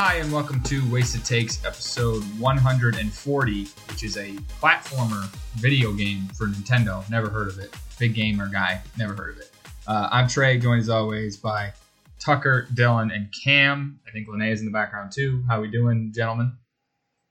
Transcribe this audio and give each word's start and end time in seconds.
Hi, 0.00 0.14
and 0.18 0.32
welcome 0.32 0.62
to 0.62 0.88
Wasted 0.92 1.24
Takes 1.24 1.64
episode 1.64 2.22
140, 2.38 3.64
which 3.88 4.04
is 4.04 4.16
a 4.16 4.30
platformer 4.62 5.24
video 5.56 5.92
game 5.92 6.28
for 6.36 6.46
Nintendo. 6.46 7.02
Never 7.10 7.28
heard 7.28 7.48
of 7.48 7.58
it. 7.58 7.74
Big 7.98 8.14
gamer 8.14 8.48
guy, 8.48 8.80
never 8.96 9.12
heard 9.12 9.34
of 9.34 9.40
it. 9.40 9.50
Uh, 9.88 10.08
I'm 10.12 10.28
Trey, 10.28 10.56
joined 10.56 10.82
as 10.82 10.88
always 10.88 11.36
by 11.36 11.72
Tucker, 12.20 12.68
Dylan, 12.74 13.12
and 13.12 13.28
Cam. 13.42 13.98
I 14.06 14.12
think 14.12 14.28
Lene 14.28 14.42
is 14.42 14.60
in 14.60 14.66
the 14.66 14.72
background 14.72 15.10
too. 15.12 15.42
How 15.48 15.60
we 15.60 15.68
doing, 15.68 16.12
gentlemen? 16.14 16.52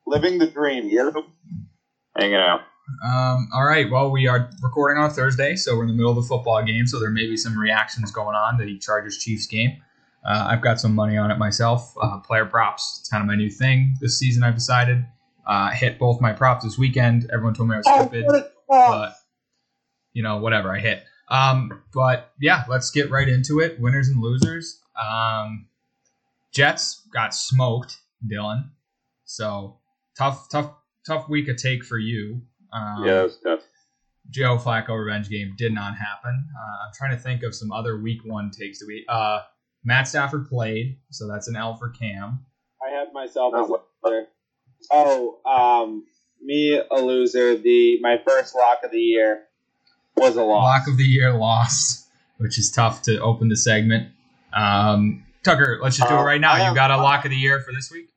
Living 0.06 0.38
the 0.38 0.48
dream, 0.48 0.90
yeah. 0.90 1.10
hanging 2.20 2.36
out. 2.36 2.64
Um, 3.02 3.48
all 3.54 3.66
right. 3.66 3.90
Well, 3.90 4.12
we 4.12 4.28
are 4.28 4.50
recording 4.62 5.02
on 5.02 5.10
a 5.10 5.14
Thursday, 5.14 5.56
so 5.56 5.78
we're 5.78 5.84
in 5.84 5.88
the 5.88 5.96
middle 5.96 6.12
of 6.12 6.18
the 6.18 6.28
football 6.28 6.62
game, 6.66 6.86
so 6.86 7.00
there 7.00 7.12
may 7.12 7.28
be 7.28 7.38
some 7.38 7.58
reactions 7.58 8.12
going 8.12 8.36
on 8.36 8.58
to 8.58 8.66
the 8.66 8.78
Chargers 8.78 9.18
Chiefs 9.18 9.48
game. 9.48 9.82
Uh, 10.26 10.48
I've 10.50 10.62
got 10.62 10.80
some 10.80 10.94
money 10.94 11.18
on 11.18 11.32
it 11.32 11.38
myself. 11.38 11.94
Uh, 12.02 12.20
player 12.20 12.46
props, 12.46 12.98
it's 13.00 13.10
kind 13.10 13.22
of 13.22 13.28
my 13.28 13.36
new 13.36 13.50
thing 13.50 13.96
this 14.02 14.18
season. 14.18 14.44
I've 14.44 14.56
decided. 14.56 15.06
Uh, 15.46 15.70
hit 15.72 15.98
both 15.98 16.20
my 16.20 16.34
props 16.34 16.66
this 16.66 16.78
weekend. 16.78 17.30
Everyone 17.32 17.54
told 17.54 17.70
me 17.70 17.76
I 17.76 17.78
was 17.78 17.88
stupid, 17.88 18.26
but 18.68 19.14
you 20.12 20.22
know, 20.22 20.38
whatever. 20.38 20.76
I 20.76 20.80
hit. 20.80 21.04
Um, 21.30 21.84
but 21.94 22.32
yeah, 22.42 22.64
let's 22.68 22.92
get 22.92 23.10
right 23.10 23.28
into 23.30 23.60
it. 23.62 23.80
Winners 23.80 24.10
and 24.10 24.22
losers. 24.22 24.82
Um, 25.02 25.68
Jets 26.52 27.08
got 27.14 27.34
smoked, 27.34 27.98
Dylan. 28.30 28.72
So 29.24 29.78
tough, 30.18 30.50
tough, 30.50 30.74
tough 31.06 31.30
week 31.30 31.48
of 31.48 31.56
take 31.56 31.86
for 31.86 31.98
you. 31.98 32.42
Um, 32.74 33.06
yeah, 33.06 33.14
that 33.14 33.24
was 33.24 33.40
tough. 33.42 33.62
Joe 34.30 34.58
Flacco 34.58 34.98
revenge 34.98 35.30
game 35.30 35.54
did 35.58 35.74
not 35.74 35.96
happen. 35.96 36.50
Uh, 36.54 36.88
I'm 36.88 36.94
trying 36.94 37.12
to 37.12 37.18
think 37.18 37.44
of 37.44 37.56
some 37.56 37.72
other 37.72 37.98
week 38.02 38.20
one 38.26 38.52
takes 38.52 38.80
that 38.80 38.88
we. 38.88 39.06
Uh, 39.08 39.40
Matt 39.84 40.08
Stafford 40.08 40.48
played, 40.48 40.98
so 41.12 41.28
that's 41.28 41.48
an 41.48 41.56
L 41.56 41.76
for 41.76 41.90
Cam. 41.90 42.46
I 42.86 42.92
had 42.92 43.14
myself 43.14 43.54
as 43.56 43.70
a 43.70 43.74
loser. 44.08 44.28
Oh, 44.92 45.40
um, 45.46 46.06
me 46.42 46.80
a 46.80 46.96
loser. 46.96 47.58
The 47.58 48.00
my 48.02 48.18
first 48.26 48.56
lock 48.56 48.80
of 48.84 48.92
the 48.92 49.00
year 49.00 49.44
was 50.16 50.36
a 50.36 50.44
loss. 50.44 50.64
Lock 50.64 50.88
of 50.88 50.98
the 50.98 51.04
year 51.04 51.34
loss, 51.34 52.08
which 52.38 52.58
is 52.60 52.72
tough 52.72 53.02
to 53.04 53.20
open 53.20 53.50
the 53.50 53.56
segment. 53.58 54.12
Um, 54.54 55.26
Tucker, 55.44 55.80
let's 55.82 55.98
just 55.98 56.10
do 56.10 56.16
it 56.16 56.20
Uh, 56.20 56.24
right 56.24 56.42
now. 56.42 56.54
I 56.54 56.70
You 56.70 56.76
got 56.76 56.92
a 56.92 56.98
lock 56.98 57.26
of 57.26 57.32
the 57.32 57.38
year 57.38 57.62
for 57.62 57.72
this 57.74 57.92
week? 57.92 58.10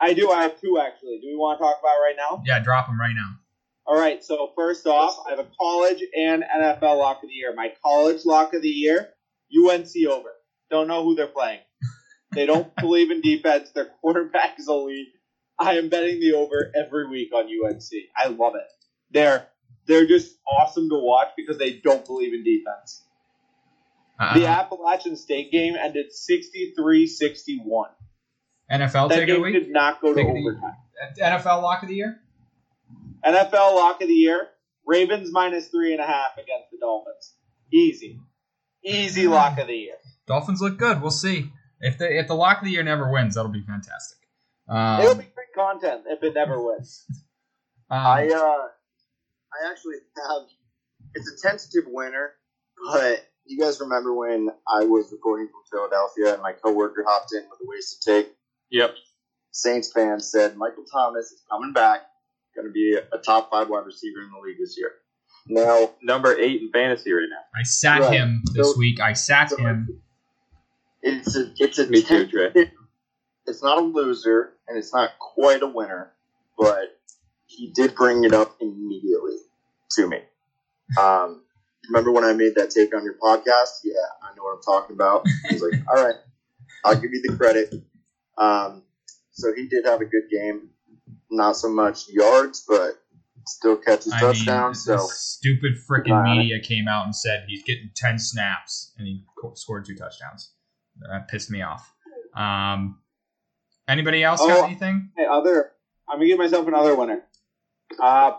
I 0.00 0.12
do. 0.12 0.30
I 0.30 0.42
have 0.42 0.60
two 0.60 0.78
actually. 0.78 1.18
Do 1.20 1.28
we 1.28 1.36
want 1.36 1.58
to 1.58 1.64
talk 1.64 1.76
about 1.80 1.96
it 1.96 2.02
right 2.02 2.16
now? 2.18 2.42
Yeah, 2.44 2.58
drop 2.60 2.86
them 2.86 3.00
right 3.00 3.14
now. 3.14 3.38
All 3.86 3.98
right. 3.98 4.22
So 4.22 4.52
first 4.54 4.86
off, 4.86 5.16
I 5.26 5.30
have 5.30 5.38
a 5.38 5.46
college 5.58 6.02
and 6.16 6.44
NFL 6.44 6.98
lock 6.98 7.22
of 7.22 7.28
the 7.28 7.34
year. 7.34 7.54
My 7.54 7.72
college 7.82 8.24
lock 8.26 8.52
of 8.52 8.62
the 8.62 8.68
year: 8.68 9.10
UNC 9.56 9.90
over. 10.10 10.30
Don't 10.70 10.88
know 10.88 11.04
who 11.04 11.14
they're 11.14 11.26
playing. 11.26 11.60
They 12.32 12.46
don't 12.46 12.74
believe 12.80 13.10
in 13.10 13.20
defense. 13.20 13.70
Their 13.70 13.86
quarterback 14.00 14.58
is 14.58 14.68
elite. 14.68 15.08
I 15.58 15.74
am 15.78 15.88
betting 15.88 16.20
the 16.20 16.32
over 16.34 16.70
every 16.76 17.08
week 17.08 17.32
on 17.34 17.44
UNC. 17.46 17.82
I 18.16 18.28
love 18.28 18.54
it. 18.56 18.70
They're 19.10 19.46
they're 19.86 20.06
just 20.06 20.36
awesome 20.50 20.88
to 20.90 20.96
watch 20.96 21.28
because 21.36 21.58
they 21.58 21.74
don't 21.74 22.04
believe 22.04 22.34
in 22.34 22.42
defense. 22.44 23.02
Uh, 24.18 24.34
The 24.38 24.46
Appalachian 24.46 25.14
State 25.16 25.52
game 25.52 25.76
ended 25.76 26.06
63-61. 26.10 27.86
NFL 28.70 29.08
That 29.08 29.14
take 29.14 29.26
the 29.28 29.32
game 29.34 29.42
week? 29.42 29.52
did 29.54 29.70
not 29.70 30.00
go 30.00 30.08
to 30.08 30.14
Take 30.14 30.26
the- 30.32 30.40
overtime. 30.40 30.74
NFL 31.20 31.62
lock 31.62 31.82
of 31.82 31.88
the 31.88 31.94
year? 31.94 32.18
NFL 33.24 33.74
lock 33.76 34.00
of 34.02 34.08
the 34.08 34.14
year: 34.14 34.48
Ravens 34.86 35.30
minus 35.32 35.68
three 35.68 35.92
and 35.92 36.00
a 36.02 36.06
half 36.06 36.32
against 36.34 36.70
the 36.72 36.78
Dolphins. 36.80 37.34
Easy, 37.72 38.18
easy 38.84 39.26
lock 39.26 39.58
of 39.58 39.66
the 39.66 39.74
year. 39.74 39.96
Dolphins 40.26 40.60
look 40.60 40.78
good. 40.78 41.00
We'll 41.00 41.10
see. 41.10 41.52
If 41.80 41.98
the 41.98 42.18
if 42.18 42.26
the 42.26 42.34
lock 42.34 42.58
of 42.58 42.64
the 42.64 42.70
year 42.70 42.82
never 42.82 43.10
wins, 43.10 43.34
that'll 43.34 43.50
be 43.50 43.62
fantastic. 43.62 44.18
Um, 44.68 45.00
It'll 45.00 45.14
be 45.14 45.24
great 45.34 45.52
content 45.54 46.02
if 46.06 46.22
it 46.22 46.34
never 46.34 46.60
wins. 46.60 47.04
um, 47.90 47.98
I 47.98 48.28
uh, 48.28 48.38
I 48.38 49.70
actually 49.70 49.96
have. 50.16 50.42
It's 51.14 51.30
a 51.30 51.48
tentative 51.48 51.84
winner, 51.86 52.32
but 52.92 53.24
you 53.46 53.58
guys 53.58 53.80
remember 53.80 54.12
when 54.14 54.48
I 54.68 54.84
was 54.84 55.10
recording 55.12 55.48
from 55.48 55.62
Philadelphia 55.70 56.34
and 56.34 56.42
my 56.42 56.52
coworker 56.52 57.04
hopped 57.06 57.32
in 57.32 57.42
with 57.48 57.60
a 57.62 57.66
wasted 57.66 58.02
take. 58.04 58.34
Yep. 58.70 58.94
Saints 59.52 59.92
fans 59.92 60.30
said 60.30 60.56
Michael 60.56 60.84
Thomas 60.92 61.26
is 61.26 61.42
coming 61.50 61.72
back, 61.72 62.02
going 62.54 62.66
to 62.66 62.72
be 62.72 62.96
a, 62.98 63.16
a 63.16 63.18
top 63.18 63.50
five 63.50 63.68
wide 63.70 63.86
receiver 63.86 64.20
in 64.20 64.30
the 64.30 64.38
league 64.46 64.58
this 64.58 64.76
year. 64.76 64.90
Now, 65.48 65.90
Number 66.02 66.36
eight 66.38 66.60
in 66.60 66.70
fantasy 66.72 67.12
right 67.12 67.28
now. 67.30 67.58
I 67.58 67.62
sat 67.62 68.00
Right. 68.00 68.12
him 68.14 68.42
this 68.52 68.72
So- 68.72 68.78
week. 68.78 69.00
I 69.00 69.12
sat 69.14 69.50
so- 69.50 69.56
him. 69.56 70.02
It's 71.06 71.36
a 71.36 71.52
it's 71.58 71.78
a 71.78 71.86
Me 71.88 72.02
too, 72.02 72.26
Trey. 72.26 72.50
tentative- 72.52 72.72
It's 73.46 73.62
not 73.62 73.78
a 73.78 73.80
loser 73.80 74.54
and 74.68 74.76
it's 74.76 74.92
not 74.92 75.10
quite 75.18 75.62
a 75.62 75.66
winner, 75.68 76.12
but 76.58 76.98
he 77.46 77.70
did 77.74 77.94
bring 77.94 78.24
it 78.24 78.32
up 78.34 78.56
immediately 78.60 79.36
to 79.92 80.08
me. 80.08 80.18
Um, 81.00 81.42
remember 81.88 82.10
when 82.12 82.24
I 82.24 82.32
made 82.32 82.56
that 82.56 82.70
take 82.70 82.94
on 82.94 83.04
your 83.04 83.14
podcast? 83.14 83.80
Yeah, 83.84 83.92
I 84.22 84.34
know 84.36 84.42
what 84.42 84.56
I'm 84.56 84.62
talking 84.62 84.94
about. 84.94 85.26
He 85.48 85.54
was 85.54 85.62
like, 85.62 85.80
"All 85.88 86.04
right, 86.04 86.16
I'll 86.84 86.94
give 87.00 87.12
you 87.12 87.22
the 87.26 87.36
credit." 87.36 87.72
Um, 88.38 88.82
so 89.32 89.54
he 89.54 89.68
did 89.68 89.84
have 89.86 90.00
a 90.00 90.04
good 90.06 90.28
game. 90.30 90.70
Not 91.30 91.56
so 91.56 91.68
much 91.68 92.08
yards, 92.08 92.64
but 92.68 93.00
still 93.46 93.76
catches 93.76 94.12
I 94.12 94.20
touchdowns. 94.20 94.84
this 94.84 95.00
so 95.00 95.06
stupid 95.12 95.74
freaking 95.88 96.22
media 96.24 96.58
came 96.60 96.88
out 96.88 97.04
and 97.04 97.14
said 97.14 97.44
he's 97.48 97.62
getting 97.62 97.90
ten 97.94 98.18
snaps 98.18 98.92
and 98.98 99.06
he 99.06 99.24
co- 99.40 99.54
scored 99.54 99.84
two 99.84 99.94
touchdowns. 99.94 100.52
That 101.00 101.28
pissed 101.28 101.50
me 101.50 101.62
off. 101.62 101.92
Um, 102.34 102.98
anybody 103.88 104.22
else 104.24 104.40
got 104.40 104.60
Oh. 104.60 104.64
anything? 104.64 105.10
Hey, 105.16 105.26
other, 105.26 105.72
I'm 106.08 106.16
gonna 106.18 106.26
give 106.26 106.38
myself 106.38 106.66
another 106.66 106.94
winner. 106.94 107.22
Uh, 108.00 108.32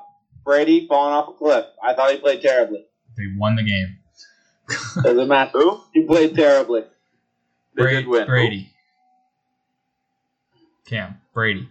Brady 0.44 0.88
falling 0.88 1.14
off 1.14 1.30
a 1.30 1.34
cliff. 1.34 1.66
I 1.84 1.94
thought 1.94 2.12
he 2.12 2.18
played 2.18 2.42
terribly. 2.42 2.86
They 3.18 3.24
won 3.38 3.56
the 3.56 3.64
game. 3.64 3.98
Doesn't 5.04 5.28
matter. 5.30 5.52
who? 5.60 5.82
He 5.94 6.04
played 6.04 6.36
terribly. 6.36 6.82
They 7.76 7.84
Bra- 7.84 7.92
did 7.92 8.08
win. 8.08 8.28
Brady. 8.28 8.72
Cam 10.86 11.20
Brady. 11.34 11.70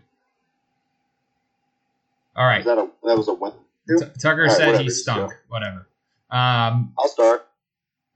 All 2.36 2.44
right. 2.47 2.60
Is 2.60 2.66
that 2.66 2.78
a 2.78 2.88
that 3.04 3.16
was 3.16 3.28
a 3.28 3.34
win? 3.34 3.53
T- 3.88 3.97
Tucker 4.20 4.42
All 4.42 4.48
right, 4.48 4.56
said 4.56 4.66
whatever, 4.66 4.82
he 4.82 4.91
stunk. 4.91 5.30
go. 5.30 5.36
Whatever. 5.48 5.86
Um, 6.30 6.92
I'll 6.98 7.08
start. 7.08 7.46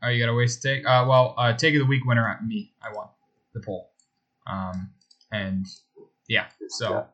Oh, 0.03 0.09
you 0.09 0.25
got 0.25 0.31
a 0.31 0.35
waste 0.35 0.63
take. 0.63 0.87
Uh, 0.87 1.05
well, 1.09 1.35
uh, 1.37 1.53
take 1.53 1.75
of 1.75 1.81
the 1.81 1.87
week 1.87 2.05
winner, 2.07 2.39
me. 2.47 2.73
I 2.83 2.95
won 2.95 3.09
the 3.55 3.61
poll. 3.61 3.91
Um, 4.47 4.91
and 5.31 5.67
yeah, 6.29 6.47
so 6.69 7.07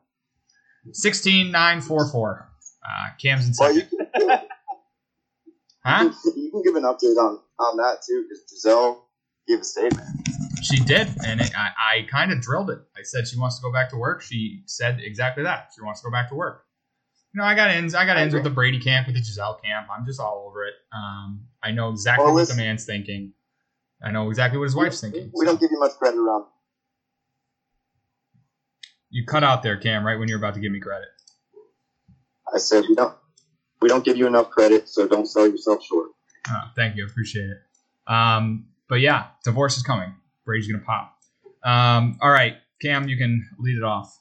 16 0.91 1.51
9 1.51 1.81
4 1.81 2.07
4. 2.09 2.49
Uh, 2.83 3.07
Cam's 3.21 3.47
in 3.47 3.53
Well, 3.59 3.73
second. 3.73 3.89
you 3.91 4.27
can, 4.27 4.39
Huh? 5.85 6.11
you 6.35 6.51
can 6.51 6.61
give 6.63 6.75
an 6.75 6.83
update 6.83 7.17
on, 7.17 7.39
on 7.59 7.77
that 7.77 8.01
too, 8.05 8.23
because 8.27 8.43
Gisele 8.49 9.05
gave 9.47 9.59
a 9.59 9.63
statement. 9.63 10.05
She 10.61 10.79
did, 10.79 11.07
and 11.25 11.39
it, 11.39 11.51
I, 11.57 11.69
I 11.99 12.01
kind 12.09 12.31
of 12.31 12.41
drilled 12.41 12.69
it. 12.69 12.79
I 12.97 13.03
said 13.03 13.27
she 13.27 13.37
wants 13.39 13.57
to 13.57 13.61
go 13.61 13.71
back 13.71 13.89
to 13.91 13.95
work. 13.97 14.21
She 14.21 14.63
said 14.65 14.99
exactly 15.01 15.43
that. 15.43 15.69
She 15.75 15.81
wants 15.81 16.01
to 16.01 16.05
go 16.07 16.11
back 16.11 16.29
to 16.29 16.35
work. 16.35 16.65
Know, 17.37 17.43
I 17.43 17.53
got 17.53 17.69
ins. 17.69 17.93
I 17.93 18.03
got 18.07 18.17
ins 18.17 18.33
with 18.33 18.43
the 18.43 18.49
Brady 18.49 18.79
camp, 18.79 19.05
with 19.05 19.15
the 19.15 19.21
Gisele 19.21 19.59
camp. 19.63 19.87
I'm 19.95 20.03
just 20.07 20.19
all 20.19 20.47
over 20.49 20.65
it. 20.65 20.73
Um, 20.91 21.41
I 21.61 21.69
know 21.69 21.89
exactly 21.89 22.25
Well, 22.25 22.33
what 22.33 22.47
the 22.47 22.55
man's 22.55 22.83
thinking. 22.83 23.31
I 24.03 24.09
know 24.09 24.27
exactly 24.29 24.57
what 24.57 24.63
his 24.63 24.75
wife's 24.75 25.01
thinking. 25.01 25.29
We 25.35 25.45
don't 25.45 25.59
give 25.59 25.69
you 25.69 25.79
much 25.79 25.91
credit 25.99 26.17
around. 26.17 26.45
You 29.11 29.23
cut 29.23 29.43
out 29.43 29.61
there, 29.61 29.77
Cam, 29.77 30.03
right 30.03 30.17
when 30.17 30.27
you're 30.27 30.39
about 30.39 30.55
to 30.55 30.59
give 30.59 30.71
me 30.71 30.79
credit. 30.79 31.09
I 32.51 32.57
said 32.57 32.85
we 32.89 32.95
don't 32.95 33.13
we 33.81 33.87
don't 33.87 34.03
give 34.03 34.17
you 34.17 34.25
enough 34.25 34.49
credit, 34.49 34.89
so 34.89 35.07
don't 35.07 35.27
sell 35.27 35.47
yourself 35.47 35.83
short. 35.83 36.09
Oh, 36.49 36.71
thank 36.75 36.95
you, 36.95 37.05
I 37.05 37.07
appreciate 37.07 37.51
it. 37.51 38.11
Um, 38.11 38.65
but 38.89 38.95
yeah, 38.95 39.27
divorce 39.43 39.77
is 39.77 39.83
coming. 39.83 40.15
Brady's 40.43 40.67
gonna 40.67 40.83
pop. 40.83 41.15
Um, 41.63 42.17
all 42.19 42.31
right, 42.31 42.55
Cam, 42.81 43.07
you 43.07 43.15
can 43.15 43.47
lead 43.59 43.77
it 43.77 43.83
off. 43.83 44.17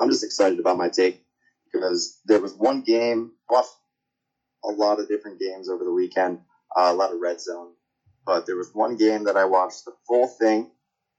I'm 0.00 0.08
just 0.08 0.24
excited 0.24 0.58
about 0.58 0.78
my 0.78 0.88
take 0.88 1.22
because 1.72 2.18
there 2.24 2.40
was 2.40 2.54
one 2.54 2.80
game. 2.80 3.32
Watched 3.48 3.76
a 4.64 4.68
lot 4.68 4.98
of 4.98 5.08
different 5.08 5.38
games 5.38 5.68
over 5.68 5.84
the 5.84 5.92
weekend, 5.92 6.38
uh, 6.76 6.90
a 6.90 6.94
lot 6.94 7.12
of 7.12 7.20
red 7.20 7.40
zone, 7.40 7.72
but 8.24 8.46
there 8.46 8.56
was 8.56 8.70
one 8.72 8.96
game 8.96 9.24
that 9.24 9.36
I 9.36 9.44
watched 9.44 9.84
the 9.84 9.92
full 10.06 10.26
thing, 10.26 10.70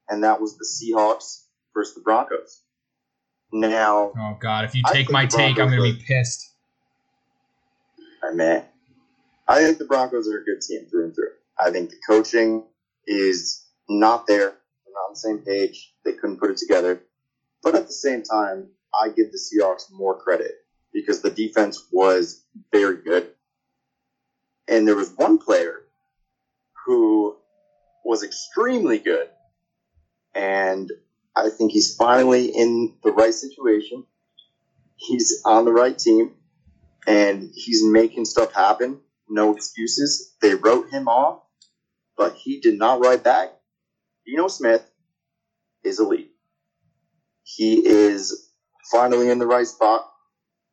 and 0.09 0.23
that 0.23 0.41
was 0.41 0.57
the 0.57 0.65
Seahawks 0.65 1.43
versus 1.73 1.95
the 1.95 2.01
Broncos. 2.01 2.61
Now, 3.51 4.11
Oh 4.17 4.37
God, 4.39 4.65
if 4.65 4.75
you 4.75 4.83
take 4.91 5.11
my 5.11 5.25
take, 5.25 5.59
I'm 5.59 5.69
gonna 5.69 5.81
be 5.81 5.93
pissed. 5.93 6.51
I 8.23 8.33
mean, 8.33 8.63
I 9.47 9.59
think 9.63 9.77
the 9.77 9.85
Broncos 9.85 10.27
are 10.27 10.39
a 10.39 10.43
good 10.43 10.61
team 10.61 10.85
through 10.89 11.05
and 11.05 11.15
through. 11.15 11.31
I 11.59 11.71
think 11.71 11.89
the 11.89 11.97
coaching 12.07 12.63
is 13.05 13.65
not 13.89 14.25
there. 14.27 14.37
They're 14.49 14.93
not 14.93 15.07
on 15.07 15.13
the 15.13 15.19
same 15.19 15.39
page. 15.39 15.93
They 16.05 16.13
couldn't 16.13 16.37
put 16.39 16.51
it 16.51 16.57
together. 16.57 17.01
But 17.63 17.75
at 17.75 17.87
the 17.87 17.93
same 17.93 18.23
time, 18.23 18.69
I 18.93 19.09
give 19.09 19.31
the 19.31 19.39
Seahawks 19.39 19.91
more 19.91 20.19
credit 20.19 20.51
because 20.93 21.21
the 21.21 21.29
defense 21.29 21.87
was 21.91 22.43
very 22.71 23.01
good. 23.01 23.29
And 24.67 24.87
there 24.87 24.95
was 24.95 25.13
one 25.15 25.37
player 25.37 25.83
who 26.85 27.35
was 28.03 28.23
extremely 28.23 28.99
good 28.99 29.29
and 30.33 30.91
I 31.35 31.49
think 31.49 31.71
he's 31.71 31.95
finally 31.95 32.47
in 32.47 32.95
the 33.03 33.11
right 33.11 33.33
situation. 33.33 34.05
He's 34.95 35.41
on 35.45 35.65
the 35.65 35.71
right 35.71 35.97
team, 35.97 36.35
and 37.07 37.49
he's 37.53 37.83
making 37.83 38.25
stuff 38.25 38.53
happen. 38.53 38.99
No 39.29 39.55
excuses. 39.55 40.35
They 40.41 40.55
wrote 40.55 40.89
him 40.89 41.07
off, 41.07 41.41
but 42.17 42.35
he 42.35 42.59
did 42.59 42.77
not 42.77 42.99
write 42.99 43.23
back. 43.23 43.49
Geno 44.27 44.47
Smith 44.47 44.87
is 45.83 45.99
elite. 45.99 46.30
He 47.55 47.85
is 47.85 48.49
finally 48.91 49.29
in 49.29 49.39
the 49.39 49.47
right 49.47 49.67
spot, 49.67 50.09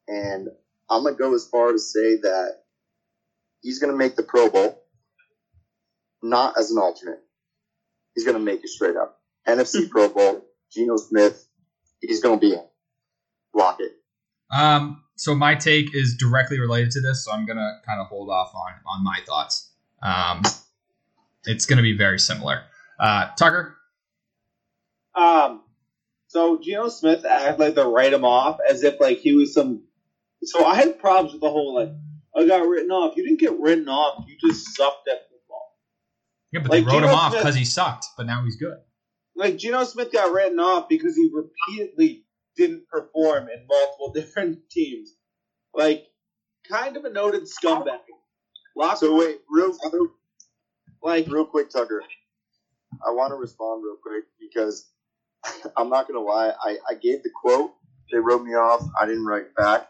and 0.07 0.49
I'm 0.89 1.05
gonna 1.05 1.17
go 1.17 1.35
as 1.35 1.49
far 1.49 1.73
to 1.73 1.79
say 1.79 2.17
that 2.17 2.63
he's 3.61 3.79
gonna 3.79 3.97
make 3.97 4.17
the 4.17 4.23
Pro 4.23 4.49
Bowl, 4.49 4.83
not 6.23 6.55
as 6.59 6.71
an 6.71 6.79
alternate. 6.79 7.21
He's 8.15 8.25
gonna 8.25 8.39
make 8.39 8.63
it 8.63 8.69
straight 8.69 8.97
up. 8.97 9.21
NFC 9.49 9.89
Pro 9.89 10.09
Bowl, 10.09 10.45
Geno 10.73 10.97
Smith, 10.97 11.49
he's 12.01 12.23
gonna 12.23 12.39
be 12.39 12.53
in. 12.53 12.65
Lock 13.55 13.79
it. 13.81 13.93
Um, 14.55 15.03
so 15.17 15.35
my 15.35 15.55
take 15.57 15.95
is 15.95 16.17
directly 16.17 16.61
related 16.61 16.93
to 16.93 17.01
this, 17.01 17.25
so 17.25 17.33
I'm 17.33 17.45
gonna 17.47 17.81
kind 17.85 18.01
of 18.01 18.07
hold 18.07 18.31
off 18.31 18.53
on 18.55 18.73
on 18.87 19.05
my 19.05 19.19
thoughts. 19.27 19.71
Um, 20.03 20.43
it's 21.45 21.67
gonna 21.67 21.83
be 21.83 21.97
very 21.97 22.19
similar. 22.21 22.63
Uh, 23.01 23.31
Tucker, 23.37 23.77
Um, 25.15 25.63
so 26.39 26.57
Geno 26.57 26.89
Smith 26.89 27.25
acted 27.25 27.59
like 27.59 27.75
they 27.75 27.83
write 27.83 28.13
him 28.13 28.25
off 28.25 28.61
as 28.69 28.85
if 28.85 29.01
like 29.01 29.19
he 29.19 29.33
was 29.33 29.53
some. 29.53 29.83
So 30.45 30.65
I 30.65 30.77
had 30.77 31.01
problems 31.01 31.33
with 31.33 31.41
the 31.41 31.51
whole 31.51 31.75
like 31.75 31.91
I 32.37 32.47
got 32.47 32.69
written 32.69 32.93
off. 32.93 33.17
You 33.17 33.25
didn't 33.25 33.41
get 33.41 33.59
written 33.59 33.89
off. 33.89 34.25
You 34.29 34.37
just 34.49 34.77
sucked 34.77 35.09
at 35.09 35.29
football. 35.29 35.77
yeah, 36.53 36.61
but 36.61 36.71
Like, 36.71 36.85
they 36.85 36.93
wrote 36.93 37.03
him 37.03 37.11
off 37.11 37.33
because 37.33 37.57
he 37.57 37.65
sucked, 37.65 38.07
but 38.17 38.27
now 38.27 38.45
he's 38.45 38.55
good. 38.55 38.79
Like 39.35 39.57
Geno 39.57 39.83
Smith 39.83 40.13
got 40.13 40.33
written 40.33 40.61
off 40.61 40.89
because 40.89 41.17
he 41.17 41.29
repeatedly 41.33 42.25
didn't 42.57 42.89
perform 42.89 43.49
in 43.49 43.67
multiple 43.67 44.13
different 44.15 44.59
teams. 44.71 45.15
Like 45.75 46.07
kind 46.71 46.97
of 46.97 47.05
a 47.05 47.11
noted 47.11 47.49
scumbag. 47.49 47.99
Lots 48.77 49.01
So 49.01 49.19
wait, 49.19 49.41
real, 49.51 49.77
real, 49.93 50.09
like 51.03 51.27
real 51.27 51.47
quick, 51.47 51.69
Tucker. 51.69 52.01
I 53.05 53.11
want 53.11 53.33
to 53.33 53.37
respond 53.37 53.83
real 53.85 53.97
quick 54.01 54.25
because 54.41 54.89
I'm 55.77 55.89
not 55.89 56.09
gonna 56.09 56.21
lie. 56.21 56.53
I, 56.63 56.79
I 56.89 56.95
gave 56.95 57.23
the 57.23 57.31
quote. 57.31 57.73
They 58.13 58.19
wrote 58.19 58.43
me 58.43 58.55
off. 58.55 58.83
I 59.01 59.07
didn't 59.07 59.27
write 59.27 59.55
back. 59.55 59.89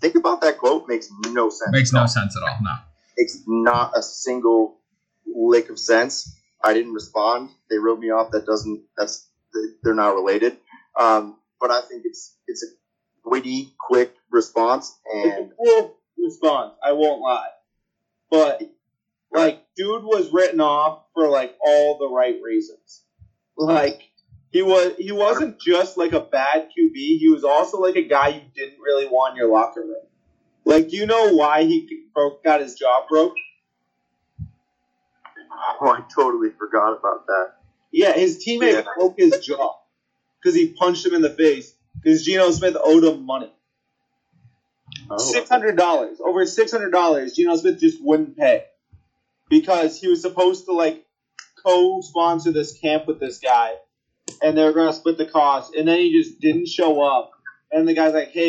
Think 0.00 0.16
about 0.16 0.40
that 0.42 0.58
quote. 0.58 0.88
Makes 0.88 1.10
no 1.30 1.48
sense. 1.48 1.70
Makes 1.72 1.92
no 1.92 2.06
sense 2.06 2.36
at 2.36 2.42
all. 2.42 2.58
No. 2.62 2.74
Makes 3.16 3.42
not 3.46 3.96
a 3.96 4.02
single 4.02 4.78
lick 5.26 5.70
of 5.70 5.78
sense. 5.78 6.34
I 6.62 6.74
didn't 6.74 6.92
respond. 6.92 7.50
They 7.70 7.78
wrote 7.78 7.98
me 7.98 8.10
off. 8.10 8.32
That 8.32 8.46
doesn't. 8.46 8.82
That's 8.96 9.28
they're 9.82 9.94
not 9.94 10.14
related. 10.14 10.58
Um, 10.98 11.36
but 11.60 11.70
I 11.70 11.80
think 11.82 12.02
it's 12.04 12.36
it's 12.46 12.64
a 12.64 13.28
witty, 13.28 13.72
quick 13.78 14.14
response, 14.30 14.96
and 15.12 15.52
a 15.66 15.90
response. 16.18 16.74
I 16.84 16.92
won't 16.92 17.20
lie, 17.20 17.48
but 18.30 18.62
like 19.30 19.64
dude 19.76 20.04
was 20.04 20.32
written 20.32 20.60
off 20.60 21.04
for 21.14 21.28
like 21.28 21.56
all 21.64 21.98
the 21.98 22.08
right 22.08 22.36
reasons. 22.42 23.04
Like 23.56 24.07
he 24.50 24.62
was 24.62 24.92
he 24.98 25.12
wasn't 25.12 25.60
just 25.60 25.96
like 25.98 26.12
a 26.12 26.20
bad 26.20 26.68
QB. 26.76 26.94
He 26.94 27.28
was 27.28 27.44
also 27.44 27.78
like 27.78 27.96
a 27.96 28.02
guy 28.08 28.28
you 28.28 28.42
didn't 28.54 28.80
really 28.80 29.06
want 29.06 29.32
in 29.32 29.36
your 29.38 29.52
locker 29.52 29.80
room. 29.82 30.04
Like, 30.64 30.88
do 30.88 30.96
you 30.96 31.06
know 31.06 31.34
why 31.34 31.64
he 31.64 32.04
broke 32.14 32.42
got 32.44 32.60
his 32.60 32.74
jaw 32.74 33.06
broke? 33.08 33.34
oh, 35.80 35.88
I 35.90 36.02
totally 36.14 36.50
forgot 36.50 36.92
about 36.98 37.26
that. 37.26 37.52
Yeah, 37.90 38.12
his 38.12 38.44
teammate 38.44 38.72
Yeah. 38.72 38.84
broke 38.96 39.14
his 39.18 39.38
jaw 39.40 39.74
because 40.40 40.54
he 40.54 40.68
punched 40.68 41.04
him 41.06 41.14
in 41.14 41.22
the 41.22 41.30
face 41.30 41.74
because 42.02 42.24
Geno 42.24 42.50
Smith 42.50 42.76
owed 42.82 43.04
him 43.04 43.24
money. 43.24 43.52
Oh. 45.10 45.18
Six 45.18 45.48
hundred 45.48 45.76
dollars, 45.76 46.18
over 46.24 46.44
six 46.46 46.70
hundred 46.70 46.90
dollars. 46.90 47.34
Geno 47.34 47.56
Smith 47.56 47.80
just 47.80 48.02
wouldn't 48.02 48.36
pay 48.36 48.64
because 49.48 49.98
he 50.00 50.08
was 50.08 50.20
supposed 50.20 50.66
to 50.66 50.72
like 50.72 51.04
co-sponsor 51.64 52.52
this 52.52 52.78
camp 52.78 53.06
with 53.06 53.18
this 53.20 53.38
guy, 53.38 53.72
and 54.42 54.56
they 54.56 54.64
were 54.64 54.72
going 54.72 54.88
to 54.88 54.96
split 54.96 55.18
the 55.18 55.26
cost, 55.26 55.74
and 55.74 55.86
then 55.88 55.98
he 55.98 56.12
just 56.12 56.40
didn't 56.40 56.68
show 56.68 57.02
up. 57.02 57.30
And 57.70 57.86
the 57.86 57.94
guy's 57.94 58.14
like, 58.14 58.30
"Hey, 58.30 58.48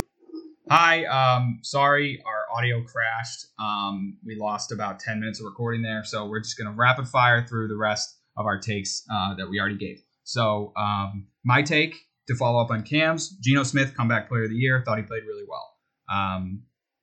Hi, 0.71 1.03
um, 1.05 1.61
sorry, 1.63 2.21
our 2.27 2.55
audio 2.55 2.83
crashed. 2.83 3.47
Um, 3.57 4.19
we 4.23 4.35
lost 4.35 4.71
about 4.71 4.99
10 4.99 5.19
minutes 5.19 5.39
of 5.39 5.47
recording 5.47 5.81
there, 5.81 6.03
so 6.03 6.27
we're 6.27 6.41
just 6.41 6.59
going 6.59 6.71
to 6.71 6.77
rapid 6.77 7.07
fire 7.07 7.43
through 7.43 7.69
the 7.69 7.75
rest 7.75 8.19
of 8.37 8.45
our 8.45 8.59
takes 8.59 9.03
uh, 9.11 9.33
that 9.33 9.49
we 9.49 9.59
already 9.59 9.77
gave. 9.77 10.03
So, 10.25 10.71
um, 10.77 11.25
my 11.43 11.63
take 11.63 11.95
to 12.27 12.35
follow 12.35 12.61
up 12.61 12.69
on 12.69 12.83
Cam's 12.83 13.29
Geno 13.41 13.63
Smith, 13.63 13.95
comeback 13.97 14.29
player 14.29 14.43
of 14.43 14.51
the 14.51 14.57
year, 14.57 14.83
thought 14.85 14.99
he 14.99 15.03
played 15.03 15.23
really 15.23 15.45
well. 15.49 15.73
Um, 16.07 16.61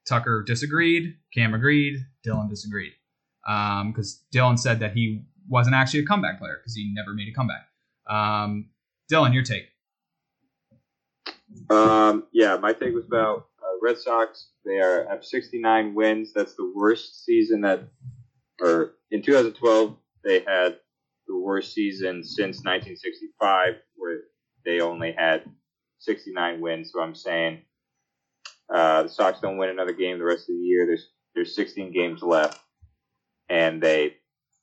Tucker 0.08 0.44
disagreed, 0.46 1.16
Cam 1.34 1.52
agreed, 1.52 1.98
Dylan 2.24 2.48
disagreed. 2.48 2.92
Um, 3.48 3.90
because 3.90 4.22
Dylan 4.32 4.60
said 4.60 4.78
that 4.78 4.92
he 4.92 5.24
wasn't 5.48 5.74
actually 5.74 6.00
a 6.00 6.06
comeback 6.06 6.38
player 6.38 6.58
because 6.62 6.76
he 6.76 6.92
never 6.94 7.12
made 7.12 7.26
a 7.28 7.34
comeback. 7.34 7.65
Um, 8.08 8.70
Dylan, 9.10 9.34
your 9.34 9.42
take. 9.42 9.68
Um, 11.70 12.24
yeah, 12.32 12.56
my 12.56 12.72
take 12.72 12.94
was 12.94 13.06
about 13.06 13.46
uh, 13.62 13.78
Red 13.82 13.98
Sox. 13.98 14.48
They 14.64 14.78
are 14.78 15.06
have 15.08 15.24
69 15.24 15.94
wins. 15.94 16.32
That's 16.34 16.54
the 16.54 16.72
worst 16.74 17.24
season 17.24 17.62
that, 17.62 17.88
or 18.60 18.92
in 19.10 19.22
2012 19.22 19.96
they 20.24 20.40
had 20.40 20.78
the 21.26 21.36
worst 21.36 21.72
season 21.72 22.24
since 22.24 22.58
1965, 22.58 23.74
where 23.96 24.20
they 24.64 24.80
only 24.80 25.12
had 25.12 25.42
69 25.98 26.60
wins. 26.60 26.90
So 26.92 27.00
I'm 27.00 27.14
saying 27.14 27.62
uh, 28.72 29.04
the 29.04 29.08
Sox 29.08 29.40
don't 29.40 29.56
win 29.56 29.70
another 29.70 29.92
game 29.92 30.18
the 30.18 30.24
rest 30.24 30.42
of 30.42 30.56
the 30.56 30.62
year. 30.62 30.86
There's 30.86 31.08
there's 31.34 31.54
16 31.54 31.92
games 31.92 32.22
left, 32.22 32.60
and 33.48 33.82
they 33.82 34.14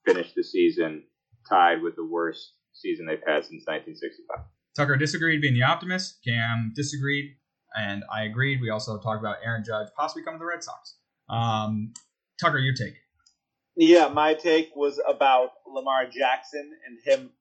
finished 0.06 0.36
the 0.36 0.44
season 0.44 1.04
tied 1.48 1.82
with 1.82 1.96
the 1.96 2.06
worst 2.06 2.54
season 2.74 3.06
they've 3.06 3.20
had 3.26 3.44
since 3.46 3.66
1965. 3.66 4.46
Tucker 4.76 4.98
disagreed, 4.98 5.42
being 5.42 5.54
the 5.54 5.64
optimist. 5.64 6.20
Cam 6.26 6.74
disagreed, 6.76 7.36
and 7.76 8.04
I 8.14 8.24
agreed. 8.24 8.60
We 8.62 8.70
also 8.70 9.00
talked 9.00 9.20
about 9.20 9.38
Aaron 9.44 9.64
Judge 9.64 9.88
possibly 9.96 10.24
coming 10.24 10.40
to 10.40 10.44
the 10.44 10.48
Red 10.48 10.64
Sox. 10.64 10.96
Um, 11.30 11.94
Tucker, 12.42 12.58
your 12.58 12.74
take. 12.74 12.96
Yeah, 13.76 14.08
my 14.08 14.34
take 14.34 14.72
was 14.76 15.00
about 15.08 15.52
Lamar 15.68 16.06
Jackson 16.06 16.72
and 16.88 17.00
him 17.04 17.32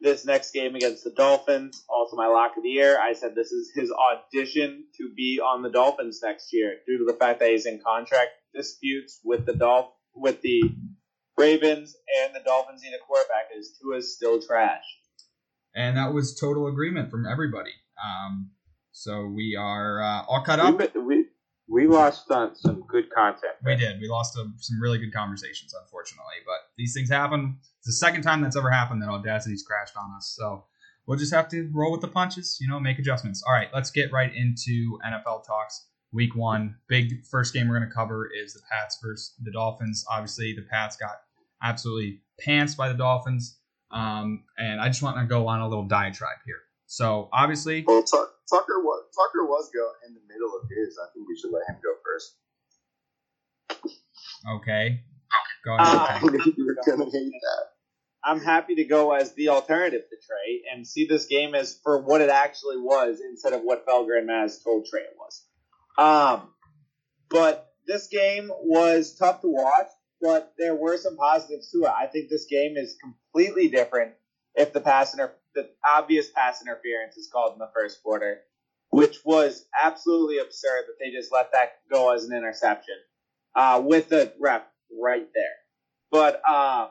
this 0.00 0.24
next 0.24 0.52
game 0.52 0.74
against 0.74 1.02
the 1.02 1.10
Dolphins. 1.10 1.82
Also, 1.88 2.16
my 2.16 2.26
lock 2.26 2.56
of 2.56 2.62
the 2.62 2.68
year. 2.68 2.98
I 3.00 3.14
said 3.14 3.34
this 3.34 3.52
is 3.52 3.72
his 3.74 3.90
audition 3.90 4.84
to 4.98 5.10
be 5.16 5.40
on 5.40 5.62
the 5.62 5.70
Dolphins 5.70 6.20
next 6.22 6.52
year 6.52 6.76
due 6.86 6.98
to 6.98 7.04
the 7.04 7.16
fact 7.18 7.40
that 7.40 7.50
he's 7.50 7.66
in 7.66 7.80
contract 7.84 8.30
disputes 8.54 9.20
with 9.24 9.46
the 9.46 9.54
Dolph 9.54 9.90
with 10.14 10.40
the 10.42 10.62
Ravens 11.36 11.96
and 12.22 12.34
the 12.34 12.40
Dolphins 12.40 12.82
need 12.82 12.94
a 12.94 13.04
quarterback 13.06 13.50
because 13.50 13.76
Tua's 13.78 14.14
still 14.14 14.40
trash. 14.40 14.84
And 15.74 15.96
that 15.96 16.12
was 16.12 16.38
total 16.38 16.68
agreement 16.68 17.10
from 17.10 17.26
everybody. 17.26 17.72
Um, 18.02 18.50
so 18.92 19.26
we 19.26 19.56
are 19.56 20.00
uh, 20.00 20.22
all 20.28 20.42
cut 20.42 20.60
up. 20.60 20.78
We, 20.78 21.00
we, 21.00 21.24
we 21.68 21.86
lost 21.88 22.28
some 22.28 22.84
good 22.86 23.10
content. 23.10 23.54
We 23.64 23.74
did. 23.76 24.00
We 24.00 24.08
lost 24.08 24.38
uh 24.38 24.44
some 24.58 24.80
really 24.80 24.98
good 24.98 25.12
conversations, 25.12 25.74
unfortunately. 25.74 26.34
But 26.46 26.58
these 26.76 26.94
things 26.94 27.10
happen. 27.10 27.58
It's 27.78 27.86
the 27.86 27.92
second 27.92 28.22
time 28.22 28.42
that's 28.42 28.56
ever 28.56 28.70
happened 28.70 29.02
that 29.02 29.08
Audacity's 29.08 29.64
crashed 29.64 29.96
on 29.96 30.14
us. 30.16 30.34
So 30.36 30.64
we'll 31.06 31.18
just 31.18 31.34
have 31.34 31.48
to 31.50 31.68
roll 31.72 31.90
with 31.90 32.02
the 32.02 32.08
punches, 32.08 32.58
you 32.60 32.68
know, 32.68 32.78
make 32.78 32.98
adjustments. 32.98 33.42
All 33.46 33.52
right, 33.52 33.68
let's 33.74 33.90
get 33.90 34.12
right 34.12 34.32
into 34.34 34.98
NFL 35.04 35.46
talks. 35.46 35.86
Week 36.14 36.34
one, 36.36 36.76
big 36.88 37.26
first 37.26 37.52
game 37.52 37.68
we're 37.68 37.76
going 37.76 37.88
to 37.88 37.94
cover 37.94 38.30
is 38.32 38.54
the 38.54 38.60
Pats 38.70 38.98
versus 39.02 39.34
the 39.42 39.50
Dolphins. 39.50 40.04
Obviously, 40.08 40.54
the 40.54 40.62
Pats 40.62 40.96
got 40.96 41.16
absolutely 41.60 42.20
pantsed 42.46 42.76
by 42.76 42.88
the 42.88 42.94
Dolphins. 42.94 43.58
Um, 43.90 44.44
and 44.56 44.80
I 44.80 44.86
just 44.88 45.02
want 45.02 45.16
to 45.18 45.24
go 45.24 45.48
on 45.48 45.60
a 45.60 45.68
little 45.68 45.86
diatribe 45.86 46.38
here. 46.46 46.60
So 46.86 47.28
obviously, 47.32 47.84
Well, 47.86 48.02
Tuck 48.02 48.30
Tucker 48.48 48.80
was 48.80 49.04
Tucker 49.14 49.44
was 49.44 49.70
go 49.74 49.90
in 50.06 50.14
the 50.14 50.20
middle 50.28 50.52
of 50.54 50.68
his. 50.68 50.98
I 51.02 51.06
think 51.12 51.28
we 51.28 51.36
should 51.36 51.50
let 51.50 51.62
him 51.68 51.76
go 51.82 51.94
first. 52.04 52.36
okay, 54.56 55.00
go 55.64 55.76
ahead. 55.76 56.22
Uh, 56.22 56.28
You're 56.56 56.76
gonna 56.86 57.10
hate 57.10 57.32
that. 57.32 57.64
I'm 58.22 58.40
happy 58.40 58.76
to 58.76 58.84
go 58.84 59.12
as 59.12 59.32
the 59.34 59.48
alternative 59.48 60.02
to 60.08 60.16
Trey 60.16 60.62
and 60.72 60.86
see 60.86 61.06
this 61.06 61.26
game 61.26 61.54
as 61.54 61.78
for 61.82 62.00
what 62.00 62.20
it 62.20 62.30
actually 62.30 62.78
was 62.78 63.20
instead 63.20 63.52
of 63.52 63.62
what 63.62 63.86
Felger 63.86 64.16
and 64.16 64.26
Mazz 64.26 64.62
told 64.62 64.86
Trey 64.86 65.00
it 65.00 65.16
was. 65.18 65.43
Um, 65.98 66.48
but 67.28 67.68
this 67.86 68.08
game 68.08 68.50
was 68.62 69.14
tough 69.16 69.40
to 69.42 69.48
watch, 69.48 69.88
but 70.20 70.52
there 70.58 70.74
were 70.74 70.96
some 70.96 71.16
positives 71.16 71.70
to 71.72 71.78
it. 71.84 71.92
I 71.96 72.06
think 72.06 72.28
this 72.28 72.46
game 72.46 72.76
is 72.76 72.96
completely 73.00 73.68
different 73.68 74.12
if 74.54 74.72
the 74.72 74.80
pass 74.80 75.14
inter- 75.14 75.34
the 75.54 75.68
obvious 75.86 76.30
pass 76.30 76.62
interference 76.62 77.16
is 77.16 77.28
called 77.32 77.54
in 77.54 77.58
the 77.58 77.70
first 77.74 78.02
quarter, 78.02 78.40
which 78.90 79.18
was 79.24 79.66
absolutely 79.82 80.38
absurd 80.38 80.84
that 80.86 80.96
they 81.00 81.10
just 81.10 81.32
let 81.32 81.52
that 81.52 81.78
go 81.92 82.12
as 82.12 82.24
an 82.24 82.36
interception 82.36 82.96
uh, 83.54 83.80
with 83.84 84.08
the 84.08 84.32
ref 84.40 84.62
right 85.00 85.28
there. 85.34 85.56
But 86.10 86.36
um, 86.48 86.88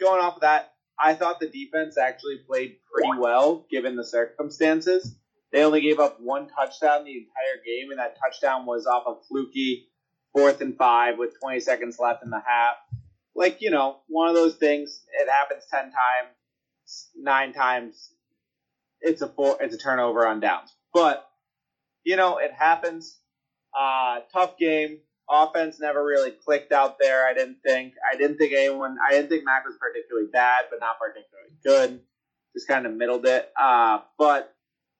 going 0.00 0.20
off 0.20 0.36
of 0.36 0.40
that, 0.42 0.72
I 0.98 1.14
thought 1.14 1.40
the 1.40 1.48
defense 1.48 1.98
actually 1.98 2.38
played 2.46 2.76
pretty 2.92 3.08
pretty 3.08 3.20
well 3.20 3.66
given 3.70 3.96
the 3.96 4.04
circumstances. 4.04 5.16
They 5.52 5.64
only 5.64 5.82
gave 5.82 6.00
up 6.00 6.18
one 6.20 6.48
touchdown 6.48 7.04
the 7.04 7.12
entire 7.12 7.62
game, 7.64 7.90
and 7.90 7.98
that 7.98 8.16
touchdown 8.18 8.64
was 8.64 8.86
off 8.86 9.04
a 9.06 9.22
fluky 9.28 9.88
fourth 10.32 10.62
and 10.62 10.76
five 10.76 11.18
with 11.18 11.38
20 11.40 11.60
seconds 11.60 11.98
left 11.98 12.24
in 12.24 12.30
the 12.30 12.40
half. 12.44 12.76
Like, 13.34 13.60
you 13.60 13.70
know, 13.70 13.98
one 14.08 14.28
of 14.28 14.34
those 14.34 14.56
things, 14.56 15.04
it 15.20 15.30
happens 15.30 15.64
10 15.70 15.80
times, 15.84 17.08
nine 17.16 17.52
times, 17.52 18.10
it's 19.00 19.20
a 19.20 19.28
four, 19.28 19.58
it's 19.60 19.74
a 19.74 19.78
turnover 19.78 20.26
on 20.26 20.40
downs. 20.40 20.74
But, 20.92 21.26
you 22.04 22.16
know, 22.16 22.38
it 22.38 22.52
happens. 22.52 23.18
Uh, 23.78 24.20
tough 24.32 24.58
game. 24.58 24.98
Offense 25.30 25.80
never 25.80 26.04
really 26.04 26.30
clicked 26.30 26.72
out 26.72 26.98
there, 26.98 27.26
I 27.26 27.32
didn't 27.34 27.58
think. 27.64 27.94
I 28.10 28.16
didn't 28.16 28.36
think 28.38 28.52
anyone, 28.52 28.96
I 29.06 29.12
didn't 29.12 29.28
think 29.28 29.44
Mac 29.44 29.64
was 29.64 29.76
particularly 29.78 30.28
bad, 30.32 30.66
but 30.70 30.80
not 30.80 30.98
particularly 30.98 31.52
good. 31.64 32.00
Just 32.54 32.68
kind 32.68 32.86
of 32.86 32.92
middled 32.92 33.26
it. 33.26 33.50
Uh, 33.58 34.00
but 34.18 34.54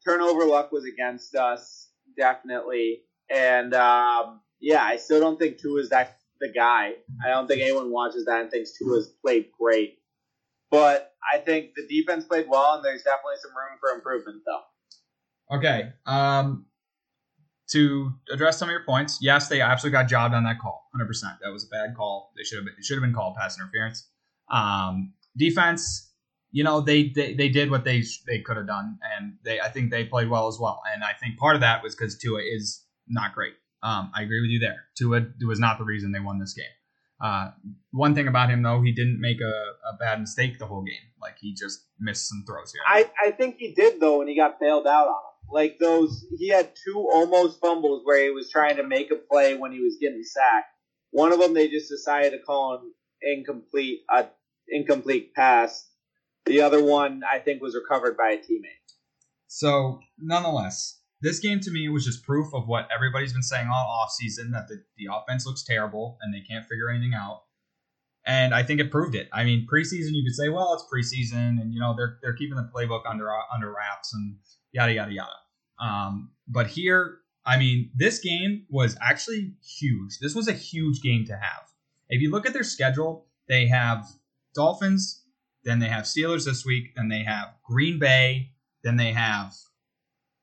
turnover 0.04 0.44
luck 0.44 0.72
was 0.72 0.84
against 0.84 1.34
us, 1.34 1.90
definitely. 2.16 3.00
And, 3.30 3.74
um, 3.74 4.40
yeah, 4.60 4.82
I 4.82 4.96
still 4.96 5.20
don't 5.20 5.38
think 5.38 5.58
Tua's 5.58 5.90
that 5.90 6.18
the 6.42 6.52
guy. 6.52 6.92
I 7.24 7.28
don't 7.28 7.46
think 7.46 7.62
anyone 7.62 7.90
watches 7.90 8.26
that 8.26 8.40
and 8.40 8.50
thinks 8.50 8.72
Tua's 8.76 9.14
played 9.22 9.46
great. 9.58 9.98
But 10.70 11.12
I 11.32 11.38
think 11.38 11.70
the 11.76 11.86
defense 11.86 12.24
played 12.24 12.46
well, 12.48 12.74
and 12.74 12.84
there's 12.84 13.02
definitely 13.02 13.36
some 13.40 13.52
room 13.52 13.78
for 13.80 13.90
improvement, 13.90 14.42
though. 14.44 15.56
Okay. 15.56 15.92
Um, 16.06 16.66
to 17.70 18.12
address 18.32 18.58
some 18.58 18.68
of 18.68 18.72
your 18.72 18.84
points, 18.84 19.18
yes, 19.20 19.48
they 19.48 19.60
absolutely 19.60 19.98
got 19.98 20.08
jobbed 20.08 20.34
on 20.34 20.44
that 20.44 20.58
call. 20.58 20.88
100%. 20.96 21.38
That 21.42 21.50
was 21.52 21.64
a 21.64 21.68
bad 21.68 21.94
call. 21.96 22.32
They 22.36 22.42
should 22.42 22.56
have 22.56 22.64
been, 22.64 22.74
it 22.78 22.84
should 22.84 22.96
have 22.96 23.02
been 23.02 23.14
called 23.14 23.36
pass 23.36 23.58
interference. 23.58 24.08
Um, 24.50 25.14
defense, 25.36 26.11
you 26.52 26.62
know, 26.62 26.80
they, 26.80 27.08
they 27.08 27.34
they 27.34 27.48
did 27.48 27.70
what 27.70 27.84
they 27.84 28.04
they 28.26 28.40
could 28.40 28.56
have 28.56 28.66
done, 28.66 28.98
and 29.16 29.34
they 29.42 29.60
I 29.60 29.68
think 29.68 29.90
they 29.90 30.04
played 30.04 30.28
well 30.28 30.48
as 30.48 30.58
well. 30.60 30.82
And 30.92 31.02
I 31.02 31.12
think 31.14 31.38
part 31.38 31.54
of 31.54 31.62
that 31.62 31.82
was 31.82 31.96
because 31.96 32.16
Tua 32.16 32.40
is 32.42 32.84
not 33.08 33.34
great. 33.34 33.54
Um, 33.82 34.12
I 34.14 34.22
agree 34.22 34.40
with 34.40 34.50
you 34.50 34.60
there. 34.60 34.84
Tua 34.96 35.26
was 35.46 35.58
not 35.58 35.78
the 35.78 35.84
reason 35.84 36.12
they 36.12 36.20
won 36.20 36.38
this 36.38 36.54
game. 36.54 36.66
Uh, 37.22 37.52
one 37.92 38.14
thing 38.14 38.26
about 38.26 38.50
him 38.50 38.62
though, 38.62 38.82
he 38.82 38.92
didn't 38.92 39.20
make 39.20 39.40
a, 39.40 39.88
a 39.94 39.96
bad 39.98 40.20
mistake 40.20 40.58
the 40.58 40.66
whole 40.66 40.82
game. 40.82 41.10
Like 41.20 41.36
he 41.40 41.54
just 41.54 41.86
missed 42.00 42.28
some 42.28 42.44
throws 42.46 42.72
here. 42.72 42.82
I, 42.86 43.08
I 43.24 43.30
think 43.30 43.56
he 43.58 43.72
did 43.74 44.00
though 44.00 44.18
when 44.18 44.28
he 44.28 44.36
got 44.36 44.60
bailed 44.60 44.86
out 44.86 45.06
on 45.06 45.14
him. 45.14 45.48
Like 45.52 45.78
those, 45.78 46.26
he 46.38 46.48
had 46.48 46.72
two 46.84 47.08
almost 47.12 47.60
fumbles 47.60 48.02
where 48.04 48.24
he 48.24 48.30
was 48.30 48.50
trying 48.50 48.76
to 48.76 48.82
make 48.82 49.10
a 49.10 49.16
play 49.16 49.54
when 49.54 49.70
he 49.70 49.80
was 49.80 49.98
getting 50.00 50.22
sacked. 50.24 50.66
One 51.10 51.32
of 51.32 51.38
them 51.38 51.54
they 51.54 51.68
just 51.68 51.88
decided 51.88 52.30
to 52.32 52.38
call 52.38 52.76
him 52.76 52.92
incomplete, 53.22 54.00
a 54.10 54.26
incomplete 54.68 55.32
pass. 55.34 55.88
The 56.46 56.60
other 56.60 56.82
one 56.82 57.22
I 57.30 57.38
think 57.38 57.62
was 57.62 57.74
recovered 57.74 58.16
by 58.16 58.30
a 58.30 58.38
teammate. 58.38 58.94
So 59.46 60.00
nonetheless, 60.18 61.00
this 61.20 61.38
game 61.38 61.60
to 61.60 61.70
me 61.70 61.88
was 61.88 62.04
just 62.04 62.24
proof 62.24 62.52
of 62.52 62.66
what 62.66 62.88
everybody's 62.94 63.32
been 63.32 63.42
saying 63.42 63.68
all 63.72 64.06
offseason 64.06 64.50
that 64.52 64.66
the, 64.68 64.82
the 64.98 65.08
offense 65.12 65.46
looks 65.46 65.62
terrible 65.62 66.18
and 66.20 66.34
they 66.34 66.40
can't 66.40 66.66
figure 66.66 66.90
anything 66.90 67.14
out. 67.14 67.42
And 68.24 68.54
I 68.54 68.62
think 68.62 68.80
it 68.80 68.90
proved 68.90 69.14
it. 69.14 69.28
I 69.32 69.44
mean, 69.44 69.66
preseason 69.72 70.10
you 70.12 70.24
could 70.24 70.34
say, 70.34 70.48
well, 70.48 70.74
it's 70.74 70.84
preseason, 70.84 71.60
and 71.60 71.72
you 71.74 71.80
know 71.80 71.94
they're 71.96 72.18
they're 72.22 72.34
keeping 72.34 72.56
the 72.56 72.70
playbook 72.72 73.02
under 73.08 73.28
under 73.52 73.72
wraps 73.72 74.14
and 74.14 74.36
yada 74.70 74.92
yada 74.92 75.12
yada. 75.12 75.32
Um, 75.80 76.30
but 76.46 76.68
here, 76.68 77.18
I 77.44 77.56
mean, 77.58 77.90
this 77.96 78.20
game 78.20 78.66
was 78.70 78.96
actually 79.00 79.54
huge. 79.60 80.18
This 80.20 80.36
was 80.36 80.46
a 80.46 80.52
huge 80.52 81.02
game 81.02 81.24
to 81.26 81.36
have. 81.36 81.62
If 82.08 82.20
you 82.22 82.30
look 82.30 82.46
at 82.46 82.52
their 82.52 82.62
schedule, 82.62 83.26
they 83.48 83.66
have 83.66 84.06
Dolphins, 84.54 85.21
then 85.64 85.78
they 85.78 85.88
have 85.88 86.04
Steelers 86.04 86.44
this 86.44 86.64
week, 86.64 86.94
then 86.96 87.08
they 87.08 87.22
have 87.22 87.54
Green 87.64 87.98
Bay, 87.98 88.50
then 88.82 88.96
they 88.96 89.12
have 89.12 89.52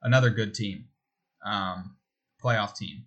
another 0.02 0.30
good 0.30 0.54
team, 0.54 0.86
um, 1.46 1.96
playoff 2.44 2.76
team. 2.76 3.06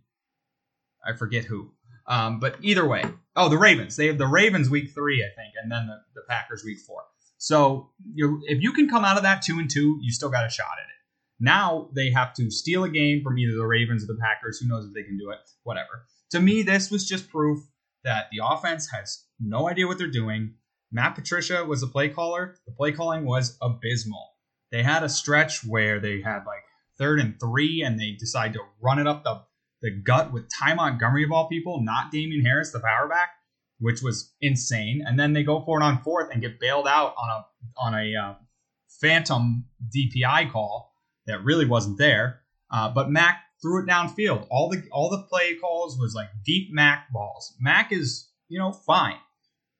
I 1.04 1.16
forget 1.16 1.44
who. 1.44 1.72
Um, 2.06 2.40
but 2.40 2.56
either 2.62 2.86
way, 2.86 3.04
oh, 3.36 3.48
the 3.48 3.58
Ravens. 3.58 3.96
They 3.96 4.06
have 4.08 4.18
the 4.18 4.26
Ravens 4.26 4.68
week 4.68 4.92
three, 4.92 5.22
I 5.22 5.30
think, 5.34 5.54
and 5.60 5.70
then 5.70 5.86
the, 5.86 5.98
the 6.14 6.22
Packers 6.28 6.64
week 6.64 6.78
four. 6.78 7.02
So 7.38 7.90
if 8.14 8.62
you 8.62 8.72
can 8.72 8.88
come 8.88 9.04
out 9.04 9.16
of 9.16 9.24
that 9.24 9.42
two 9.42 9.58
and 9.58 9.68
two, 9.70 9.98
you 10.00 10.12
still 10.12 10.28
got 10.30 10.46
a 10.46 10.50
shot 10.50 10.78
at 10.80 10.88
it. 10.88 10.92
Now 11.40 11.88
they 11.92 12.10
have 12.10 12.34
to 12.34 12.50
steal 12.50 12.84
a 12.84 12.88
game 12.88 13.22
from 13.24 13.36
either 13.38 13.56
the 13.56 13.66
Ravens 13.66 14.04
or 14.04 14.06
the 14.06 14.18
Packers. 14.20 14.58
Who 14.58 14.68
knows 14.68 14.86
if 14.86 14.94
they 14.94 15.02
can 15.02 15.18
do 15.18 15.30
it? 15.30 15.38
Whatever. 15.64 16.06
To 16.30 16.40
me, 16.40 16.62
this 16.62 16.90
was 16.90 17.08
just 17.08 17.28
proof 17.28 17.58
that 18.04 18.26
the 18.30 18.44
offense 18.44 18.88
has 18.90 19.24
no 19.40 19.68
idea 19.68 19.86
what 19.86 19.98
they're 19.98 20.06
doing. 20.06 20.54
Matt 20.92 21.14
Patricia 21.14 21.64
was 21.64 21.80
the 21.80 21.86
play 21.86 22.10
caller. 22.10 22.56
The 22.66 22.72
play 22.72 22.92
calling 22.92 23.24
was 23.24 23.56
abysmal. 23.62 24.34
They 24.70 24.82
had 24.82 25.02
a 25.02 25.08
stretch 25.08 25.64
where 25.64 25.98
they 25.98 26.20
had 26.20 26.44
like 26.46 26.64
third 26.98 27.18
and 27.18 27.40
three, 27.40 27.82
and 27.82 27.98
they 27.98 28.12
decide 28.12 28.52
to 28.52 28.60
run 28.80 28.98
it 28.98 29.06
up 29.06 29.24
the, 29.24 29.42
the 29.80 29.90
gut 29.90 30.32
with 30.32 30.50
Ty 30.50 30.74
Montgomery 30.74 31.24
of 31.24 31.32
all 31.32 31.48
people, 31.48 31.82
not 31.82 32.10
Damien 32.10 32.44
Harris, 32.44 32.72
the 32.72 32.80
power 32.80 33.08
back, 33.08 33.30
which 33.78 34.02
was 34.02 34.32
insane. 34.40 35.02
And 35.06 35.18
then 35.18 35.32
they 35.32 35.42
go 35.42 35.62
for 35.64 35.80
it 35.80 35.84
on 35.84 36.02
fourth 36.02 36.28
and 36.30 36.42
get 36.42 36.60
bailed 36.60 36.86
out 36.86 37.14
on 37.16 37.28
a 37.28 37.44
on 37.80 37.94
a 37.94 38.14
uh, 38.14 38.34
phantom 39.00 39.64
DPI 39.94 40.52
call 40.52 40.94
that 41.26 41.42
really 41.42 41.66
wasn't 41.66 41.98
there. 41.98 42.40
Uh, 42.70 42.90
but 42.90 43.10
Mac 43.10 43.42
threw 43.60 43.82
it 43.82 43.88
downfield. 43.88 44.46
All 44.50 44.68
the 44.68 44.82
all 44.92 45.10
the 45.10 45.22
play 45.22 45.56
calls 45.56 45.98
was 45.98 46.14
like 46.14 46.28
deep 46.44 46.68
Mac 46.72 47.10
balls. 47.12 47.54
Mac 47.60 47.92
is 47.92 48.28
you 48.48 48.58
know 48.58 48.72
fine. 48.72 49.18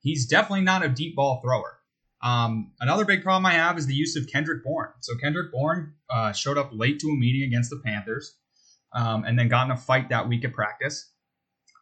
He's 0.03 0.27
definitely 0.27 0.65
not 0.65 0.85
a 0.85 0.89
deep 0.89 1.17
ball 1.17 1.41
thrower. 1.43 1.79
Um, 2.23 2.73
another 2.81 3.05
big 3.05 3.23
problem 3.23 3.47
I 3.47 3.55
have 3.55 3.79
is 3.79 3.87
the 3.87 3.95
use 3.95 4.17
of 4.17 4.29
Kendrick 4.29 4.63
Bourne. 4.63 4.91
So 5.01 5.17
Kendrick 5.17 5.51
Bourne 5.51 5.95
uh, 6.11 6.33
showed 6.33 6.59
up 6.59 6.71
late 6.73 7.01
to 7.01 7.09
a 7.09 7.17
meeting 7.17 7.43
against 7.43 7.71
the 7.71 7.81
Panthers, 7.85 8.37
um, 8.93 9.25
and 9.25 9.39
then 9.39 9.49
got 9.49 9.67
in 9.67 9.73
a 9.73 9.77
fight 9.77 10.09
that 10.11 10.29
week 10.29 10.45
at 10.45 10.53
practice, 10.53 11.11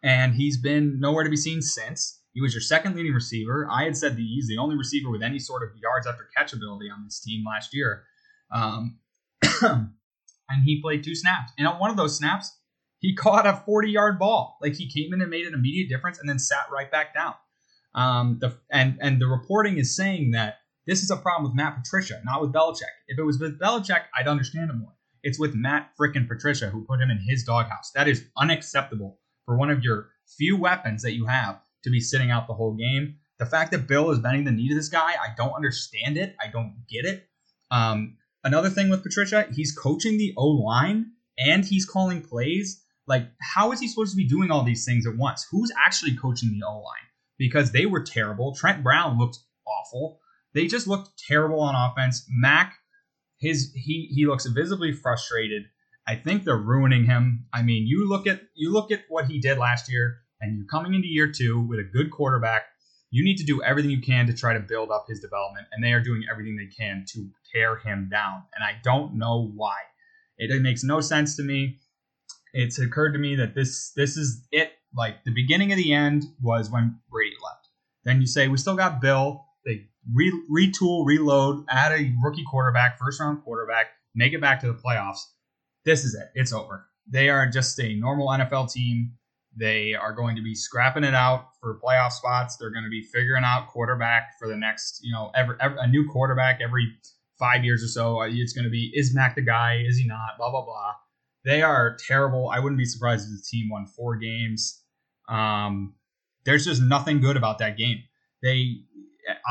and 0.03 0.35
he's 0.35 0.57
been 0.57 0.99
nowhere 1.01 1.25
to 1.25 1.31
be 1.31 1.37
seen 1.37 1.61
since. 1.61 2.21
He 2.33 2.41
was 2.41 2.55
your 2.55 2.61
second 2.61 2.95
leading 2.95 3.13
receiver. 3.13 3.69
I 3.71 3.85
had 3.85 3.97
said 3.97 4.13
that 4.13 4.23
he's 4.23 4.47
the 4.47 4.57
only 4.57 4.77
receiver 4.77 5.11
with 5.11 5.23
any 5.23 5.39
sort 5.39 5.63
of 5.63 5.71
yards 5.77 6.07
after 6.07 6.29
catch 6.37 6.53
ability 6.53 6.89
on 6.89 7.05
this 7.05 7.21
team 7.21 7.45
last 7.47 7.75
year, 7.75 8.05
um, 8.53 8.99
and 9.63 10.65
he 10.65 10.81
played 10.81 11.05
two 11.05 11.15
snaps. 11.15 11.53
And 11.59 11.67
on 11.67 11.79
one 11.79 11.91
of 11.91 11.97
those 11.97 12.17
snaps, 12.17 12.57
he 12.99 13.15
caught 13.17 13.47
a 13.47 13.63
40 13.67 13.91
yard 13.91 14.19
ball. 14.19 14.57
Like 14.63 14.75
he 14.75 14.89
came 14.89 15.13
in 15.13 15.21
and 15.21 15.31
made 15.31 15.47
an 15.47 15.55
immediate 15.55 15.91
difference, 15.91 16.19
and 16.19 16.29
then 16.29 16.39
sat 16.39 16.65
right 16.73 16.91
back 16.91 17.13
down. 17.13 17.35
Um, 17.95 18.39
the, 18.41 18.57
and 18.71 18.99
and 19.01 19.21
the 19.21 19.27
reporting 19.27 19.79
is 19.79 19.97
saying 19.97 20.31
that 20.33 20.59
this 20.87 21.03
is 21.03 21.11
a 21.11 21.17
problem 21.17 21.45
with 21.45 21.55
Matt 21.55 21.77
Patricia, 21.77 22.21
not 22.25 22.41
with 22.41 22.53
Belichick. 22.53 22.95
If 23.09 23.19
it 23.19 23.23
was 23.23 23.39
with 23.39 23.59
Belichick, 23.59 24.03
I'd 24.17 24.29
understand 24.29 24.71
it 24.71 24.75
more. 24.75 24.95
It's 25.23 25.39
with 25.39 25.55
Matt 25.55 25.91
frickin' 26.01 26.27
Patricia 26.27 26.71
who 26.71 26.85
put 26.85 27.01
him 27.01 27.11
in 27.11 27.19
his 27.19 27.45
doghouse. 27.45 27.91
That 27.95 28.09
is 28.09 28.25
unacceptable 28.37 29.19
for 29.45 29.57
one 29.57 29.71
of 29.71 29.85
your 29.85 30.09
few 30.37 30.57
weapons 30.57 31.03
that 31.03 31.13
you 31.13 31.27
have 31.27 31.61
to 31.85 31.91
be 31.91 32.01
sitting 32.01 32.31
out 32.31 32.47
the 32.47 32.55
whole 32.55 32.75
game. 32.75 33.17
The 33.39 33.47
fact 33.47 33.73
that 33.73 33.87
Bill 33.87 34.11
is 34.11 34.19
bending 34.19 34.45
the 34.45 34.53
knee 34.53 34.69
to 34.69 34.75
this 34.75 34.89
guy, 34.89 35.13
I 35.13 35.35
don't 35.37 35.53
understand 35.53 36.17
it. 36.17 36.37
I 36.43 36.49
don't 36.51 36.85
get 36.89 37.05
it. 37.05 37.29
Um, 37.71 38.17
another 38.45 38.69
thing 38.71 38.91
with 38.91 39.03
Patricia, 39.03 39.47
he's 39.53 39.73
coaching 39.73 40.19
the 40.19 40.35
O 40.37 40.47
line 40.47 41.13
and 41.39 41.65
he's 41.65 41.87
calling 41.87 42.23
plays. 42.23 42.83
Like, 43.07 43.29
how 43.41 43.73
is 43.73 43.81
he 43.81 43.89
supposed 43.89 44.13
to 44.13 44.17
be 44.17 44.29
doing 44.29 44.51
all 44.51 44.63
these 44.63 44.85
things 44.85 45.07
at 45.07 45.17
once? 45.17 45.47
Who's 45.51 45.73
actually 45.77 46.17
coaching 46.17 46.53
the 46.53 46.67
O 46.67 46.77
line? 46.79 47.10
Because 47.41 47.73
they 47.73 47.87
were 47.87 48.03
terrible. 48.03 48.55
Trent 48.55 48.85
Brown 48.85 49.19
looked 49.19 49.39
awful. 49.67 50.21
They 50.55 50.67
just 50.67 50.87
looked 50.87 51.19
terrible 51.27 51.61
on 51.61 51.75
offense. 51.75 52.27
Mac, 52.29 52.75
his 53.39 53.73
he 53.75 54.11
he 54.15 54.27
looks 54.27 54.47
visibly 54.47 54.93
frustrated. 54.93 55.63
I 56.07 56.17
think 56.17 56.45
they're 56.45 56.57
ruining 56.57 57.07
him. 57.07 57.47
I 57.53 57.63
mean, 57.63 57.87
you 57.87 58.07
look 58.07 58.27
at 58.27 58.43
you 58.55 58.71
look 58.71 58.93
at 58.93 59.05
what 59.09 59.25
he 59.25 59.41
did 59.41 59.57
last 59.57 59.91
year, 59.91 60.19
and 60.41 60.57
you're 60.57 60.67
coming 60.67 60.95
into 60.95 61.09
year 61.09 61.33
two 61.33 61.59
with 61.67 61.81
a 61.81 61.83
good 61.85 62.11
quarterback. 62.11 62.65
You 63.11 63.25
need 63.25 63.39
to 63.39 63.45
do 63.45 63.63
everything 63.63 63.91
you 63.91 64.03
can 64.03 64.27
to 64.27 64.35
try 64.35 64.53
to 64.53 64.61
build 64.61 64.91
up 64.91 65.07
his 65.09 65.21
development, 65.21 65.67
and 65.73 65.83
they 65.83 65.93
are 65.95 66.03
doing 66.03 66.25
everything 66.31 66.57
they 66.57 66.73
can 66.73 67.05
to 67.15 67.29
tear 67.53 67.77
him 67.77 68.09
down. 68.11 68.43
And 68.55 68.63
I 68.63 68.77
don't 68.85 69.15
know 69.15 69.51
why. 69.57 69.79
It, 70.37 70.51
it 70.51 70.61
makes 70.61 70.85
no 70.85 71.01
sense 71.01 71.37
to 71.37 71.43
me. 71.43 71.79
It's 72.53 72.79
occurred 72.79 73.13
to 73.13 73.19
me 73.19 73.35
that 73.37 73.55
this 73.55 73.93
this 73.97 74.19
is 74.19 74.47
it 74.53 74.73
like 74.95 75.25
the 75.25 75.33
beginning 75.33 75.73
of 75.73 75.79
the 75.79 75.93
end 75.93 76.25
was 76.43 76.71
when 76.71 76.99
Brady. 77.11 77.30
Then 78.05 78.21
you 78.21 78.27
say 78.27 78.49
we 78.49 78.57
still 78.57 78.77
got 78.77 79.01
Bill. 79.01 79.45
They 79.65 79.87
re- 80.13 80.43
retool, 80.51 81.05
reload, 81.07 81.65
add 81.69 81.93
a 81.93 82.13
rookie 82.23 82.45
quarterback, 82.45 82.99
first 82.99 83.21
round 83.21 83.43
quarterback, 83.43 83.87
make 84.15 84.33
it 84.33 84.41
back 84.41 84.61
to 84.61 84.67
the 84.67 84.79
playoffs. 84.79 85.21
This 85.85 86.05
is 86.05 86.15
it. 86.15 86.29
It's 86.35 86.53
over. 86.53 86.87
They 87.09 87.29
are 87.29 87.47
just 87.47 87.79
a 87.81 87.95
normal 87.95 88.29
NFL 88.29 88.73
team. 88.73 89.13
They 89.57 89.95
are 89.95 90.13
going 90.13 90.37
to 90.37 90.43
be 90.43 90.55
scrapping 90.55 91.05
it 91.05 91.15
out 91.15 91.49
for 91.61 91.81
playoff 91.81 92.13
spots. 92.13 92.57
They're 92.57 92.71
going 92.71 92.85
to 92.85 92.91
be 92.91 93.03
figuring 93.03 93.45
out 93.45 93.69
quarterback 93.69 94.39
for 94.39 94.49
the 94.49 94.57
next, 94.57 95.01
you 95.03 95.13
know, 95.13 95.33
every, 95.35 95.57
every 95.61 95.79
a 95.81 95.87
new 95.87 96.09
quarterback 96.09 96.61
every 96.63 96.93
five 97.39 97.65
years 97.65 97.83
or 97.83 97.89
so. 97.89 98.23
It's 98.23 98.53
going 98.53 98.65
to 98.65 98.71
be 98.71 98.93
is 98.95 99.15
Mac 99.15 99.35
the 99.35 99.43
guy? 99.43 99.83
Is 99.85 99.99
he 99.99 100.07
not? 100.07 100.39
Blah 100.39 100.51
blah 100.51 100.65
blah. 100.65 100.93
They 101.45 101.63
are 101.63 101.97
terrible. 102.07 102.51
I 102.51 102.61
wouldn't 102.61 102.79
be 102.79 102.85
surprised 102.85 103.27
if 103.29 103.37
the 103.37 103.45
team 103.45 103.71
won 103.71 103.87
four 103.87 104.17
games. 104.17 104.83
Um, 105.29 105.95
there's 106.45 106.65
just 106.65 106.83
nothing 106.83 107.21
good 107.21 107.37
about 107.37 107.59
that 107.59 107.77
game. 107.77 108.03
They 108.43 108.83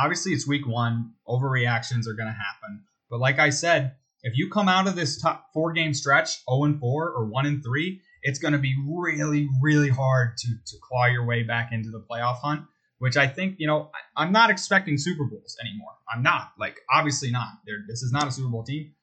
obviously 0.01 0.33
it's 0.33 0.47
week 0.47 0.67
one. 0.67 1.13
Overreactions 1.27 2.07
are 2.07 2.13
going 2.13 2.27
to 2.27 2.33
happen, 2.33 2.83
But 3.09 3.19
like 3.19 3.39
I 3.39 3.49
said, 3.49 3.95
if 4.23 4.35
you 4.35 4.49
come 4.49 4.67
out 4.67 4.87
of 4.87 4.95
this 4.95 5.21
top 5.21 5.45
four 5.53 5.71
game 5.71 5.93
stretch 5.93 6.43
0 6.49 6.65
and 6.65 6.79
4 6.79 7.09
or 7.11 7.25
1 7.25 7.45
and 7.45 7.63
3, 7.63 8.01
it's 8.23 8.39
going 8.39 8.51
to 8.51 8.59
be 8.59 8.75
really, 8.87 9.47
really 9.61 9.89
hard 9.89 10.35
to, 10.37 10.47
to 10.47 10.77
claw 10.81 11.05
your 11.05 11.25
way 11.25 11.43
back 11.43 11.69
into 11.71 11.89
the 11.89 12.03
playoff 12.09 12.39
hunt, 12.41 12.63
which 12.97 13.15
I 13.15 13.27
think, 13.27 13.55
you 13.59 13.67
know, 13.67 13.91
I'm 14.17 14.33
not 14.33 14.49
expecting 14.49 14.97
Super 14.97 15.23
Bowls 15.23 15.55
anymore. 15.61 15.93
I'm 16.13 16.21
not. 16.21 16.51
Like, 16.59 16.77
obviously 16.91 17.31
not. 17.31 17.47
They're, 17.65 17.83
this 17.87 18.01
is 18.01 18.11
not 18.11 18.27
a 18.27 18.31
Super 18.31 18.49
Bowl 18.49 18.63
team. 18.63 18.93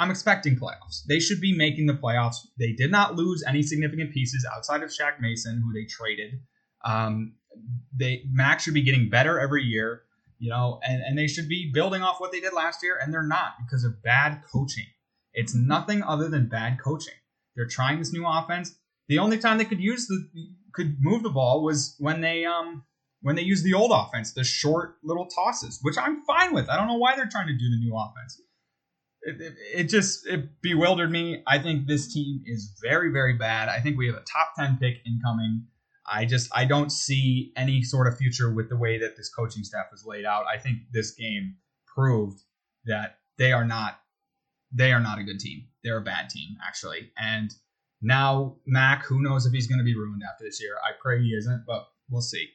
I'm 0.00 0.10
expecting 0.10 0.56
playoffs. 0.56 1.04
They 1.08 1.20
should 1.20 1.40
be 1.40 1.56
making 1.56 1.86
the 1.86 1.94
playoffs. 1.94 2.36
They 2.58 2.72
did 2.72 2.90
not 2.90 3.14
lose 3.14 3.44
any 3.46 3.62
significant 3.62 4.12
pieces 4.12 4.46
outside 4.52 4.82
of 4.82 4.90
Shaq 4.90 5.20
Mason, 5.20 5.62
who 5.64 5.72
they 5.72 5.86
traded. 5.86 6.40
Um, 6.86 7.34
they 7.94 8.22
Mac 8.30 8.60
should 8.60 8.74
be 8.74 8.82
getting 8.82 9.08
better 9.10 9.40
every 9.40 9.64
year, 9.64 10.02
you 10.38 10.50
know, 10.50 10.80
and, 10.86 11.02
and 11.02 11.18
they 11.18 11.26
should 11.26 11.48
be 11.48 11.70
building 11.72 12.02
off 12.02 12.20
what 12.20 12.32
they 12.32 12.40
did 12.40 12.52
last 12.52 12.82
year, 12.82 12.98
and 13.02 13.12
they're 13.12 13.26
not 13.26 13.54
because 13.64 13.84
of 13.84 14.02
bad 14.02 14.42
coaching. 14.52 14.86
It's 15.32 15.54
nothing 15.54 16.02
other 16.02 16.28
than 16.28 16.48
bad 16.48 16.78
coaching. 16.82 17.14
They're 17.54 17.66
trying 17.66 17.98
this 17.98 18.12
new 18.12 18.26
offense. 18.26 18.76
The 19.08 19.18
only 19.18 19.38
time 19.38 19.58
they 19.58 19.64
could 19.64 19.80
use 19.80 20.06
the 20.06 20.28
could 20.72 20.96
move 21.00 21.22
the 21.22 21.30
ball 21.30 21.64
was 21.64 21.96
when 21.98 22.20
they 22.20 22.44
um 22.44 22.84
when 23.22 23.34
they 23.34 23.42
used 23.42 23.64
the 23.64 23.74
old 23.74 23.90
offense, 23.92 24.32
the 24.32 24.44
short 24.44 24.96
little 25.02 25.26
tosses, 25.26 25.78
which 25.82 25.96
I'm 25.98 26.22
fine 26.24 26.54
with. 26.54 26.68
I 26.68 26.76
don't 26.76 26.86
know 26.86 26.98
why 26.98 27.16
they're 27.16 27.28
trying 27.28 27.48
to 27.48 27.54
do 27.54 27.70
the 27.70 27.78
new 27.78 27.96
offense. 27.96 28.40
It, 29.22 29.40
it, 29.40 29.54
it 29.74 29.84
just 29.84 30.26
it 30.26 30.60
bewildered 30.60 31.10
me. 31.10 31.42
I 31.46 31.58
think 31.58 31.86
this 31.86 32.12
team 32.12 32.42
is 32.46 32.78
very 32.82 33.10
very 33.10 33.34
bad. 33.34 33.68
I 33.68 33.80
think 33.80 33.96
we 33.96 34.06
have 34.06 34.16
a 34.16 34.20
top 34.20 34.54
ten 34.56 34.78
pick 34.80 34.98
incoming. 35.06 35.66
I 36.08 36.24
just 36.24 36.50
I 36.54 36.64
don't 36.64 36.90
see 36.90 37.52
any 37.56 37.82
sort 37.82 38.06
of 38.06 38.16
future 38.16 38.52
with 38.52 38.68
the 38.68 38.76
way 38.76 38.98
that 38.98 39.16
this 39.16 39.28
coaching 39.28 39.64
staff 39.64 39.86
is 39.92 40.04
laid 40.04 40.24
out. 40.24 40.44
I 40.46 40.58
think 40.58 40.78
this 40.92 41.12
game 41.12 41.56
proved 41.86 42.40
that 42.84 43.18
they 43.38 43.52
are 43.52 43.64
not 43.64 44.00
they 44.72 44.92
are 44.92 45.00
not 45.00 45.18
a 45.18 45.24
good 45.24 45.40
team. 45.40 45.66
They're 45.82 45.98
a 45.98 46.02
bad 46.02 46.30
team 46.30 46.56
actually. 46.66 47.10
And 47.18 47.52
now 48.02 48.56
Mac, 48.66 49.04
who 49.04 49.22
knows 49.22 49.46
if 49.46 49.52
he's 49.52 49.66
going 49.66 49.78
to 49.78 49.84
be 49.84 49.96
ruined 49.96 50.22
after 50.30 50.44
this 50.44 50.60
year? 50.60 50.76
I 50.84 50.92
pray 51.00 51.22
he 51.22 51.30
isn't, 51.30 51.64
but 51.66 51.88
we'll 52.10 52.20
see. 52.20 52.48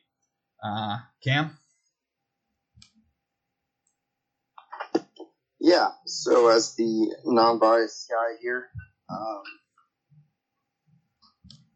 Uh, 0.64 1.00
Cam. 1.24 1.58
Yeah. 5.60 5.90
So 6.06 6.50
as 6.50 6.76
the 6.76 7.16
non-biased 7.26 8.10
guy 8.10 8.38
here, 8.42 8.70
um, 9.10 9.44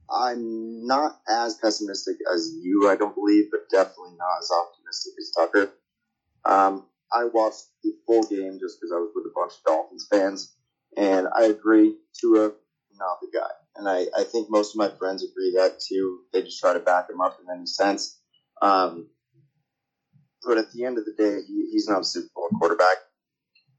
I'm 0.09 0.85
not 0.85 1.19
as 1.27 1.55
pessimistic 1.55 2.17
as 2.33 2.55
you, 2.62 2.89
I 2.89 2.95
don't 2.95 3.15
believe, 3.15 3.45
but 3.51 3.69
definitely 3.69 4.15
not 4.17 4.39
as 4.39 4.51
optimistic 4.51 5.13
as 5.19 5.31
Tucker. 5.31 5.74
Um, 6.45 6.85
I 7.12 7.25
watched 7.25 7.65
the 7.83 7.93
full 8.05 8.24
game 8.24 8.59
just 8.59 8.79
because 8.79 8.91
I 8.93 9.00
was 9.00 9.12
with 9.15 9.25
a 9.25 9.33
bunch 9.35 9.53
of 9.53 9.63
Dolphins 9.65 10.07
fans, 10.09 10.55
and 10.97 11.27
I 11.35 11.45
agree, 11.45 11.95
Tua, 12.19 12.51
not 12.97 13.19
the 13.21 13.29
guy. 13.33 13.50
And 13.77 13.89
I, 13.89 14.05
I 14.17 14.24
think 14.24 14.50
most 14.50 14.75
of 14.75 14.77
my 14.77 14.89
friends 14.89 15.24
agree 15.24 15.53
that 15.57 15.79
too. 15.79 16.21
They 16.31 16.41
just 16.41 16.59
try 16.59 16.74
to 16.74 16.79
back 16.79 17.09
him 17.09 17.21
up 17.21 17.39
in 17.41 17.53
any 17.53 17.65
sense. 17.65 18.19
Um, 18.62 19.09
but 20.43 20.57
at 20.57 20.71
the 20.71 20.85
end 20.85 20.97
of 20.97 21.05
the 21.05 21.13
day, 21.13 21.41
he, 21.45 21.69
he's 21.71 21.89
not 21.89 22.01
a 22.01 22.05
Super 22.05 22.29
Bowl 22.35 22.50
quarterback. 22.59 22.97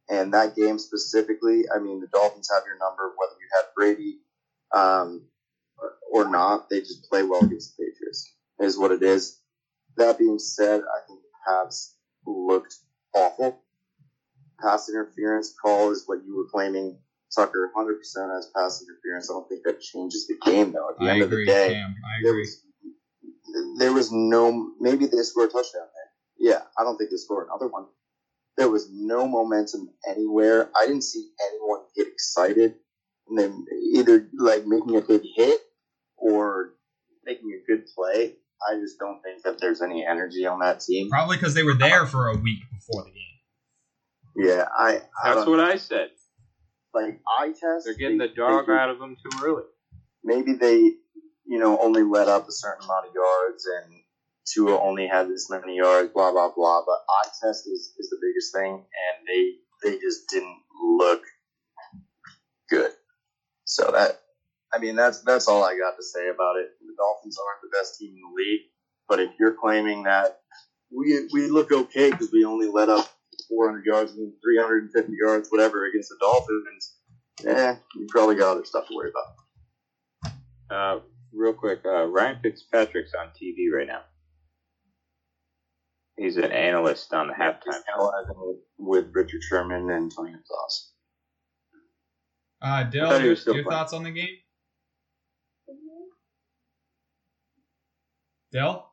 And 0.09 0.35
that 0.35 0.55
game 0.55 0.79
specifically, 0.79 1.65
I 1.75 1.79
mean, 1.79 2.01
the 2.01 2.07
Dolphins 2.09 2.51
have 2.53 2.65
your 2.67 2.79
number, 2.79 3.13
whether 3.17 3.35
you 3.41 3.49
have 3.57 3.75
Brady, 3.75 4.19
um, 4.73 5.23
or 6.13 6.29
not. 6.29 6.69
They 6.71 6.81
just 6.81 7.09
play 7.09 7.23
well 7.23 7.45
against 7.45 7.77
the 7.77 7.85
Patriots, 7.85 8.33
is 8.61 8.79
what 8.79 8.93
it 8.93 9.03
is. 9.03 9.41
That 9.97 10.19
being 10.19 10.39
said, 10.39 10.81
I 10.81 11.07
think 11.07 11.21
the 11.21 11.29
Pats 11.47 11.97
looked 12.27 12.75
awful. 13.15 13.61
Pass 14.61 14.89
interference 14.89 15.55
call 15.61 15.91
is 15.93 16.05
what 16.07 16.25
you 16.25 16.37
were 16.37 16.49
claiming, 16.51 16.99
Tucker, 17.35 17.71
100% 17.77 18.39
as 18.39 18.51
pass 18.55 18.83
interference. 18.83 19.31
I 19.31 19.35
don't 19.35 19.49
think 19.49 19.63
that 19.65 19.81
changes 19.81 20.27
the 20.27 20.37
game, 20.45 20.73
though. 20.73 20.91
At 20.91 20.99
the 20.99 21.07
I 21.07 21.11
end 21.15 21.23
agree, 21.23 21.43
of 21.43 21.47
the 21.47 21.53
day, 21.53 21.75
Cam. 21.75 21.95
I 22.05 22.23
there 22.23 22.33
agree. 22.33 22.43
was, 22.43 22.63
there 23.79 23.93
was 23.93 24.13
no, 24.13 24.71
maybe 24.81 25.07
they 25.07 25.23
scored 25.23 25.51
a 25.51 25.53
touchdown 25.53 25.83
there. 25.83 26.53
Yeah, 26.53 26.63
I 26.79 26.85
don't 26.85 26.97
think 26.97 27.11
they 27.11 27.17
scored 27.17 27.49
another 27.49 27.69
one. 27.69 27.87
There 28.57 28.71
was 28.71 28.89
no 28.91 29.29
momentum 29.29 29.91
anywhere. 30.09 30.71
I 30.81 30.87
didn't 30.87 31.05
see 31.05 31.29
anyone 31.51 31.81
get 31.95 32.07
excited 32.07 32.77
and 33.29 33.39
then 33.39 33.67
either 33.93 34.29
like 34.39 34.67
making 34.67 34.97
a 34.97 35.03
big 35.03 35.23
hit 35.35 35.61
or 36.17 36.75
making 37.25 37.51
a 37.53 37.67
good 37.71 37.85
play. 37.95 38.35
I 38.69 38.77
just 38.81 38.99
don't 38.99 39.21
think 39.23 39.43
that 39.43 39.61
there's 39.61 39.83
any 39.83 40.05
energy 40.07 40.47
on 40.47 40.61
that 40.61 40.81
team. 40.81 41.11
Probably 41.11 41.37
because 41.37 41.55
they 41.55 41.63
were 41.63 41.75
there 41.75 42.07
for 42.07 42.29
a 42.29 42.37
week 42.37 42.61
before 42.73 43.05
the 43.05 43.11
game. 43.11 44.49
Yeah, 44.49 44.67
I. 44.77 44.97
I 45.23 45.35
That's 45.35 45.45
don't- 45.45 45.51
what 45.51 45.61
I 45.61 45.77
said. 45.77 46.11
like 46.95 47.21
eye 47.39 47.49
test. 47.49 47.85
They're 47.85 47.95
getting 47.95 48.17
they- 48.19 48.29
the 48.29 48.35
dog 48.35 48.67
they- 48.67 48.73
out 48.73 48.89
of 48.91 48.99
them 48.99 49.17
too 49.17 49.45
early. 49.45 49.65
Maybe 50.25 50.55
they, 50.55 50.77
you 50.79 51.59
know, 51.59 51.79
only 51.79 52.03
let 52.03 52.29
up 52.29 52.49
a 52.49 52.53
certain 52.53 52.85
amount 52.85 53.09
of 53.09 53.15
yards, 53.15 53.67
and 53.67 53.95
Tua 54.47 54.81
only 54.81 55.07
had 55.07 55.29
this 55.29 55.51
many 55.51 55.77
yards. 55.77 56.11
Blah 56.13 56.33
blah 56.33 56.51
blah. 56.55 56.83
But 56.87 57.05
eye 57.09 57.29
test 57.43 57.67
is, 57.67 57.95
is 57.99 58.09
the 58.11 58.19
biggest 58.23 58.55
thing, 58.55 58.73
and 58.75 59.29
they 59.29 59.57
they 59.83 59.99
just 59.99 60.29
didn't 60.31 60.59
look 60.83 61.23
good. 62.71 62.93
So 63.65 63.91
that, 63.93 64.21
I 64.75 64.79
mean, 64.79 64.97
that's 64.97 65.21
that's 65.23 65.49
all 65.49 65.65
I 65.65 65.77
got 65.79 65.97
to 65.97 66.03
say 66.03 66.29
about 66.29 66.57
it. 66.57 66.71
The 66.81 66.95
Dolphins 66.97 67.39
aren't 67.39 67.63
the 67.63 67.77
best 67.77 67.99
team 67.99 68.11
in 68.15 68.21
the 68.21 68.35
league, 68.37 68.63
but 69.09 69.21
if 69.21 69.31
you're 69.39 69.55
claiming 69.55 70.03
that 70.05 70.41
we 70.91 71.29
we 71.33 71.49
look 71.49 71.73
okay 71.73 72.11
because 72.11 72.31
we 72.33 72.45
only 72.45 72.69
let 72.69 72.89
up 72.89 73.09
400 73.49 73.85
yards 73.85 74.13
and 74.13 74.33
350 74.43 75.13
yards, 75.21 75.49
whatever, 75.51 75.87
against 75.87 76.09
the 76.11 76.17
Dolphins, 76.21 76.95
eh, 77.47 77.77
you 77.95 78.07
probably 78.09 78.35
got 78.35 78.53
other 78.53 78.65
stuff 78.65 78.89
to 78.89 78.95
worry 78.95 79.11
about. 79.11 80.37
Uh, 80.69 81.01
real 81.33 81.53
quick, 81.53 81.81
uh, 81.85 82.07
Ryan 82.07 82.39
Fitzpatrick's 82.43 83.13
on 83.15 83.29
TV 83.41 83.71
right 83.73 83.87
now. 83.87 84.01
He's 86.19 86.37
an 86.39 86.51
analyst 86.51 87.13
on 87.13 87.29
the 87.29 87.35
halftime. 87.35 87.79
Analyzing 87.95 88.59
with 88.79 89.07
Richard 89.13 89.43
Sherman 89.43 89.91
and 89.91 90.11
Tony 90.15 90.31
Gonzalez. 90.33 90.91
Uh, 92.63 92.67
I 92.67 92.83
Dill, 92.85 93.11
thought 93.11 93.21
he 93.21 93.27
your, 93.27 93.37
your 93.37 93.45
playing. 93.45 93.65
thoughts 93.69 93.93
on 93.93 94.03
the 94.03 94.11
game? 94.11 94.37
Dill? 98.57 98.87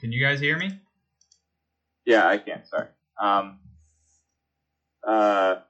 Can 0.00 0.10
you 0.10 0.20
guys 0.20 0.40
hear 0.40 0.58
me? 0.58 0.72
Yeah, 2.04 2.26
I 2.26 2.36
can. 2.36 2.64
Sorry. 2.64 2.88
Um, 3.16 3.60
uh, 5.06 5.60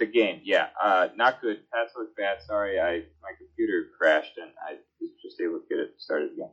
the 0.00 0.06
game, 0.06 0.40
yeah, 0.42 0.70
uh, 0.82 1.06
not 1.14 1.40
good. 1.40 1.60
Pats 1.72 1.92
look 1.96 2.16
bad. 2.16 2.38
Sorry, 2.42 2.80
I 2.80 3.02
my 3.22 3.30
computer 3.38 3.84
crashed 3.96 4.36
and 4.36 4.50
I 4.68 4.72
was 5.00 5.10
just 5.22 5.40
able 5.40 5.60
to 5.60 5.64
get 5.70 5.78
it 5.78 5.94
started 5.98 6.32
again. 6.32 6.50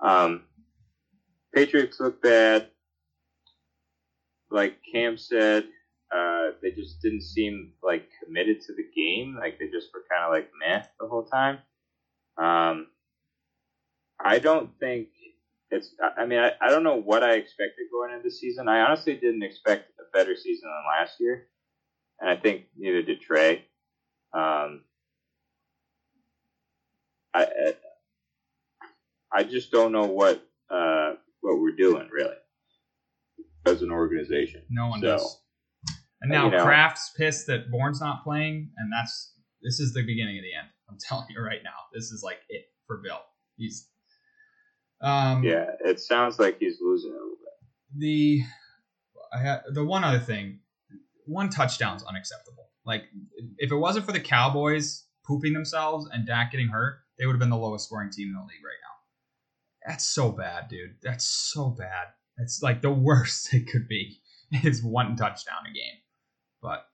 Um, 0.00 0.42
Patriots 1.52 1.98
look 1.98 2.22
bad. 2.22 2.68
Like 4.52 4.78
Cam 4.92 5.18
said, 5.18 5.64
uh, 6.14 6.50
they 6.62 6.70
just 6.70 7.02
didn't 7.02 7.22
seem 7.22 7.72
like 7.82 8.08
committed 8.24 8.60
to 8.60 8.72
the 8.72 8.86
game. 8.94 9.36
Like 9.36 9.58
they 9.58 9.66
just 9.66 9.88
were 9.92 10.04
kind 10.08 10.22
of 10.24 10.30
like 10.30 10.48
meh 10.60 10.84
the 11.00 11.08
whole 11.08 11.24
time. 11.24 11.58
Um, 12.38 12.86
I 14.18 14.38
don't 14.38 14.70
think 14.78 15.08
it's. 15.70 15.94
I- 16.16 16.24
mean, 16.26 16.38
I, 16.38 16.52
I 16.60 16.70
don't 16.70 16.82
know 16.84 16.96
what 16.96 17.22
I 17.22 17.34
expected 17.34 17.86
going 17.92 18.12
into 18.12 18.24
the 18.24 18.30
season. 18.30 18.68
I 18.68 18.80
honestly 18.80 19.14
didn't 19.14 19.42
expect 19.42 19.90
a 20.00 20.04
better 20.16 20.34
season 20.36 20.68
than 20.70 21.00
last 21.00 21.20
year, 21.20 21.48
and 22.20 22.30
I 22.30 22.36
think 22.36 22.64
neither 22.76 23.02
did 23.02 23.20
Trey. 23.20 23.64
Um, 24.32 24.82
I 27.34 27.44
I- 27.44 27.74
I 29.32 29.42
just 29.42 29.70
don't 29.70 29.92
know 29.92 30.06
what 30.06 30.42
uh, 30.70 31.14
what 31.40 31.60
we're 31.60 31.76
doing 31.76 32.08
really 32.10 32.36
as 33.66 33.82
an 33.82 33.90
organization. 33.90 34.62
No 34.70 34.86
one 34.88 35.00
So, 35.00 35.06
does. 35.08 35.42
And 36.22 36.30
now 36.30 36.46
you 36.46 36.52
know- 36.52 36.64
Kraft's 36.64 37.10
pissed 37.16 37.46
that 37.48 37.70
Bourne's 37.70 38.00
not 38.00 38.22
playing, 38.24 38.70
and 38.78 38.90
that's 38.92 39.34
this 39.62 39.80
is 39.80 39.92
the 39.92 40.02
beginning 40.02 40.38
of 40.38 40.42
the 40.44 40.54
end. 40.54 40.68
I'm 40.88 40.96
telling 41.00 41.26
you 41.30 41.42
right 41.42 41.60
now. 41.64 41.74
This 41.92 42.04
is 42.12 42.22
like 42.24 42.38
it 42.48 42.66
for 42.86 42.98
Bill. 42.98 43.18
He's 43.56 43.88
um 45.06 45.44
Yeah, 45.44 45.66
it 45.84 46.00
sounds 46.00 46.38
like 46.38 46.56
he's 46.58 46.78
losing 46.80 47.10
a 47.10 47.14
little 47.14 47.30
bit. 47.30 47.98
the 47.98 48.42
I 49.32 49.58
the 49.72 49.84
one 49.84 50.04
other 50.04 50.18
thing, 50.18 50.60
one 51.26 51.48
touchdown's 51.50 52.02
unacceptable. 52.04 52.70
Like 52.84 53.04
if 53.58 53.70
it 53.70 53.76
wasn't 53.76 54.06
for 54.06 54.12
the 54.12 54.20
Cowboys 54.20 55.04
pooping 55.26 55.52
themselves 55.52 56.08
and 56.12 56.26
Dak 56.26 56.52
getting 56.52 56.68
hurt, 56.68 57.00
they 57.18 57.26
would 57.26 57.32
have 57.32 57.40
been 57.40 57.50
the 57.50 57.56
lowest 57.56 57.86
scoring 57.86 58.10
team 58.10 58.28
in 58.28 58.34
the 58.34 58.40
league 58.40 58.64
right 58.64 58.80
now. 58.82 59.90
That's 59.90 60.04
so 60.06 60.30
bad, 60.30 60.68
dude. 60.68 60.96
That's 61.02 61.24
so 61.24 61.70
bad. 61.70 62.08
It's 62.38 62.62
like 62.62 62.82
the 62.82 62.90
worst 63.08 63.52
it 63.54 63.66
could 63.70 63.88
be 63.88 64.20
is 64.62 64.82
one 64.82 65.16
touchdown 65.16 65.66
a 65.68 65.72
game. 65.72 65.98
But 66.62 66.86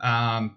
um 0.00 0.56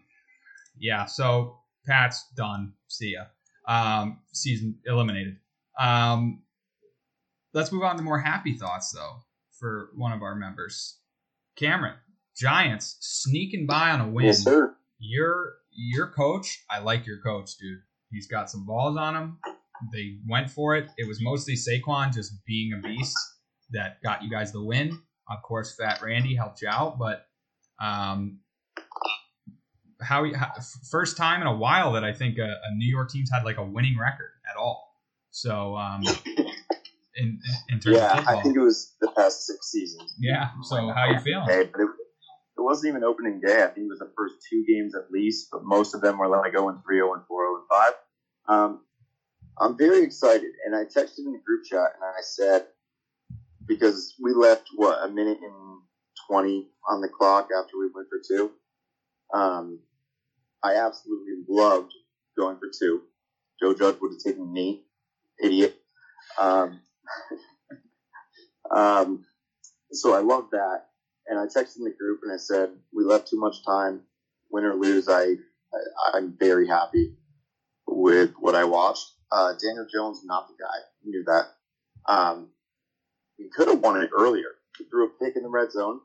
yeah, 0.78 1.06
so 1.06 1.58
Pat's 1.86 2.26
done. 2.36 2.74
See 2.88 3.13
ya. 3.15 3.26
Um 3.67 4.19
season 4.32 4.80
eliminated. 4.86 5.38
Um 5.80 6.42
let's 7.54 7.72
move 7.72 7.84
on 7.84 7.98
to 7.98 8.04
more 8.04 8.20
happy 8.20 8.54
thoughts 8.54 8.92
though 8.92 9.18
for 9.52 9.89
one 9.96 10.12
of 10.12 10.22
our 10.22 10.36
members. 10.36 10.98
Cameron, 11.56 11.96
Giants 12.36 12.98
sneaking 13.00 13.68
by 13.68 13.92
on 13.92 14.02
a 14.02 14.08
win. 14.10 14.26
Yes, 14.26 14.44
sir. 14.44 14.76
Your 15.00 15.54
your 15.72 16.08
coach, 16.08 16.63
I 16.70 16.80
like 16.80 17.06
your 17.06 17.20
coach, 17.20 17.58
dude. 17.58 17.80
He's 18.12 18.28
got 18.28 18.50
some 18.50 18.66
balls 18.66 18.98
on 18.98 19.16
him. 19.16 19.38
They 19.92 20.18
went 20.28 20.50
for 20.50 20.76
it. 20.76 20.89
It 20.98 21.08
was 21.08 21.20
mostly 21.22 21.56
Saquon 21.56 22.13
just 22.13 22.46
being 22.46 22.74
a 22.74 22.82
beast 22.82 23.18
that 23.72 24.02
got 24.04 24.24
you 24.24 24.30
guys 24.30 24.52
the 24.52 24.63
win. 24.63 25.00
Of 25.30 25.42
course, 25.42 25.76
Fat 25.76 26.02
Randy 26.02 26.36
helped 26.36 26.62
you 26.62 26.68
out, 26.70 27.00
but 27.00 27.26
um, 27.82 28.39
how, 30.02 30.32
how 30.34 30.54
first 30.89 31.18
time 31.18 31.42
in 31.42 31.48
a 31.48 31.56
while 31.56 31.94
that 31.94 32.04
I 32.04 32.13
think 32.13 32.38
a, 32.38 32.44
a 32.44 32.76
New 32.76 32.89
York 32.89 33.10
team's 33.10 33.32
had 33.32 33.44
like 33.44 33.58
a 33.58 33.63
winning 33.63 33.98
record 33.98 34.32
at 34.50 34.58
all. 34.58 34.94
So 35.32 35.76
um, 35.76 36.04
in 37.15 37.39
in 37.69 37.80
terms 37.80 37.97
of 37.97 38.04
Yeah, 38.04 38.15
football, 38.15 38.39
I 38.39 38.43
think 38.43 38.56
it 38.58 38.62
was 38.62 38.93
the 39.02 39.12
past 39.15 39.45
six 39.45 39.71
seasons. 39.71 40.15
yeah. 40.19 40.47
So 40.63 40.76
how 40.93 41.06
you 41.06 41.19
feeling? 41.19 41.47
Hey, 41.47 41.63
but 41.71 41.82
it, 41.82 41.88
it 42.58 42.62
wasn't 42.62 42.89
even 42.91 43.04
opening 43.04 43.39
day. 43.39 43.63
I 43.63 43.67
think 43.67 43.86
it 43.86 43.89
was 43.89 43.99
the 43.99 44.12
first 44.17 44.36
two 44.49 44.63
games 44.67 44.95
at 44.95 45.12
least, 45.12 45.47
but 45.52 45.63
most 45.63 45.93
of 45.95 46.02
them 46.02 46.17
were 46.17 46.28
like 46.28 46.52
0 46.52 46.69
and 46.69 46.80
3, 46.84 46.97
0 46.97 47.13
and 47.13 47.23
4, 47.28 47.43
0 47.43 47.56
and 47.56 47.65
5. 47.69 47.93
Um, 48.56 48.82
I'm 49.60 49.78
very 49.78 50.04
excited, 50.04 50.52
and 50.65 50.76
I 50.76 50.84
texted 50.84 51.19
in 51.19 51.32
the 51.34 51.39
group 51.45 51.63
chat 51.63 51.91
and 51.95 52.04
I 52.04 52.21
said, 52.21 52.65
because 53.67 54.15
we 54.21 54.34
left, 54.34 54.69
what, 54.76 55.04
a 55.04 55.10
minute 55.10 55.38
and 55.41 55.82
20 56.30 56.67
on 56.89 57.02
the 57.02 57.10
clock 57.10 57.49
after 57.58 57.78
we 57.80 57.89
went 57.93 58.08
for 58.10 58.19
two. 58.28 58.52
Um, 59.34 59.80
I 60.63 60.76
absolutely 60.76 61.43
loved 61.47 61.91
going 62.38 62.58
for 62.58 62.69
two. 62.78 63.02
Joe 63.62 63.73
Judge 63.73 63.97
would 64.02 64.12
have 64.12 64.19
taken 64.23 64.52
me, 64.52 64.84
idiot. 65.41 65.76
Um, 66.39 66.80
um, 68.72 69.20
so 69.92 70.13
I 70.13 70.20
love 70.22 70.46
that 70.52 70.80
and 71.28 71.39
I 71.39 71.44
texted 71.46 71.78
in 71.80 71.86
the 71.86 71.92
group 72.00 72.20
and 72.24 72.32
I 72.34 72.38
said, 72.38 72.70
"We 72.94 73.04
left 73.04 73.28
too 73.28 73.38
much 73.39 73.63
time. 73.66 74.02
Win 74.52 74.66
or 74.66 74.76
lose, 74.76 75.08
I, 75.10 75.24
I 75.74 75.78
I'm 76.16 76.36
very 76.39 76.68
happy 76.68 77.10
with 77.88 78.32
what 78.38 78.56
I 78.56 78.66
watched. 78.66 79.13
Uh, 79.32 79.54
Daniel 79.62 79.86
Jones, 79.92 80.22
not 80.24 80.48
the 80.48 80.54
guy. 80.60 80.80
Knew 81.04 81.24
that. 81.26 81.46
Um, 82.08 82.50
he 83.38 83.50
could 83.50 83.68
have 83.70 83.80
won 83.80 84.02
it 84.02 84.10
earlier. 84.18 84.56
He 84.78 84.86
threw 84.86 85.06
a 85.06 85.24
pick 85.24 85.36
in 85.36 85.44
the 85.44 85.50
red 85.50 85.72
zone, 85.72 86.00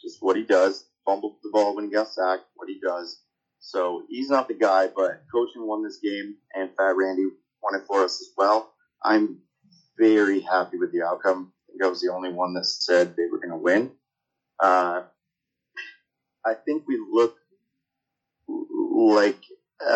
just 0.00 0.18
what 0.20 0.36
he 0.36 0.44
does. 0.44 0.84
Fumbled 1.06 1.34
the 1.42 1.50
ball 1.50 1.74
when 1.74 1.84
he 1.84 1.90
got 1.90 2.08
sacked, 2.08 2.44
what 2.54 2.68
he 2.68 2.78
does. 2.80 3.18
So 3.60 4.02
he's 4.08 4.28
not 4.30 4.48
the 4.48 4.54
guy, 4.54 4.88
but 4.94 5.20
coaching 5.32 5.66
won 5.66 5.82
this 5.82 5.98
game, 6.02 6.36
and 6.54 6.70
Fat 6.76 6.96
Randy 6.96 7.26
won 7.62 7.74
it 7.74 7.82
for 7.86 8.04
us 8.04 8.20
as 8.20 8.30
well. 8.36 8.68
I'm 9.04 9.38
very 9.98 10.40
happy 10.40 10.78
with 10.78 10.92
the 10.92 11.02
outcome. 11.02 11.52
I 11.68 11.72
think 11.72 11.84
I 11.84 11.88
was 11.88 12.00
the 12.00 12.12
only 12.12 12.32
one 12.32 12.54
that 12.54 12.66
said 12.66 13.16
they 13.16 13.26
were 13.30 13.38
going 13.38 13.50
to 13.50 13.56
win. 13.56 13.90
Uh, 14.60 15.02
I 16.44 16.54
think 16.54 16.84
we 16.86 16.98
look 16.98 17.36
like 18.48 19.40
uh, 19.84 19.90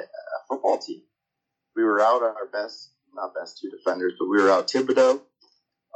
a 0.00 0.46
football 0.48 0.78
team. 0.78 1.02
We 1.76 1.84
were 1.84 2.00
out 2.00 2.22
our 2.22 2.46
best, 2.52 2.90
not 3.14 3.34
best 3.34 3.58
two 3.58 3.70
defenders, 3.70 4.14
but 4.18 4.28
we 4.28 4.42
were 4.42 4.50
out 4.50 4.68
Thibodeaux, 4.68 5.20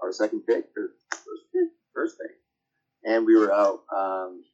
our 0.03 0.13
second 0.13 0.43
pick, 0.47 0.67
or 0.77 0.91
first 1.11 1.43
pick, 1.53 1.69
first 1.95 2.17
pick, 2.19 2.37
and 3.05 3.27
we 3.27 3.37
were 3.37 3.53
out 3.53 3.81
um, 3.95 4.45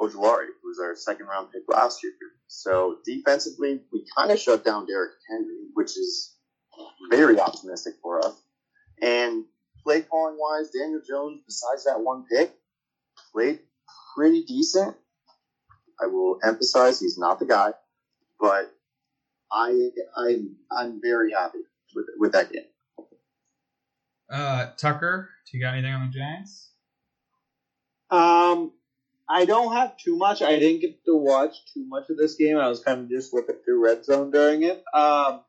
Ojulari, 0.00 0.46
who 0.62 0.68
was 0.68 0.80
our 0.80 0.96
second 0.96 1.26
round 1.26 1.52
pick 1.52 1.62
last 1.68 2.02
year. 2.02 2.12
So 2.48 2.96
defensively, 3.04 3.80
we 3.92 4.04
kind 4.16 4.30
of 4.30 4.38
shut 4.38 4.64
down 4.64 4.86
Derrick 4.86 5.12
Henry, 5.30 5.68
which 5.74 5.96
is 5.96 6.34
very 7.10 7.38
optimistic 7.40 7.94
for 8.02 8.24
us. 8.24 8.34
And 9.00 9.44
play 9.82 10.02
calling 10.02 10.36
wise, 10.38 10.70
Daniel 10.70 11.00
Jones, 11.06 11.40
besides 11.46 11.84
that 11.84 12.00
one 12.00 12.24
pick, 12.30 12.52
played 13.32 13.60
pretty 14.14 14.44
decent. 14.44 14.96
I 16.00 16.06
will 16.06 16.38
emphasize 16.44 17.00
he's 17.00 17.18
not 17.18 17.38
the 17.38 17.46
guy, 17.46 17.72
but 18.40 18.72
I 19.50 19.90
I'm 20.16 20.56
I'm 20.70 21.00
very 21.00 21.32
happy 21.32 21.58
with 21.94 22.06
with 22.18 22.32
that 22.32 22.52
game. 22.52 22.64
Uh, 24.30 24.70
Tucker, 24.78 25.28
do 25.50 25.58
you 25.58 25.62
got 25.62 25.74
anything 25.74 25.92
on 25.92 26.10
the 26.10 26.18
Giants? 26.18 26.70
Um, 28.10 28.72
I 29.28 29.44
don't 29.44 29.74
have 29.74 29.96
too 29.96 30.16
much. 30.16 30.42
I 30.42 30.58
didn't 30.58 30.80
get 30.80 31.04
to 31.04 31.16
watch 31.16 31.72
too 31.72 31.86
much 31.86 32.08
of 32.10 32.16
this 32.16 32.34
game. 32.34 32.58
I 32.58 32.68
was 32.68 32.80
kind 32.80 33.00
of 33.00 33.10
just 33.10 33.32
looking 33.32 33.56
through 33.64 33.84
red 33.84 34.04
zone 34.04 34.30
during 34.30 34.62
it. 34.62 34.82
Um, 34.94 35.42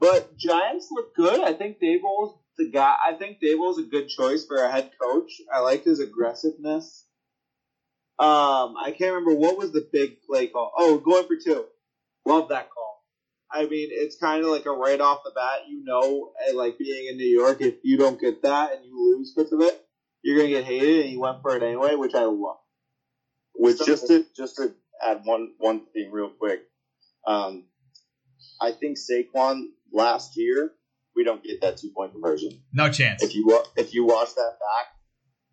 but 0.00 0.36
Giants 0.36 0.88
look 0.90 1.14
good. 1.14 1.40
I 1.40 1.52
think 1.52 1.78
Daboll's 1.78 2.34
the 2.56 2.70
guy. 2.70 2.96
I 3.06 3.14
think 3.14 3.38
Daboll's 3.40 3.78
a 3.78 3.82
good 3.82 4.08
choice 4.08 4.44
for 4.46 4.56
a 4.56 4.70
head 4.70 4.90
coach. 5.00 5.40
I 5.54 5.60
liked 5.60 5.84
his 5.84 6.00
aggressiveness. 6.00 7.06
Um, 8.18 8.76
I 8.76 8.94
can't 8.96 9.14
remember 9.14 9.34
what 9.34 9.56
was 9.56 9.72
the 9.72 9.86
big 9.92 10.22
play 10.22 10.46
call. 10.46 10.72
Oh, 10.76 10.98
going 10.98 11.26
for 11.26 11.36
two. 11.36 11.64
Love 12.26 12.48
that 12.48 12.68
call. 12.70 13.02
I 13.52 13.66
mean, 13.66 13.88
it's 13.90 14.16
kind 14.16 14.44
of 14.44 14.50
like 14.50 14.66
a 14.66 14.70
right 14.70 15.00
off 15.00 15.20
the 15.24 15.32
bat. 15.34 15.60
You 15.68 15.84
know, 15.84 16.32
like 16.54 16.78
being 16.78 17.08
in 17.08 17.16
New 17.16 17.24
York, 17.24 17.60
if 17.60 17.76
you 17.82 17.96
don't 17.96 18.20
get 18.20 18.42
that 18.42 18.74
and 18.74 18.84
you 18.84 19.16
lose 19.16 19.32
because 19.34 19.52
of 19.52 19.60
it, 19.60 19.86
you're 20.22 20.36
gonna 20.36 20.48
get 20.48 20.64
hated, 20.64 21.04
and 21.04 21.12
you 21.12 21.20
went 21.20 21.40
for 21.42 21.56
it 21.56 21.62
anyway, 21.62 21.94
which 21.94 22.14
I 22.14 22.24
love. 22.24 22.58
With 23.54 23.84
just 23.84 24.06
to 24.08 24.24
just 24.36 24.56
to 24.56 24.74
add 25.02 25.22
one 25.24 25.52
one 25.58 25.80
thing 25.92 26.10
real 26.12 26.30
quick, 26.30 26.60
um, 27.26 27.64
I 28.60 28.72
think 28.72 28.98
Saquon 28.98 29.68
last 29.92 30.36
year 30.36 30.72
we 31.16 31.24
don't 31.24 31.42
get 31.42 31.60
that 31.62 31.76
two 31.76 31.90
point 31.94 32.12
conversion. 32.12 32.50
No 32.72 32.90
chance. 32.90 33.22
If 33.22 33.34
you 33.34 33.62
if 33.76 33.92
you 33.94 34.04
watch 34.04 34.34
that 34.34 34.52
back, 34.60 34.86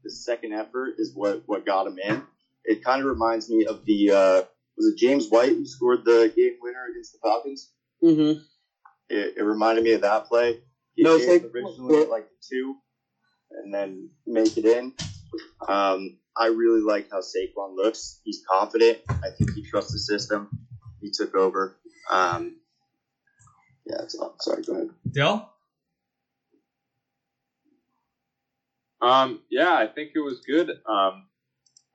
the 0.03 0.11
second 0.11 0.53
effort 0.53 0.95
is 0.97 1.11
what 1.15 1.43
what 1.45 1.65
got 1.65 1.87
him 1.87 1.97
in. 1.99 2.23
It 2.65 2.83
kind 2.83 3.01
of 3.01 3.07
reminds 3.07 3.49
me 3.49 3.65
of 3.65 3.85
the 3.85 4.11
uh, 4.11 4.41
was 4.77 4.93
it 4.93 4.97
James 4.97 5.27
White 5.29 5.49
who 5.49 5.65
scored 5.65 6.05
the 6.05 6.31
game 6.35 6.53
winner 6.61 6.85
against 6.91 7.13
the 7.13 7.19
Falcons. 7.23 7.71
Mm-hmm. 8.03 8.41
It, 9.09 9.33
it 9.37 9.43
reminded 9.43 9.83
me 9.83 9.93
of 9.93 10.01
that 10.01 10.25
play. 10.25 10.59
He 10.95 11.03
No, 11.03 11.17
chased 11.17 11.45
Saquon- 11.45 11.53
originally 11.53 12.01
at 12.03 12.09
like 12.09 12.27
two, 12.49 12.75
and 13.51 13.73
then 13.73 14.09
make 14.25 14.57
it 14.57 14.65
in. 14.65 14.93
Um, 15.67 16.17
I 16.35 16.47
really 16.47 16.81
like 16.81 17.09
how 17.11 17.19
Saquon 17.21 17.75
looks. 17.75 18.19
He's 18.23 18.43
confident. 18.49 18.99
I 19.09 19.29
think 19.37 19.53
he 19.53 19.63
trusts 19.63 19.91
the 19.93 19.99
system. 19.99 20.49
He 21.01 21.11
took 21.11 21.35
over. 21.35 21.77
Um, 22.11 22.57
yeah, 23.87 23.97
that's 23.99 24.15
all. 24.15 24.35
Sorry, 24.39 24.63
go 24.63 24.73
ahead. 24.73 24.89
Dill? 25.11 25.49
Um, 29.01 29.41
yeah, 29.49 29.73
I 29.73 29.87
think 29.87 30.11
it 30.15 30.19
was 30.19 30.41
good. 30.41 30.69
Um, 30.89 31.27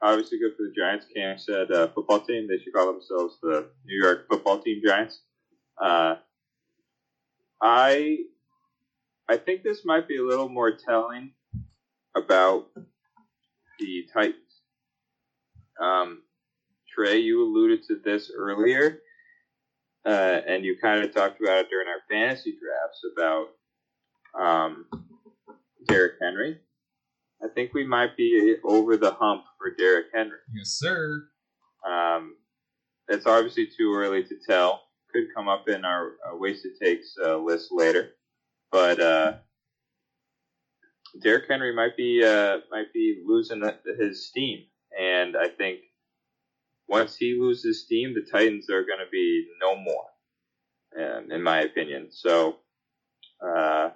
obviously 0.00 0.38
good 0.38 0.52
for 0.56 0.64
the 0.64 0.72
Giants. 0.76 1.06
Cam 1.14 1.38
said 1.38 1.70
uh, 1.70 1.88
football 1.88 2.20
team. 2.20 2.48
They 2.48 2.58
should 2.62 2.72
call 2.72 2.92
themselves 2.92 3.38
the 3.42 3.68
New 3.84 4.00
York 4.00 4.28
Football 4.28 4.60
Team 4.60 4.80
Giants. 4.84 5.20
Uh, 5.80 6.16
I 7.60 8.18
I 9.28 9.36
think 9.36 9.62
this 9.62 9.84
might 9.84 10.08
be 10.08 10.18
a 10.18 10.24
little 10.24 10.48
more 10.48 10.72
telling 10.72 11.32
about 12.14 12.66
the 13.78 14.06
Titans. 14.12 14.36
Um, 15.80 16.22
Trey, 16.92 17.18
you 17.18 17.42
alluded 17.42 17.84
to 17.88 18.00
this 18.04 18.30
earlier, 18.36 19.00
uh, 20.04 20.40
and 20.46 20.64
you 20.64 20.76
kind 20.82 21.04
of 21.04 21.14
talked 21.14 21.40
about 21.40 21.58
it 21.58 21.68
during 21.70 21.88
our 21.88 22.02
fantasy 22.10 22.56
drafts 22.60 23.02
about 23.14 23.46
um, 24.38 24.86
Derrick 25.86 26.14
Henry. 26.20 26.58
I 27.42 27.48
think 27.48 27.74
we 27.74 27.84
might 27.84 28.16
be 28.16 28.56
over 28.64 28.96
the 28.96 29.12
hump 29.12 29.44
for 29.58 29.74
Derrick 29.76 30.06
Henry. 30.14 30.38
Yes, 30.54 30.70
sir. 30.78 31.24
Um, 31.88 32.36
it's 33.08 33.26
obviously 33.26 33.66
too 33.66 33.92
early 33.94 34.22
to 34.24 34.34
tell. 34.48 34.82
Could 35.12 35.34
come 35.34 35.48
up 35.48 35.68
in 35.68 35.84
our 35.84 36.12
uh, 36.26 36.36
wasted 36.36 36.72
takes 36.80 37.14
uh, 37.22 37.36
list 37.36 37.68
later, 37.70 38.12
but 38.70 38.98
uh, 38.98 39.34
Derrick 41.20 41.44
Henry 41.48 41.74
might 41.74 41.98
be 41.98 42.24
uh, 42.24 42.58
might 42.70 42.90
be 42.94 43.22
losing 43.26 43.62
his 43.98 44.28
steam, 44.28 44.64
and 44.98 45.36
I 45.36 45.48
think 45.48 45.80
once 46.88 47.16
he 47.16 47.38
loses 47.40 47.84
steam, 47.84 48.14
the 48.14 48.26
Titans 48.30 48.68
are 48.70 48.84
going 48.84 48.98
to 48.98 49.10
be 49.10 49.46
no 49.60 49.76
more, 49.76 50.04
um, 50.98 51.30
in 51.30 51.42
my 51.42 51.60
opinion. 51.60 52.08
So, 52.10 52.56
uh, 53.44 53.90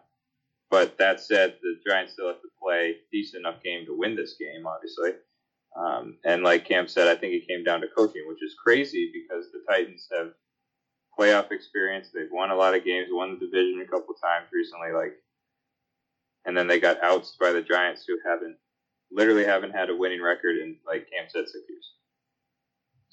but 0.71 0.99
that 0.99 1.21
said, 1.21 1.57
the 1.63 1.77
Giants 1.87 2.15
still 2.15 2.29
have 2.29 2.43
to 2.43 2.49
play 2.63 2.97
decent 3.13 3.41
enough 3.41 3.63
game 3.63 3.87
to 3.87 3.97
win 3.97 4.17
this 4.17 4.37
game, 4.39 4.67
obviously. 4.67 5.13
Um, 5.77 6.17
and 6.25 6.43
like 6.43 6.67
Cam 6.67 6.89
said, 6.89 7.09
I 7.09 7.21
think 7.21 7.35
it 7.35 7.47
came 7.47 7.63
down 7.63 7.83
to 7.83 7.89
coaching, 7.89 8.25
which 8.27 8.43
is 8.43 8.57
crazy 8.63 9.13
because 9.13 9.47
the 9.53 9.63
Titans 9.69 10.09
have 10.17 10.33
playoff 11.19 11.53
experience. 11.53 12.09
They've 12.13 12.33
won 12.33 12.51
a 12.51 12.57
lot 12.57 12.75
of 12.75 12.85
games, 12.85 13.09
won 13.11 13.39
the 13.39 13.47
division 13.47 13.83
a 13.83 13.91
couple 13.91 14.15
times 14.15 14.49
recently, 14.53 14.93
like, 14.93 15.13
and 16.47 16.57
then 16.57 16.67
they 16.67 16.81
got 16.81 17.03
outs 17.03 17.37
by 17.39 17.53
the 17.53 17.63
Giants, 17.63 18.05
who 18.07 18.19
haven't 18.27 18.57
literally 19.11 19.45
haven't 19.45 19.73
had 19.73 19.91
a 19.91 19.97
winning 19.97 20.23
record 20.23 20.57
in, 20.57 20.77
like 20.87 21.09
Cam 21.11 21.29
said, 21.29 21.45
six 21.47 21.65
years. 21.69 21.93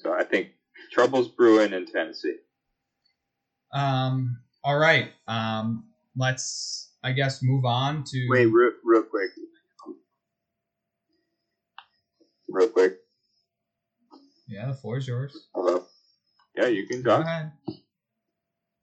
So 0.03 0.13
I 0.13 0.23
think 0.23 0.49
trouble's 0.91 1.29
brewing 1.29 1.71
in 1.71 1.85
Tennessee. 1.85 2.35
Um, 3.73 4.37
all 4.63 4.77
right. 4.77 5.11
Um, 5.27 5.85
let's, 6.17 6.91
I 7.03 7.13
guess, 7.13 7.41
move 7.41 7.63
on 7.63 8.03
to. 8.03 8.27
Wait, 8.29 8.47
real, 8.47 8.71
real 8.83 9.03
quick. 9.03 9.29
real 12.49 12.67
quick. 12.67 12.97
Yeah, 14.47 14.67
the 14.67 14.73
floor 14.73 14.97
is 14.97 15.07
yours. 15.07 15.47
Hello. 15.55 15.85
Yeah, 16.55 16.67
you 16.67 16.85
can 16.85 17.01
Go 17.01 17.15
go. 17.17 17.21
ahead. 17.21 17.51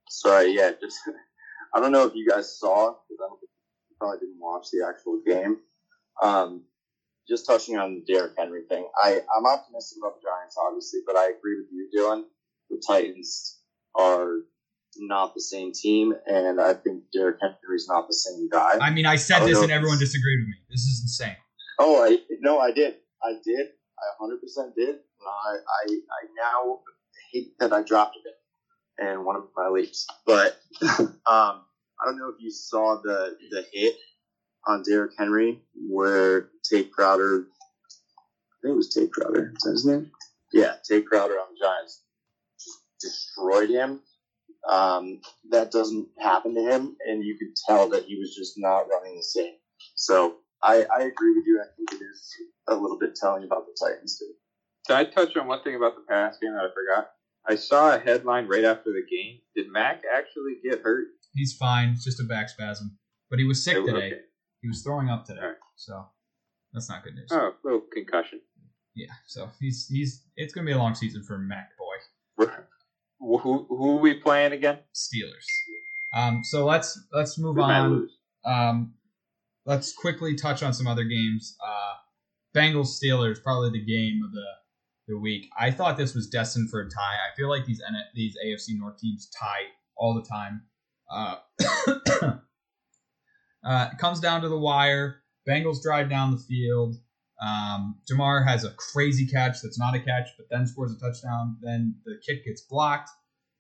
Sorry, 0.09 0.57
yeah, 0.57 0.73
just 0.81 0.99
I 1.75 1.81
don't 1.81 1.93
know 1.93 2.07
if 2.07 2.15
you 2.15 2.27
guys 2.29 2.59
saw 2.59 2.95
because 3.09 3.21
I 3.23 3.29
don't 3.29 3.39
think 3.39 3.51
probably 3.99 4.19
didn't 4.21 4.41
watch 4.41 4.69
the 4.73 4.85
actual 4.89 5.21
game. 5.25 5.59
Um, 6.23 6.63
just 7.31 7.47
touching 7.47 7.79
on 7.79 7.95
the 7.95 8.13
Derrick 8.13 8.33
Henry 8.37 8.63
thing, 8.69 8.87
I 8.97 9.21
I'm 9.35 9.47
optimistic 9.47 9.99
about 10.03 10.21
the 10.21 10.27
Giants, 10.29 10.57
obviously, 10.59 11.01
but 11.07 11.17
I 11.17 11.31
agree 11.31 11.57
with 11.59 11.69
you, 11.71 11.89
Dylan. 11.97 12.25
The 12.69 12.83
Titans 12.87 13.59
are 13.95 14.39
not 14.99 15.35
the 15.35 15.41
same 15.41 15.73
team, 15.73 16.13
and 16.27 16.61
I 16.61 16.75
think 16.75 17.05
Derrick 17.13 17.39
Henry's 17.41 17.87
not 17.89 18.09
the 18.09 18.15
same 18.15 18.49
guy. 18.49 18.79
I 18.81 18.91
mean, 18.91 19.07
I 19.07 19.13
I 19.13 19.17
said 19.17 19.39
don't 19.41 19.49
this 19.49 19.63
and 19.63 19.71
everyone 19.71 19.99
disagreed 19.99 20.41
with 20.41 20.49
me. 20.49 20.55
This 20.69 20.81
is 20.81 21.01
insane. 21.03 21.37
Oh, 21.79 22.05
I 22.05 22.19
no, 22.41 22.59
I 22.59 22.73
did. 22.73 22.97
I 23.23 23.35
did. 23.45 23.69
I 23.99 24.25
100% 24.25 24.75
did. 24.75 24.97
I, 25.27 25.57
I, 25.57 25.93
I 25.93 26.27
now 26.37 26.81
hate 27.33 27.59
that 27.59 27.73
I 27.73 27.83
dropped 27.83 28.17
it 28.17 29.05
in 29.05 29.25
one 29.25 29.37
of 29.37 29.45
my 29.55 29.69
leagues. 29.69 30.07
But 30.27 30.59
um, 30.83 31.17
I 31.27 32.05
don't 32.05 32.19
know 32.19 32.31
if 32.31 32.41
you 32.41 32.51
saw 32.51 33.01
the 33.03 33.37
the 33.51 33.65
hit 33.73 33.95
on 34.67 34.83
Derrick 34.83 35.13
Henry 35.19 35.61
where 35.89 36.49
Tate 36.65 36.91
Crowder, 36.93 37.45
I 37.47 38.57
think 38.63 38.73
it 38.73 38.77
was 38.77 38.89
Tate 38.89 39.11
Crowder. 39.13 39.53
Is 39.57 39.63
that 39.65 39.71
his 39.73 39.85
name? 39.87 40.11
Yeah, 40.53 40.73
Tate 40.89 41.07
Crowder 41.07 41.35
on 41.35 41.47
the 41.55 41.65
Giants 41.65 42.03
just 42.59 42.79
destroyed 43.01 43.71
him. 43.71 44.01
Um, 44.69 45.21
that 45.51 45.71
doesn't 45.71 46.09
happen 46.19 46.55
to 46.55 46.61
him, 46.61 46.97
and 47.09 47.25
you 47.25 47.37
could 47.39 47.55
tell 47.67 47.89
that 47.91 48.05
he 48.05 48.19
was 48.19 48.35
just 48.35 48.55
not 48.59 48.87
running 48.91 49.17
the 49.17 49.23
same. 49.23 49.55
So 49.95 50.37
I, 50.63 50.85
I 50.95 51.01
agree 51.03 51.35
with 51.35 51.45
you. 51.47 51.61
I 51.63 51.67
think 51.77 51.93
it 52.01 52.05
is 52.05 52.35
a 52.69 52.75
little 52.75 52.99
bit 52.99 53.15
telling 53.15 53.45
about 53.45 53.65
the 53.67 53.77
Titans 53.87 54.19
too. 54.19 54.33
Did 54.87 54.97
I 54.97 55.05
touch 55.05 55.37
on 55.37 55.47
one 55.47 55.63
thing 55.63 55.77
about 55.77 55.95
the 55.95 56.03
pass 56.09 56.37
game 56.41 56.53
that 56.53 56.65
I 56.65 56.69
forgot? 56.75 57.09
I 57.47 57.55
saw 57.55 57.95
a 57.95 57.99
headline 57.99 58.47
right 58.49 58.65
after 58.65 58.91
the 58.93 59.03
game. 59.11 59.39
Did 59.57 59.73
Mac 59.73 60.03
actually 60.15 60.57
get 60.63 60.83
hurt? 60.83 61.07
He's 61.33 61.55
fine. 61.55 61.91
It's 61.91 62.05
just 62.05 62.21
a 62.21 62.25
back 62.25 62.51
spasm. 62.51 62.99
But 63.31 63.39
he 63.39 63.47
was 63.47 63.65
sick 63.65 63.77
Oh, 63.79 63.87
today. 63.87 64.07
okay. 64.09 64.21
He 64.63 64.69
was 64.69 64.83
throwing 64.83 65.09
up 65.09 65.25
today. 65.25 65.41
Alright. 65.41 65.57
So 65.77 66.05
that's 66.73 66.89
not 66.89 67.03
good 67.03 67.15
news. 67.15 67.29
Oh, 67.33 67.55
little 67.65 67.83
concussion. 67.93 68.41
Yeah. 68.95 69.13
So 69.27 69.49
he's 69.61 69.87
he's 69.89 70.25
it's 70.37 70.53
gonna 70.53 70.67
be 70.67 70.73
a 70.73 70.79
long 70.79 70.95
season 70.95 71.23
for 71.23 71.39
Mac 71.39 71.71
boy. 71.79 72.47
Who, 73.19 73.39
who, 73.39 73.67
who 73.69 73.99
are 73.99 74.01
we 74.01 74.15
playing 74.15 74.53
again? 74.53 74.79
Steelers. 74.95 75.47
Um 76.15 76.43
so 76.45 76.65
let's 76.65 76.99
let's 77.13 77.39
move 77.39 77.57
We 77.57 77.63
on. 77.63 78.09
Um 78.45 78.95
let's 79.67 79.93
quickly 79.93 80.35
touch 80.35 80.63
on 80.63 80.73
some 80.73 80.87
other 80.87 81.05
games. 81.05 81.57
Uh 81.65 81.95
Bengals 82.55 82.99
Steelers, 82.99 83.43
probably 83.43 83.71
the 83.71 83.85
game 83.85 84.23
of 84.25 84.33
the 84.33 84.47
the 85.09 85.19
week. 85.19 85.49
I 85.59 85.71
thought 85.71 85.97
this 85.97 86.15
was 86.15 86.29
destined 86.29 86.71
for 86.71 86.81
a 86.81 86.89
tie. 86.89 87.17
I 87.31 87.37
feel 87.37 87.49
like 87.49 87.65
these 87.67 87.83
N- 87.87 87.95
these 88.15 88.37
AFC 88.45 88.79
North 88.79 88.99
teams 88.99 89.29
tie 89.39 89.65
all 89.97 90.15
the 90.15 90.23
time. 90.23 90.63
Uh, 91.11 91.37
uh, 93.65 93.89
it 93.93 93.99
comes 93.99 94.21
down 94.21 94.43
to 94.43 94.49
the 94.49 94.59
wire. 94.59 95.23
Bengals 95.49 95.83
drive 95.83 96.09
down 96.09 96.31
the 96.31 96.39
field. 96.39 96.97
Um, 97.41 97.99
Ja'Marr 98.11 98.47
has 98.47 98.65
a 98.65 98.71
crazy 98.73 99.27
catch 99.27 99.63
that's 99.63 99.79
not 99.79 99.95
a 99.95 100.01
catch, 100.01 100.29
but 100.37 100.47
then 100.51 100.67
scores 100.67 100.93
a 100.93 100.99
touchdown. 100.99 101.57
Then 101.63 101.97
the 102.05 102.21
kick 102.27 102.45
gets 102.45 102.61
blocked. 102.63 103.11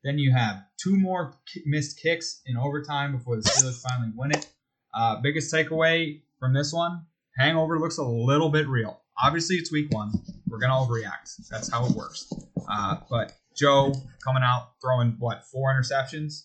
Then 0.04 0.18
you 0.18 0.32
have 0.32 0.62
two 0.82 0.98
more 0.98 1.34
missed 1.66 2.00
kicks 2.00 2.40
in 2.46 2.56
overtime 2.56 3.12
before 3.12 3.36
the 3.36 3.42
Steelers 3.42 3.80
finally 3.82 4.12
win 4.14 4.32
it. 4.32 4.46
Uh, 4.94 5.20
biggest 5.20 5.52
takeaway 5.52 6.20
from 6.38 6.52
this 6.52 6.72
one: 6.72 7.04
hangover 7.36 7.78
looks 7.78 7.98
a 7.98 8.04
little 8.04 8.50
bit 8.50 8.66
real. 8.68 9.00
Obviously, 9.22 9.56
it's 9.56 9.70
week 9.72 9.90
one. 9.90 10.12
We're 10.46 10.58
gonna 10.58 10.74
overreact. 10.74 11.48
That's 11.50 11.70
how 11.70 11.86
it 11.86 11.92
works. 11.92 12.32
Uh, 12.70 12.96
but 13.10 13.32
Joe 13.56 13.92
coming 14.24 14.42
out 14.42 14.72
throwing 14.80 15.16
what 15.18 15.44
four 15.44 15.72
interceptions? 15.72 16.44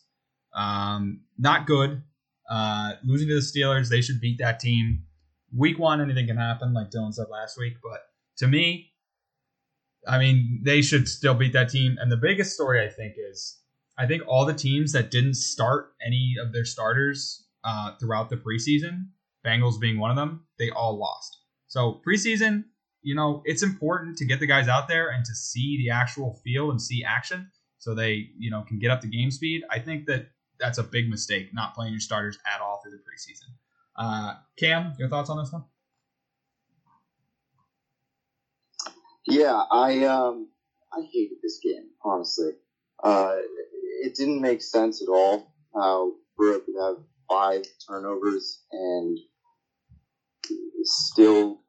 Um, 0.54 1.22
not 1.38 1.65
good. 1.65 2.02
Uh, 2.49 2.93
losing 3.03 3.27
to 3.27 3.36
the 3.36 3.41
Steelers, 3.41 3.89
they 3.89 4.01
should 4.01 4.21
beat 4.21 4.38
that 4.39 4.60
team. 4.60 5.03
Week 5.55 5.79
one, 5.79 6.01
anything 6.01 6.27
can 6.27 6.38
happen, 6.38 6.73
like 6.73 6.91
Dylan 6.91 7.13
said 7.13 7.27
last 7.29 7.58
week. 7.58 7.75
But 7.81 8.01
to 8.38 8.47
me, 8.47 8.91
I 10.08 10.19
mean, 10.19 10.62
they 10.63 10.81
should 10.81 11.08
still 11.08 11.34
beat 11.34 11.53
that 11.53 11.69
team. 11.69 11.97
And 11.99 12.12
the 12.12 12.17
biggest 12.17 12.53
story, 12.53 12.86
I 12.86 12.89
think, 12.89 13.15
is 13.17 13.60
I 13.97 14.05
think 14.05 14.23
all 14.27 14.45
the 14.45 14.53
teams 14.53 14.91
that 14.91 15.10
didn't 15.10 15.36
start 15.36 15.93
any 16.05 16.36
of 16.41 16.51
their 16.51 16.65
starters 16.65 17.45
uh, 17.63 17.95
throughout 17.99 18.29
the 18.29 18.38
preseason, 18.38 19.08
Bengals 19.45 19.79
being 19.79 19.99
one 19.99 20.12
of 20.12 20.17
them, 20.17 20.45
they 20.60 20.69
all 20.69 20.97
lost. 20.97 21.39
So 21.67 22.01
preseason, 22.08 22.65
you 23.01 23.15
know, 23.15 23.41
it's 23.45 23.63
important 23.63 24.17
to 24.17 24.25
get 24.25 24.39
the 24.39 24.47
guys 24.47 24.67
out 24.67 24.88
there 24.88 25.10
and 25.10 25.23
to 25.25 25.34
see 25.34 25.77
the 25.77 25.91
actual 25.91 26.39
feel 26.43 26.71
and 26.71 26.81
see 26.81 27.03
action, 27.03 27.49
so 27.77 27.93
they, 27.95 28.29
you 28.38 28.49
know, 28.49 28.63
can 28.67 28.79
get 28.79 28.91
up 28.91 29.01
to 29.01 29.08
game 29.08 29.31
speed. 29.31 29.63
I 29.69 29.79
think 29.79 30.05
that 30.08 30.27
that's 30.60 30.78
a 30.78 30.84
big 30.84 31.10
mistake, 31.10 31.54
not 31.54 31.76
playing 31.76 31.94
your 31.94 32.00
starters 32.00 32.38
at 32.46 32.62
all 32.62 32.82
through 32.82 32.91
the 32.91 32.98
preseason. 32.98 33.54
Uh, 33.96 34.36
Cam, 34.58 34.94
your 34.98 35.10
thoughts 35.10 35.30
on 35.30 35.38
this 35.38 35.52
one? 35.52 35.63
Yeah, 39.28 39.63
I 39.72 40.06
um 40.06 40.50
I 40.94 41.02
hated 41.12 41.38
this 41.41 41.60
game 41.63 41.89
honestly. 42.04 42.52
Uh, 43.04 43.38
it 44.04 44.15
didn't 44.15 44.41
make 44.41 44.62
sense 44.62 45.02
at 45.02 45.10
all 45.10 45.52
how 45.74 46.13
Burrow 46.38 46.60
could 46.60 46.76
have 46.80 46.98
five 47.28 47.63
turnovers 47.88 48.63
and 48.72 49.18
still 50.84 51.62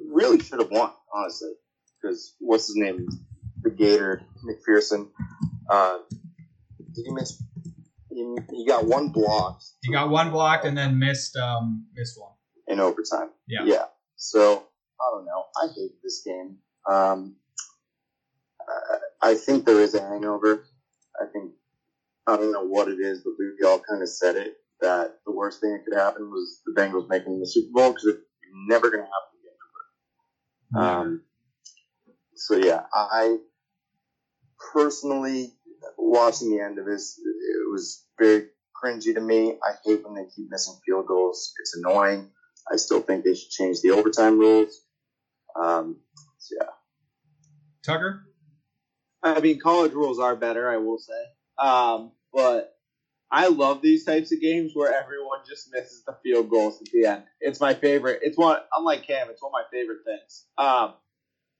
really 0.00 0.40
should 0.40 0.60
have 0.60 0.70
won 0.70 0.90
honestly 1.12 1.52
because 2.00 2.34
what's 2.40 2.66
his 2.66 2.76
name 2.76 3.06
the 3.62 3.70
Gator 3.70 4.22
McPherson 4.44 5.08
uh, 5.68 5.98
did 6.94 7.06
he 7.06 7.12
miss 7.12 7.42
he, 8.14 8.36
he 8.50 8.66
got 8.66 8.84
one 8.86 9.08
block 9.08 9.60
He 9.82 9.92
got 9.92 10.10
one 10.10 10.30
blocked 10.30 10.64
and 10.64 10.76
then 10.76 10.98
missed 10.98 11.36
um, 11.36 11.86
missed 11.94 12.20
one. 12.20 12.32
in 12.68 12.80
overtime. 12.80 13.30
Yeah. 13.46 13.64
Yeah. 13.64 13.84
So 14.16 14.64
I 15.00 15.10
don't 15.12 15.24
know. 15.24 15.44
I 15.56 15.66
hate 15.74 15.92
this 16.02 16.22
game. 16.24 16.58
Um, 16.88 17.36
I, 19.22 19.30
I 19.30 19.34
think 19.34 19.64
there 19.66 19.80
is 19.80 19.94
a 19.94 20.00
hangover. 20.00 20.64
I 21.20 21.26
think 21.32 21.52
I 22.26 22.36
don't 22.36 22.52
know 22.52 22.66
what 22.66 22.88
it 22.88 22.98
is, 23.00 23.22
but 23.24 23.32
we 23.38 23.66
all 23.66 23.80
kind 23.80 24.02
of 24.02 24.08
said 24.08 24.36
it 24.36 24.54
that 24.80 25.18
the 25.26 25.32
worst 25.32 25.60
thing 25.60 25.72
that 25.72 25.84
could 25.84 25.96
happen 25.96 26.30
was 26.30 26.60
the 26.66 26.72
Bengals 26.72 27.08
making 27.08 27.38
the 27.40 27.46
Super 27.46 27.70
Bowl 27.72 27.90
because 27.90 28.06
it's 28.06 28.20
never 28.68 28.90
going 28.90 29.04
to 29.04 29.10
happen 30.76 30.82
again. 30.82 30.84
Um, 30.84 31.22
so 32.34 32.56
yeah, 32.56 32.82
I 32.92 33.36
personally 34.72 35.54
watching 35.96 36.50
the 36.50 36.60
end 36.60 36.78
of 36.78 36.86
this, 36.86 37.18
it 37.18 37.70
was 37.70 38.04
very 38.18 38.46
cringy 38.82 39.14
to 39.14 39.20
me. 39.20 39.52
I 39.52 39.72
hate 39.84 40.04
when 40.04 40.14
they 40.14 40.30
keep 40.34 40.50
missing 40.50 40.74
field 40.84 41.06
goals. 41.06 41.52
It's 41.60 41.76
annoying. 41.76 42.30
I 42.70 42.76
still 42.76 43.00
think 43.00 43.24
they 43.24 43.34
should 43.34 43.50
change 43.50 43.80
the 43.80 43.90
overtime 43.90 44.38
rules. 44.38 44.80
Um, 45.60 46.00
so 46.38 46.56
yeah. 46.60 46.68
Tucker, 47.84 48.24
I 49.22 49.40
mean, 49.40 49.58
college 49.60 49.92
rules 49.92 50.18
are 50.18 50.36
better, 50.36 50.70
I 50.70 50.76
will 50.78 50.98
say. 50.98 51.64
Um, 51.64 52.12
but 52.32 52.74
I 53.30 53.48
love 53.48 53.82
these 53.82 54.04
types 54.04 54.32
of 54.32 54.40
games 54.40 54.72
where 54.74 54.94
everyone 54.94 55.40
just 55.48 55.72
misses 55.72 56.04
the 56.04 56.16
field 56.22 56.50
goals 56.50 56.80
at 56.80 56.88
the 56.92 57.06
end. 57.06 57.24
It's 57.40 57.60
my 57.60 57.74
favorite. 57.74 58.20
It's 58.22 58.36
one, 58.36 58.58
unlike 58.76 59.06
Cam, 59.06 59.30
it's 59.30 59.42
one 59.42 59.50
of 59.50 59.52
my 59.52 59.64
favorite 59.70 60.00
things. 60.04 60.46
Um, 60.58 60.94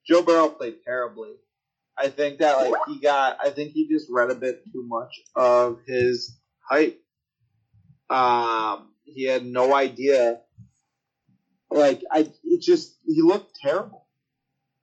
Joe 0.07 0.23
Burrow 0.23 0.49
played 0.49 0.83
terribly. 0.85 1.31
I 1.99 2.09
think 2.09 2.39
that 2.39 2.57
like 2.57 2.81
he 2.89 2.99
got, 2.99 3.39
I 3.43 3.51
think 3.51 3.73
he 3.73 3.89
just 3.89 4.09
read 4.11 4.31
a 4.31 4.35
bit 4.35 4.65
too 4.73 4.85
much 4.87 5.21
of 5.37 5.79
his 5.87 6.39
hype. 6.69 7.01
Um, 8.11 8.93
he 9.05 9.25
had 9.25 9.45
no 9.45 9.75
idea. 9.75 10.41
Like 11.71 12.03
I, 12.11 12.31
it 12.45 12.61
just 12.61 12.99
he 13.07 13.23
looked 13.23 13.57
terrible. 13.61 14.07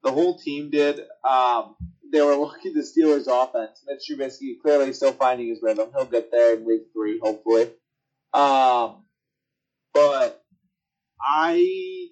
The 0.03 0.11
whole 0.11 0.37
team 0.37 0.69
did. 0.69 1.01
Um, 1.27 1.75
they 2.11 2.21
were 2.21 2.35
looking 2.35 2.73
the 2.73 2.81
Steelers' 2.81 3.27
offense. 3.27 3.83
Mitch 3.87 4.09
Trubisky 4.09 4.59
clearly 4.61 4.93
still 4.93 5.11
finding 5.11 5.49
his 5.49 5.59
rhythm. 5.61 5.89
He'll 5.95 6.05
get 6.05 6.31
there 6.31 6.55
in 6.55 6.65
week 6.65 6.87
three, 6.93 7.19
hopefully. 7.21 7.69
Um, 8.33 9.05
but 9.93 10.43
I 11.21 12.07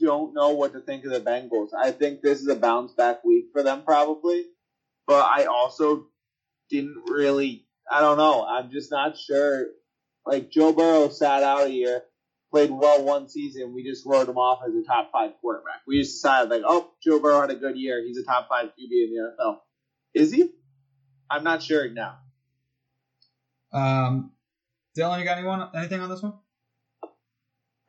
don't 0.00 0.34
know 0.34 0.50
what 0.50 0.72
to 0.74 0.80
think 0.80 1.04
of 1.04 1.12
the 1.12 1.20
Bengals. 1.20 1.70
I 1.78 1.92
think 1.92 2.22
this 2.22 2.40
is 2.40 2.48
a 2.48 2.56
bounce 2.56 2.92
back 2.94 3.24
week 3.24 3.46
for 3.52 3.62
them, 3.62 3.82
probably. 3.84 4.46
But 5.06 5.26
I 5.26 5.46
also 5.46 6.06
didn't 6.70 6.96
really. 7.08 7.66
I 7.90 8.00
don't 8.00 8.18
know. 8.18 8.44
I'm 8.44 8.70
just 8.70 8.90
not 8.90 9.16
sure. 9.18 9.66
Like 10.26 10.50
Joe 10.50 10.72
Burrow 10.72 11.08
sat 11.08 11.42
out 11.42 11.66
a 11.68 11.70
year, 11.72 12.02
played 12.52 12.70
well 12.70 13.04
one 13.04 13.28
season. 13.28 13.74
We 13.74 13.84
just 13.84 14.06
wrote 14.06 14.28
him 14.28 14.38
off 14.38 14.60
as 14.66 14.74
a 14.74 14.82
top 14.86 15.10
five 15.12 15.32
quarterback. 15.40 15.82
We 15.86 16.00
just 16.00 16.14
decided 16.16 16.50
like, 16.50 16.62
oh, 16.66 16.90
Joe 17.02 17.20
Burrow 17.20 17.42
had 17.42 17.50
a 17.50 17.56
good 17.56 17.76
year. 17.76 18.02
He's 18.04 18.18
a 18.18 18.24
top 18.24 18.48
five 18.48 18.66
QB 18.66 18.90
in 18.92 19.10
the 19.14 19.44
NFL. 19.44 19.56
Is 20.14 20.32
he? 20.32 20.50
I'm 21.30 21.44
not 21.44 21.62
sure 21.62 21.88
now. 21.90 22.18
um, 23.72 24.32
Dylan, 24.98 25.18
you 25.20 25.24
got 25.24 25.38
anyone 25.38 25.68
anything 25.76 26.00
on 26.00 26.10
this 26.10 26.22
one? 26.22 26.34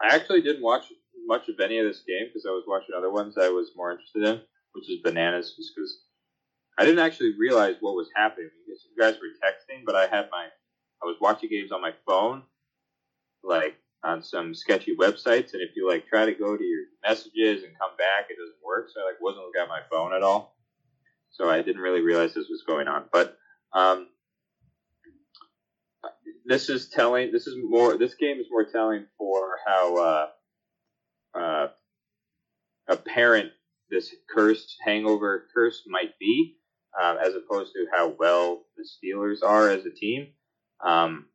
I 0.01 0.15
actually 0.15 0.41
didn't 0.41 0.63
watch 0.63 0.85
much 1.25 1.49
of 1.49 1.59
any 1.59 1.79
of 1.79 1.85
this 1.85 2.03
game 2.07 2.27
because 2.27 2.45
I 2.45 2.51
was 2.51 2.63
watching 2.67 2.95
other 2.97 3.11
ones 3.11 3.37
I 3.37 3.49
was 3.49 3.71
more 3.75 3.91
interested 3.91 4.23
in, 4.23 4.41
which 4.73 4.89
is 4.89 5.01
bananas, 5.03 5.53
just 5.55 5.71
because 5.75 6.01
I 6.77 6.85
didn't 6.85 7.05
actually 7.05 7.33
realize 7.37 7.75
what 7.79 7.95
was 7.95 8.09
happening. 8.15 8.49
Because 8.65 8.85
you 8.85 9.01
guys 9.01 9.15
were 9.15 9.27
texting, 9.43 9.85
but 9.85 9.95
I 9.95 10.07
had 10.07 10.29
my 10.31 10.47
I 11.01 11.05
was 11.05 11.17
watching 11.19 11.49
games 11.49 11.71
on 11.71 11.81
my 11.81 11.93
phone, 12.07 12.43
like 13.43 13.75
on 14.03 14.23
some 14.23 14.53
sketchy 14.53 14.95
websites, 14.95 15.53
and 15.53 15.61
if 15.61 15.75
you 15.75 15.87
like 15.89 16.07
try 16.07 16.25
to 16.25 16.33
go 16.33 16.57
to 16.57 16.63
your 16.63 16.85
messages 17.03 17.63
and 17.63 17.77
come 17.77 17.91
back, 17.97 18.27
it 18.29 18.37
doesn't 18.37 18.63
work. 18.63 18.89
So 18.93 19.01
I 19.01 19.05
like 19.05 19.21
wasn't 19.21 19.45
looking 19.45 19.61
at 19.61 19.67
my 19.67 19.81
phone 19.89 20.13
at 20.13 20.23
all. 20.23 20.55
So 21.31 21.49
I 21.49 21.61
didn't 21.61 21.81
really 21.81 22.01
realize 22.01 22.33
this 22.33 22.49
was 22.49 22.63
going 22.67 22.87
on. 22.87 23.05
But 23.11 23.37
um, 23.73 24.07
this 26.45 26.69
is 26.69 26.89
telling. 26.89 27.31
This 27.31 27.47
is 27.47 27.55
more. 27.63 27.97
This 27.97 28.15
game 28.15 28.39
is 28.39 28.47
more 28.49 28.65
telling 28.65 29.05
for 29.17 29.57
how 29.65 29.95
uh, 29.97 30.27
uh, 31.33 31.67
apparent 32.87 33.51
this 33.89 34.13
cursed 34.33 34.77
hangover 34.83 35.47
curse 35.53 35.83
might 35.87 36.17
be, 36.19 36.57
um, 37.01 37.17
as 37.17 37.33
opposed 37.35 37.73
to 37.73 37.85
how 37.91 38.15
well 38.19 38.63
the 38.77 38.83
Steelers 38.83 39.43
are 39.43 39.69
as 39.69 39.85
a 39.85 39.91
team. 39.91 40.27
Um, 40.85 41.27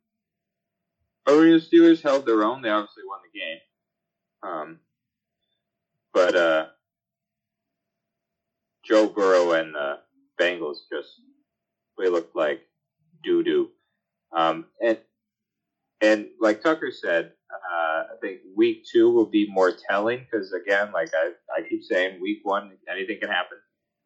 oh, 1.25 1.39
the 1.41 1.59
Steelers 1.59 2.01
held 2.01 2.25
their 2.25 2.43
own. 2.43 2.61
They 2.61 2.69
obviously 2.69 3.03
won 3.07 3.19
the 3.23 3.39
game. 3.39 3.59
Um, 4.43 4.79
but 6.13 6.35
uh, 6.35 6.65
Joe 8.83 9.07
Burrow 9.07 9.51
and 9.51 9.73
the 9.75 9.99
Bengals 10.39 10.77
just 10.91 11.09
they 11.97 12.09
looked 12.09 12.35
like 12.35 12.61
doo 13.23 13.43
doo. 13.43 13.69
Um, 14.31 14.65
and 14.83 14.97
and 16.01 16.27
like 16.39 16.61
Tucker 16.61 16.91
said, 16.91 17.33
uh, 17.51 18.03
I 18.13 18.15
think 18.21 18.41
week 18.55 18.85
two 18.91 19.09
will 19.09 19.25
be 19.25 19.47
more 19.49 19.71
telling 19.89 20.19
because 20.19 20.53
again, 20.53 20.91
like 20.91 21.09
I, 21.13 21.31
I 21.57 21.67
keep 21.67 21.83
saying, 21.83 22.21
week 22.21 22.39
one 22.43 22.71
anything 22.89 23.19
can 23.19 23.29
happen. 23.29 23.57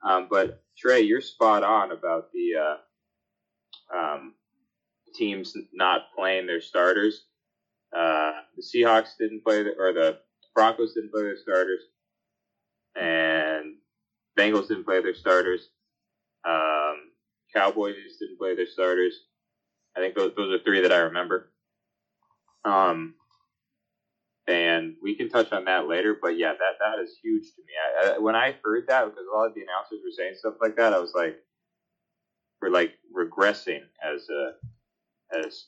Um, 0.04 0.28
but 0.30 0.64
Trey, 0.78 1.02
you're 1.02 1.22
spot 1.22 1.64
on 1.64 1.92
about 1.92 2.32
the 2.34 2.56
uh, 2.60 3.98
um, 3.98 4.34
teams 5.14 5.56
not 5.74 6.14
playing 6.16 6.48
their 6.48 6.62
starters. 6.62 7.26
Uh, 7.96 8.32
the 8.56 8.64
Seahawks 8.64 9.18
didn't 9.20 9.44
play, 9.44 9.64
the, 9.64 9.72
or 9.78 9.94
the 9.94 10.20
Broncos 10.56 10.94
didn't 10.94 11.12
play 11.12 11.24
their 11.24 11.38
starters, 11.38 11.82
and 12.96 13.76
Bengals 14.38 14.70
didn't 14.70 14.86
play 14.86 15.02
their 15.02 15.16
starters. 15.16 15.70
Um, 16.48 17.12
Cowboys 17.54 17.96
didn't 18.20 18.38
play 18.38 18.56
their 18.56 18.68
starters. 18.68 19.14
I 19.96 20.00
think 20.00 20.16
those 20.16 20.34
those 20.36 20.54
are 20.54 20.64
three 20.64 20.82
that 20.82 20.92
I 20.92 21.00
remember. 21.00 21.52
Um, 22.64 23.16
and 24.52 24.96
we 25.02 25.16
can 25.16 25.30
touch 25.30 25.52
on 25.52 25.66
that 25.66 25.88
later. 25.88 26.18
But 26.22 26.38
yeah, 26.38 26.54
that 26.54 26.78
that 26.80 27.02
is 27.02 27.18
huge 27.24 27.44
to 27.56 27.62
me. 27.62 27.74
I, 27.82 28.16
I, 28.16 28.18
when 28.20 28.36
I 28.36 28.56
heard 28.64 28.86
that, 28.88 29.06
because 29.06 29.26
a 29.32 29.36
lot 29.36 29.48
of 29.48 29.56
the 29.56 29.62
announcers 29.62 30.00
were 30.04 30.12
saying 30.16 30.36
stuff 30.38 30.56
like 30.62 30.76
that, 30.76 30.94
I 30.94 31.00
was 31.00 31.14
like, 31.14 31.38
we're 32.62 32.70
like 32.70 32.94
regressing 33.16 33.82
as 34.04 34.28
a 34.30 34.54
as 35.46 35.66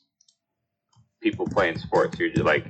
people 1.20 1.46
playing 1.46 1.78
sports. 1.78 2.18
You're 2.18 2.30
just 2.30 2.44
like 2.44 2.66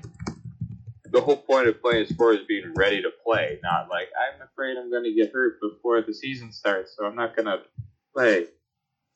the 1.11 1.21
whole 1.21 1.37
point 1.37 1.69
of 1.69 1.81
playing 1.81 2.07
sport 2.07 2.41
is 2.41 2.47
being 2.47 2.73
ready 2.75 3.03
to 3.03 3.11
play, 3.25 3.59
not 3.63 3.89
like 3.89 4.09
I'm 4.19 4.43
afraid 4.43 4.77
I'm 4.77 4.91
going 4.91 5.05
to 5.05 5.13
get 5.15 5.33
hurt 5.33 5.61
before 5.61 6.03
the 6.03 6.15
season 6.15 6.53
starts, 6.53 6.95
so 6.97 7.05
I'm 7.05 7.15
not 7.15 7.37
going 7.37 7.47
to 7.47 7.61
play. 8.15 8.47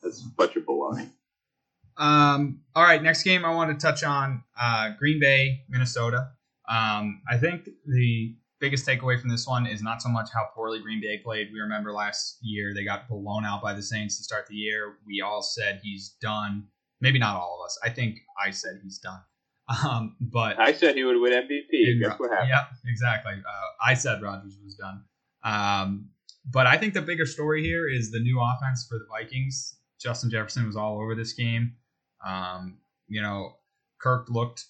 That's 0.03 0.23
a 0.23 0.29
bunch 0.37 0.57
of 0.57 0.65
baloney. 0.65 1.11
Um, 1.97 2.61
all 2.77 2.85
right, 2.85 3.03
next 3.03 3.25
game 3.25 3.45
I 3.45 3.53
want 3.53 3.77
to 3.77 3.85
touch 3.85 4.05
on 4.05 4.45
uh, 4.61 4.91
Green 4.97 5.19
Bay, 5.19 5.65
Minnesota. 5.69 6.31
Um, 6.69 7.23
I 7.29 7.39
think 7.39 7.69
the 7.87 8.37
biggest 8.61 8.87
takeaway 8.87 9.21
from 9.21 9.31
this 9.31 9.47
one 9.47 9.67
is 9.67 9.83
not 9.83 10.03
so 10.03 10.09
much 10.09 10.29
how 10.33 10.49
poorly 10.55 10.81
Green 10.81 11.01
Bay 11.01 11.19
played. 11.19 11.49
We 11.53 11.61
remember 11.61 11.93
last 11.93 12.39
year 12.43 12.75
they 12.75 12.85
got 12.85 13.09
blown 13.09 13.45
out 13.45 13.63
by 13.63 13.75
the 13.75 13.83
Saints 13.83 14.19
to 14.19 14.25
start 14.25 14.47
the 14.49 14.57
year. 14.57 14.99
We 15.07 15.21
all 15.21 15.43
said 15.43 15.81
he's 15.83 16.17
done. 16.21 16.65
Maybe 17.01 17.19
not 17.19 17.37
all 17.37 17.59
of 17.61 17.65
us. 17.65 17.79
I 17.85 17.91
think 17.91 18.19
I 18.45 18.51
said 18.51 18.81
he's 18.83 18.99
done. 18.99 19.21
Um, 19.85 20.17
but 20.19 20.59
I 20.59 20.73
said 20.73 20.95
he 20.95 21.05
would 21.05 21.21
win 21.21 21.31
MVP. 21.31 22.01
Guess 22.01 22.19
what 22.19 22.31
happened? 22.31 22.49
Yep, 22.49 22.71
exactly. 22.87 23.35
Uh, 23.35 23.87
I 23.87 23.93
said 23.93 24.23
Rodgers 24.23 24.57
was 24.65 24.77
done. 24.77 25.05
Um, 25.45 26.09
but 26.51 26.67
I 26.67 26.79
think 26.79 26.95
the 26.95 27.03
bigger 27.03 27.27
story 27.27 27.63
here 27.63 27.87
is 27.87 28.11
the 28.11 28.19
new 28.19 28.41
offense 28.41 28.87
for 28.89 28.99
the 28.99 29.05
Vikings. 29.11 29.77
Justin 30.01 30.31
Jefferson 30.31 30.67
was 30.67 30.75
all 30.75 30.99
over 30.99 31.15
this 31.15 31.35
game. 31.35 31.75
Um, 32.27 32.79
you 33.09 33.21
know, 33.21 33.57
Kirk 34.01 34.31
looked 34.31 34.65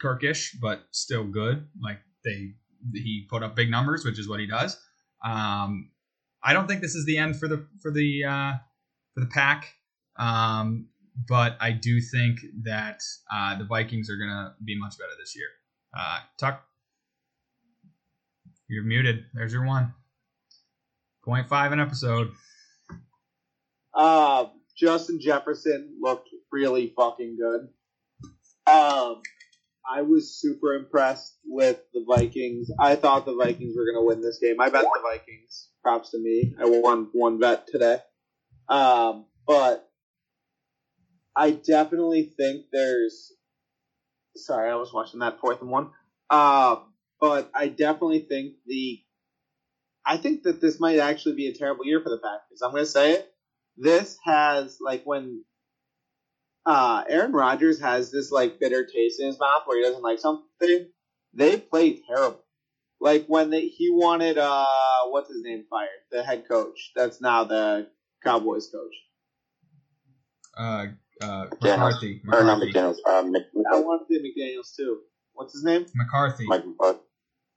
Kirkish, 0.00 0.56
but 0.60 0.82
still 0.90 1.24
good. 1.24 1.66
Like 1.82 1.98
they, 2.24 2.52
he 2.92 3.26
put 3.28 3.42
up 3.42 3.56
big 3.56 3.70
numbers, 3.70 4.04
which 4.04 4.18
is 4.18 4.28
what 4.28 4.40
he 4.40 4.46
does. 4.46 4.78
Um, 5.24 5.90
I 6.42 6.52
don't 6.52 6.68
think 6.68 6.80
this 6.80 6.94
is 6.94 7.04
the 7.06 7.18
end 7.18 7.38
for 7.38 7.48
the 7.48 7.66
for 7.82 7.90
the 7.90 8.24
uh, 8.24 8.52
for 9.14 9.20
the 9.20 9.26
pack, 9.26 9.74
um, 10.18 10.88
but 11.28 11.56
I 11.60 11.72
do 11.72 12.00
think 12.00 12.38
that 12.62 13.00
uh, 13.32 13.58
the 13.58 13.64
Vikings 13.64 14.08
are 14.08 14.16
gonna 14.16 14.54
be 14.64 14.78
much 14.78 14.96
better 14.98 15.10
this 15.18 15.34
year. 15.34 15.48
Uh, 15.96 16.20
Tuck, 16.38 16.62
you're 18.68 18.84
muted. 18.84 19.24
There's 19.34 19.52
your 19.52 19.66
one. 19.66 19.94
0.5 21.26 21.72
an 21.72 21.80
episode. 21.80 22.32
Uh, 23.92 24.46
Justin 24.78 25.20
Jefferson 25.20 25.96
looked 26.00 26.28
really 26.52 26.92
fucking 26.96 27.36
good. 27.36 27.68
Um, 28.72 29.22
I 29.90 30.02
was 30.02 30.38
super 30.38 30.74
impressed 30.74 31.38
with 31.46 31.80
the 31.94 32.04
Vikings. 32.06 32.70
I 32.78 32.96
thought 32.96 33.24
the 33.24 33.34
Vikings 33.34 33.74
were 33.76 33.84
going 33.84 34.02
to 34.02 34.06
win 34.06 34.20
this 34.20 34.38
game. 34.38 34.60
I 34.60 34.68
bet 34.68 34.82
the 34.82 35.00
Vikings. 35.02 35.68
Props 35.82 36.10
to 36.10 36.18
me. 36.18 36.54
I 36.60 36.66
won 36.66 37.08
one 37.12 37.38
bet 37.38 37.66
today. 37.68 37.98
Um, 38.68 39.26
but 39.46 39.88
I 41.34 41.52
definitely 41.52 42.24
think 42.36 42.66
there's. 42.72 43.32
Sorry, 44.36 44.70
I 44.70 44.74
was 44.74 44.92
watching 44.92 45.20
that 45.20 45.40
fourth 45.40 45.62
and 45.62 45.70
one. 45.70 45.90
Uh, 46.28 46.76
but 47.20 47.50
I 47.54 47.68
definitely 47.68 48.20
think 48.20 48.54
the. 48.66 49.00
I 50.04 50.16
think 50.16 50.42
that 50.42 50.60
this 50.60 50.80
might 50.80 50.98
actually 50.98 51.36
be 51.36 51.48
a 51.48 51.54
terrible 51.54 51.86
year 51.86 52.00
for 52.02 52.10
the 52.10 52.18
Packers. 52.18 52.62
I'm 52.62 52.72
going 52.72 52.84
to 52.84 52.90
say 52.90 53.12
it. 53.12 53.32
This 53.76 54.18
has 54.24 54.78
like 54.80 55.04
when 55.04 55.44
uh, 56.68 57.02
Aaron 57.08 57.32
Rodgers 57.32 57.80
has 57.80 58.10
this 58.12 58.30
like 58.30 58.60
bitter 58.60 58.84
taste 58.84 59.20
in 59.20 59.28
his 59.28 59.40
mouth 59.40 59.62
where 59.64 59.78
he 59.78 59.84
doesn't 59.84 60.02
like 60.02 60.18
something. 60.18 60.88
They 61.32 61.56
play 61.56 62.02
terrible. 62.06 62.44
Like 63.00 63.24
when 63.26 63.48
they, 63.48 63.62
he 63.68 63.90
wanted 63.90 64.36
uh 64.36 64.66
what's 65.06 65.30
his 65.30 65.42
name 65.42 65.64
fired, 65.70 65.88
the 66.10 66.22
head 66.22 66.44
coach. 66.46 66.92
That's 66.94 67.22
now 67.22 67.44
the 67.44 67.88
Cowboys 68.22 68.68
coach. 68.70 68.94
Uh, 70.58 70.88
uh, 71.22 71.46
McCarthy. 71.62 72.20
McCarthy. 72.22 72.22
Or 72.32 72.44
not 72.44 72.60
McDaniels. 72.60 72.96
Uh, 73.06 73.22
Mc, 73.22 73.44
I 73.72 73.80
wanted 73.80 74.20
McDaniels 74.22 74.76
too. 74.76 75.00
What's 75.32 75.54
his 75.54 75.64
name? 75.64 75.86
McCarthy. 75.94 76.44
Mike 76.46 76.66
McCarthy. 76.66 77.00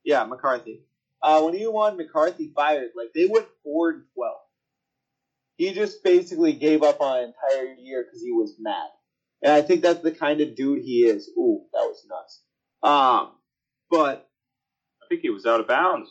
Yeah, 0.06 0.24
McCarthy. 0.24 0.86
Uh, 1.22 1.42
when 1.42 1.54
he 1.54 1.68
won 1.68 1.98
McCarthy 1.98 2.54
fired, 2.56 2.92
like 2.96 3.10
they 3.14 3.26
went 3.26 3.48
four 3.64 3.90
and 3.90 4.04
twelve. 4.14 4.38
He 5.58 5.74
just 5.74 6.02
basically 6.04 6.54
gave 6.54 6.82
up 6.82 7.02
on 7.02 7.18
an 7.18 7.34
entire 7.34 7.74
year 7.74 8.04
because 8.04 8.22
he 8.22 8.32
was 8.32 8.56
mad. 8.58 8.90
And 9.44 9.52
I 9.54 9.62
think 9.62 9.82
that's 9.82 10.02
the 10.02 10.12
kind 10.12 10.40
of 10.42 10.56
dude 10.56 10.84
he 10.84 11.00
is. 11.06 11.30
Ooh, 11.38 11.62
that 11.74 11.80
was 11.80 12.06
nuts. 12.10 12.42
Um, 12.84 13.32
but 13.90 14.30
I 15.02 15.06
think 15.10 15.22
he 15.22 15.30
was 15.30 15.46
out 15.46 15.60
of 15.60 15.68
bounds. 15.68 16.10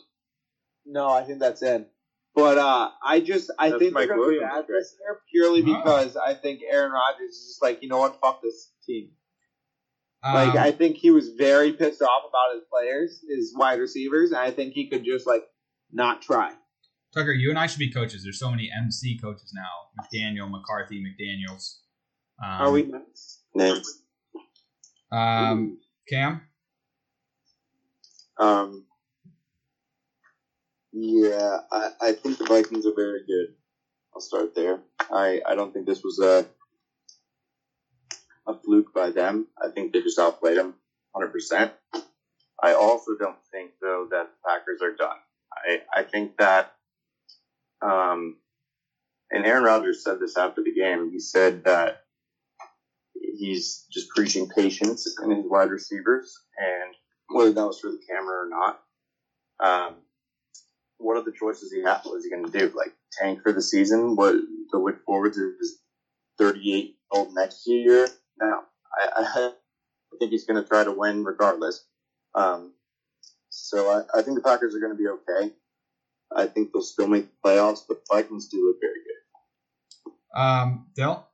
no, 0.85 1.09
I 1.09 1.23
think 1.23 1.39
that's 1.39 1.61
in. 1.63 1.85
But 2.33 2.57
uh, 2.57 2.91
I 3.03 3.19
just 3.19 3.51
I 3.59 3.69
That's 3.69 3.81
think 3.81 3.93
Mike 3.93 4.07
they're 4.07 4.15
going 4.15 4.29
to 4.29 4.31
be 4.31 4.37
Williams, 4.39 4.53
bad 4.55 4.67
this 4.67 4.95
year 4.99 5.19
purely 5.29 5.61
Wow. 5.63 5.81
because 5.83 6.15
I 6.15 6.33
think 6.33 6.61
Aaron 6.69 6.91
Rodgers 6.93 7.31
is 7.31 7.45
just 7.47 7.61
like 7.61 7.83
you 7.83 7.89
know 7.89 7.97
what, 7.99 8.19
fuck 8.21 8.41
this 8.41 8.71
team. 8.85 9.09
Like 10.23 10.51
Um, 10.51 10.57
I 10.59 10.71
think 10.71 10.95
he 10.97 11.09
was 11.11 11.29
very 11.29 11.73
pissed 11.73 12.01
off 12.01 12.23
about 12.29 12.53
his 12.55 12.63
players, 12.71 13.19
his 13.27 13.53
wide 13.55 13.79
receivers, 13.79 14.31
and 14.31 14.39
I 14.39 14.51
think 14.51 14.73
he 14.73 14.87
could 14.87 15.03
just 15.03 15.27
like 15.27 15.43
not 15.91 16.21
try. 16.21 16.53
Tucker, 17.13 17.33
you 17.33 17.49
and 17.49 17.59
I 17.59 17.67
should 17.67 17.79
be 17.79 17.91
coaches. 17.91 18.23
There's 18.23 18.39
so 18.39 18.49
many 18.49 18.71
MC 18.71 19.17
coaches 19.17 19.53
now. 19.53 19.67
McDaniel, 19.99 20.49
McCarthy, 20.49 21.03
McDaniels. 21.03 21.79
Um, 22.41 22.49
Are 22.49 22.71
we 22.71 22.83
next? 22.83 23.41
Names. 23.53 24.01
Um, 25.11 25.77
Cam? 26.09 26.41
Um, 28.39 28.85
yeah, 30.91 31.59
I, 31.71 31.91
I 32.01 32.11
think 32.13 32.37
the 32.37 32.45
Vikings 32.45 32.85
are 32.85 32.95
very 32.95 33.23
good. 33.27 33.53
I'll 34.13 34.21
start 34.21 34.55
there. 34.55 34.79
I, 35.11 35.41
I 35.45 35.55
don't 35.55 35.73
think 35.73 35.85
this 35.85 36.03
was 36.03 36.19
a 36.19 36.47
a 38.47 38.55
fluke 38.55 38.93
by 38.93 39.11
them. 39.11 39.47
I 39.61 39.69
think 39.69 39.93
they 39.93 40.01
just 40.01 40.17
outplayed 40.17 40.57
them 40.57 40.73
100%. 41.15 41.71
I 42.63 42.73
also 42.73 43.15
don't 43.19 43.37
think, 43.51 43.71
though, 43.81 44.07
that 44.09 44.29
the 44.31 44.49
Packers 44.49 44.81
are 44.81 44.95
done. 44.95 45.17
I, 45.53 45.81
I 45.93 46.03
think 46.03 46.37
that, 46.37 46.73
um, 47.81 48.37
and 49.29 49.45
Aaron 49.45 49.63
Rodgers 49.63 50.03
said 50.03 50.19
this 50.19 50.37
after 50.37 50.63
the 50.63 50.73
game. 50.73 51.11
He 51.11 51.19
said 51.19 51.63
that 51.65 52.01
he's 53.37 53.85
just 53.91 54.09
preaching 54.09 54.49
patience 54.49 55.07
in 55.23 55.31
his 55.31 55.45
wide 55.47 55.69
receivers, 55.69 56.33
and 56.57 56.95
whether 57.29 57.51
that 57.53 57.65
was 57.65 57.79
for 57.79 57.91
the 57.91 58.01
camera 58.07 58.45
or 58.45 58.49
not, 58.49 58.79
Um, 59.59 59.95
what 60.97 61.17
other 61.17 61.31
choices 61.31 61.71
he 61.71 61.81
have? 61.83 62.01
What 62.03 62.17
is 62.17 62.25
he 62.25 62.29
going 62.29 62.45
to 62.45 62.57
do? 62.57 62.71
Like 62.75 62.93
tank 63.19 63.41
for 63.43 63.51
the 63.51 63.61
season? 63.61 64.15
What 64.15 64.33
to 64.71 64.77
look 64.77 65.03
forward 65.05 65.33
to 65.33 65.55
his 65.59 65.79
38 66.37 66.95
old 67.11 67.33
next 67.33 67.67
year? 67.67 68.07
Now, 68.39 68.63
I, 68.99 69.09
I, 69.15 69.23
I 69.23 69.51
think 70.19 70.31
he's 70.31 70.45
going 70.45 70.61
to 70.61 70.67
try 70.67 70.83
to 70.83 70.91
win 70.91 71.23
regardless. 71.23 71.85
Um, 72.35 72.73
so 73.49 73.89
I, 73.89 74.19
I 74.19 74.21
think 74.21 74.35
the 74.35 74.43
Packers 74.43 74.75
are 74.75 74.79
going 74.79 74.93
to 74.93 74.97
be 74.97 75.07
okay. 75.07 75.53
I 76.35 76.45
think 76.47 76.71
they'll 76.71 76.81
still 76.81 77.07
make 77.07 77.27
the 77.27 77.49
playoffs, 77.49 77.81
but 77.87 78.01
Vikings 78.11 78.47
do 78.47 78.65
look 78.65 78.77
very 78.79 78.93
good. 78.93 80.39
Um, 80.39 80.87
Dill, 80.95 81.27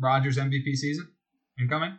Rodgers 0.00 0.38
MVP 0.38 0.74
season 0.74 1.08
incoming. 1.60 1.98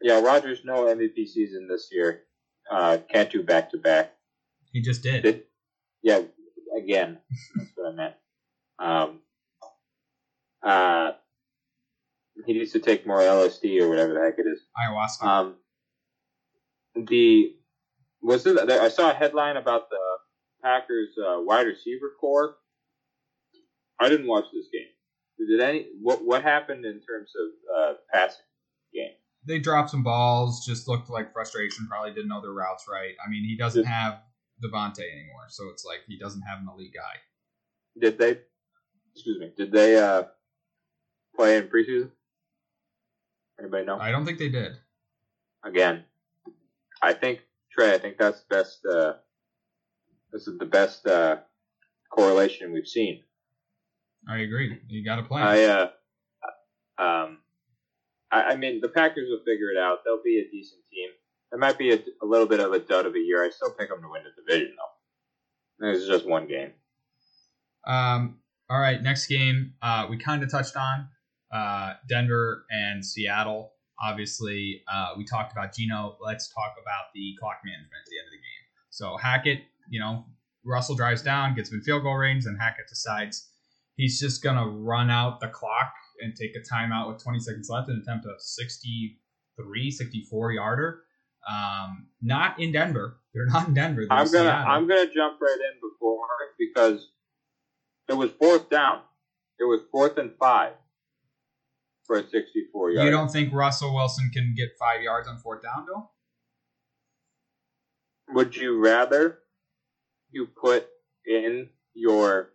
Yeah, 0.00 0.20
Rodgers 0.20 0.60
no 0.64 0.84
MVP 0.84 1.26
season 1.28 1.68
this 1.68 1.88
year. 1.92 2.22
Uh, 2.70 2.98
can't 3.10 3.30
do 3.30 3.42
back 3.42 3.70
to 3.70 3.78
back. 3.78 4.14
He 4.72 4.80
just 4.80 5.02
did. 5.02 5.24
Did 5.24 5.42
yeah, 6.02 6.22
again, 6.76 7.18
that's 7.56 7.70
what 7.74 7.92
I 7.92 7.96
meant. 7.96 8.14
Um, 8.78 9.18
uh, 10.62 11.12
he 12.46 12.54
needs 12.54 12.72
to 12.72 12.78
take 12.78 13.06
more 13.06 13.18
LSD 13.18 13.80
or 13.80 13.88
whatever 13.88 14.14
the 14.14 14.20
heck 14.20 14.38
it 14.38 14.46
is. 14.48 14.60
Ayahuasca. 14.78 15.22
Um, 15.22 15.54
the 16.94 17.54
was 18.22 18.46
it? 18.46 18.70
I 18.70 18.88
saw 18.88 19.10
a 19.10 19.14
headline 19.14 19.56
about 19.56 19.90
the 19.90 19.98
Packers 20.62 21.10
uh, 21.18 21.40
wide 21.40 21.66
receiver 21.66 22.12
corps. 22.20 22.56
I 23.98 24.08
didn't 24.08 24.26
watch 24.26 24.46
this 24.52 24.66
game. 24.72 24.88
Did 25.48 25.60
any 25.60 25.86
what 26.00 26.24
what 26.24 26.42
happened 26.42 26.84
in 26.84 27.00
terms 27.00 27.32
of 27.34 27.74
uh, 27.76 27.94
passing 28.12 28.44
game? 28.94 29.12
they 29.46 29.58
dropped 29.58 29.90
some 29.90 30.02
balls. 30.02 30.64
Just 30.64 30.88
looked 30.88 31.10
like 31.10 31.32
frustration. 31.32 31.86
Probably 31.88 32.12
didn't 32.12 32.28
know 32.28 32.40
their 32.40 32.52
routes 32.52 32.86
right. 32.90 33.14
I 33.24 33.30
mean, 33.30 33.44
he 33.44 33.56
doesn't 33.56 33.84
have 33.84 34.20
Davante 34.62 35.00
anymore, 35.00 35.46
so 35.48 35.68
it's 35.70 35.84
like 35.84 36.00
he 36.06 36.18
doesn't 36.18 36.42
have 36.42 36.58
an 36.58 36.68
elite 36.72 36.92
guy. 36.94 38.00
Did 38.00 38.18
they? 38.18 38.38
Excuse 39.14 39.40
me. 39.40 39.52
Did 39.56 39.72
they 39.72 39.96
uh, 39.96 40.24
play 41.34 41.56
in 41.56 41.68
preseason? 41.68 42.10
Anybody 43.58 43.86
know? 43.86 43.98
I 43.98 44.10
don't 44.10 44.24
think 44.24 44.38
they 44.38 44.48
did. 44.48 44.72
Again, 45.64 46.04
I 47.02 47.12
think 47.12 47.40
Trey. 47.72 47.94
I 47.94 47.98
think 47.98 48.18
that's 48.18 48.40
the 48.40 48.54
best. 48.54 48.86
Uh, 48.86 49.12
this 50.32 50.46
is 50.46 50.58
the 50.58 50.66
best 50.66 51.06
uh, 51.06 51.38
correlation 52.10 52.72
we've 52.72 52.86
seen. 52.86 53.22
I 54.28 54.38
agree. 54.38 54.78
You 54.88 55.04
got 55.04 55.16
to 55.16 55.22
play. 55.22 55.42
I 55.42 55.64
uh, 55.64 55.88
um, 57.02 57.38
I, 58.30 58.42
I 58.42 58.56
mean 58.56 58.80
the 58.80 58.88
Packers 58.88 59.28
will 59.28 59.44
figure 59.44 59.70
it 59.70 59.78
out. 59.78 59.98
They'll 60.04 60.22
be 60.22 60.38
a 60.38 60.50
decent 60.50 60.82
team. 60.92 61.10
It 61.52 61.58
might 61.58 61.78
be 61.78 61.92
a, 61.92 61.98
a 62.22 62.26
little 62.26 62.46
bit 62.46 62.60
of 62.60 62.72
a 62.72 62.78
dud 62.78 63.06
of 63.06 63.14
a 63.14 63.18
year. 63.18 63.44
I 63.44 63.50
still 63.50 63.70
pick 63.70 63.88
them 63.88 64.02
to 64.02 64.08
win 64.08 64.22
the 64.22 64.42
division 64.42 64.76
though. 64.76 65.88
It's 65.88 66.06
just 66.06 66.26
one 66.26 66.46
game. 66.46 66.72
Um, 67.86 68.38
all 68.68 68.78
right, 68.78 69.02
next 69.02 69.26
game 69.26 69.74
uh, 69.82 70.06
we 70.08 70.16
kind 70.18 70.42
of 70.42 70.50
touched 70.50 70.76
on 70.76 71.08
uh, 71.52 71.94
Denver 72.08 72.66
and 72.70 73.04
Seattle. 73.04 73.72
Obviously, 74.02 74.82
uh, 74.92 75.14
we 75.16 75.24
talked 75.24 75.52
about 75.52 75.74
Gino. 75.74 76.16
Let's 76.20 76.48
talk 76.48 76.74
about 76.80 77.06
the 77.14 77.34
clock 77.40 77.60
management 77.64 77.92
at 78.04 78.10
the 78.10 78.18
end 78.18 78.26
of 78.26 78.32
the 78.32 78.36
game. 78.36 78.64
So 78.90 79.16
Hackett, 79.16 79.60
you 79.88 80.00
know, 80.00 80.24
Russell 80.64 80.94
drives 80.94 81.22
down, 81.22 81.54
gets 81.54 81.72
in 81.72 81.80
field 81.82 82.02
goal 82.02 82.14
range, 82.14 82.44
and 82.46 82.58
Hackett 82.58 82.88
decides 82.88 83.49
he's 84.00 84.18
just 84.18 84.42
gonna 84.42 84.66
run 84.66 85.10
out 85.10 85.40
the 85.40 85.48
clock 85.48 85.92
and 86.20 86.34
take 86.34 86.52
a 86.56 86.74
timeout 86.74 87.08
with 87.08 87.22
20 87.22 87.38
seconds 87.38 87.68
left 87.68 87.88
and 87.88 88.02
attempt 88.02 88.24
a 88.24 88.34
63, 88.38 89.90
64 89.90 90.52
yarder. 90.52 91.02
Um, 91.48 92.06
not 92.22 92.58
in 92.58 92.72
Denver. 92.72 93.18
They're 93.34 93.46
not 93.46 93.68
in 93.68 93.74
Denver. 93.74 94.06
They're 94.08 94.18
I'm 94.18 94.30
gonna 94.30 94.50
Seattle. 94.50 94.72
I'm 94.72 94.88
gonna 94.88 95.12
jump 95.12 95.40
right 95.40 95.58
in 95.72 95.80
before 95.80 96.26
because 96.58 97.08
it 98.08 98.14
was 98.14 98.30
fourth 98.38 98.70
down. 98.70 99.00
It 99.58 99.64
was 99.64 99.80
fourth 99.92 100.16
and 100.16 100.32
five 100.38 100.72
for 102.04 102.16
a 102.16 102.22
64 102.22 102.92
yard. 102.92 103.04
You 103.04 103.10
don't 103.10 103.30
think 103.30 103.52
Russell 103.52 103.94
Wilson 103.94 104.30
can 104.32 104.54
get 104.56 104.70
five 104.78 105.02
yards 105.02 105.28
on 105.28 105.38
fourth 105.38 105.62
down, 105.62 105.86
Bill? 105.86 106.10
Would 108.30 108.56
you 108.56 108.78
rather 108.78 109.40
you 110.30 110.46
put 110.46 110.86
in 111.26 111.68
your 111.94 112.50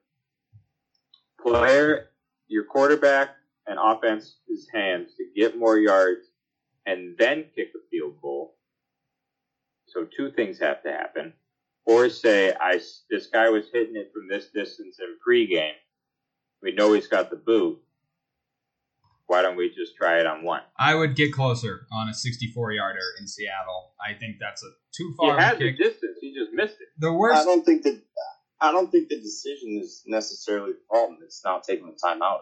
player, 1.46 2.10
your 2.48 2.64
quarterback, 2.64 3.30
and 3.68 3.78
offense 3.80 4.38
offense's 4.48 4.68
hands 4.74 5.12
to 5.18 5.26
get 5.36 5.58
more 5.58 5.78
yards 5.78 6.26
and 6.86 7.16
then 7.18 7.46
kick 7.56 7.70
a 7.76 7.80
field 7.90 8.16
goal? 8.22 8.56
So 9.88 10.06
two 10.06 10.32
things 10.32 10.60
have 10.60 10.84
to 10.84 10.92
happen. 10.92 11.34
Or 11.86 12.10
say, 12.10 12.52
I 12.60 12.80
this 13.12 13.28
guy 13.28 13.50
was 13.50 13.66
hitting 13.72 13.96
it 13.96 14.12
from 14.12 14.28
this 14.28 14.48
distance 14.48 14.98
in 15.00 15.18
pregame. 15.26 15.74
We 16.64 16.72
know 16.72 16.94
he's 16.94 17.08
got 17.08 17.30
the 17.30 17.36
boot. 17.36 17.80
Why 19.28 19.42
don't 19.44 19.56
we 19.56 19.70
just 19.70 19.96
try 19.96 20.20
it 20.20 20.26
on 20.26 20.44
one? 20.44 20.62
I 20.80 20.96
would 20.96 21.16
get 21.16 21.32
closer 21.32 21.88
on 21.92 22.10
a 22.10 22.14
64 22.14 22.72
yarder 22.74 23.00
in 23.20 23.28
Seattle. 23.28 23.94
I 24.00 24.14
think 24.14 24.38
that's 24.40 24.64
a 24.64 24.70
too 24.96 25.14
far 25.18 25.34
of 25.34 25.38
a 25.38 25.42
had 25.42 25.60
the 25.60 25.72
distance. 25.72 26.18
He 26.22 26.34
just 26.34 26.52
missed 26.54 26.76
it. 26.80 26.88
The 26.98 27.12
worst. 27.12 27.36
I 27.36 27.46
worst. 27.46 27.48
don't 27.48 27.66
think 27.66 27.84
that 27.84 28.02
I 28.62 28.72
don't 28.72 28.92
think 28.92 29.10
the 29.10 29.20
decision 29.20 29.80
is 29.82 30.04
necessarily 30.06 30.72
the 30.74 30.80
problem. 30.90 31.20
It's 31.24 31.44
not 31.44 31.64
taking 31.64 31.88
the 31.88 31.98
time 32.02 32.22
out. 32.22 32.40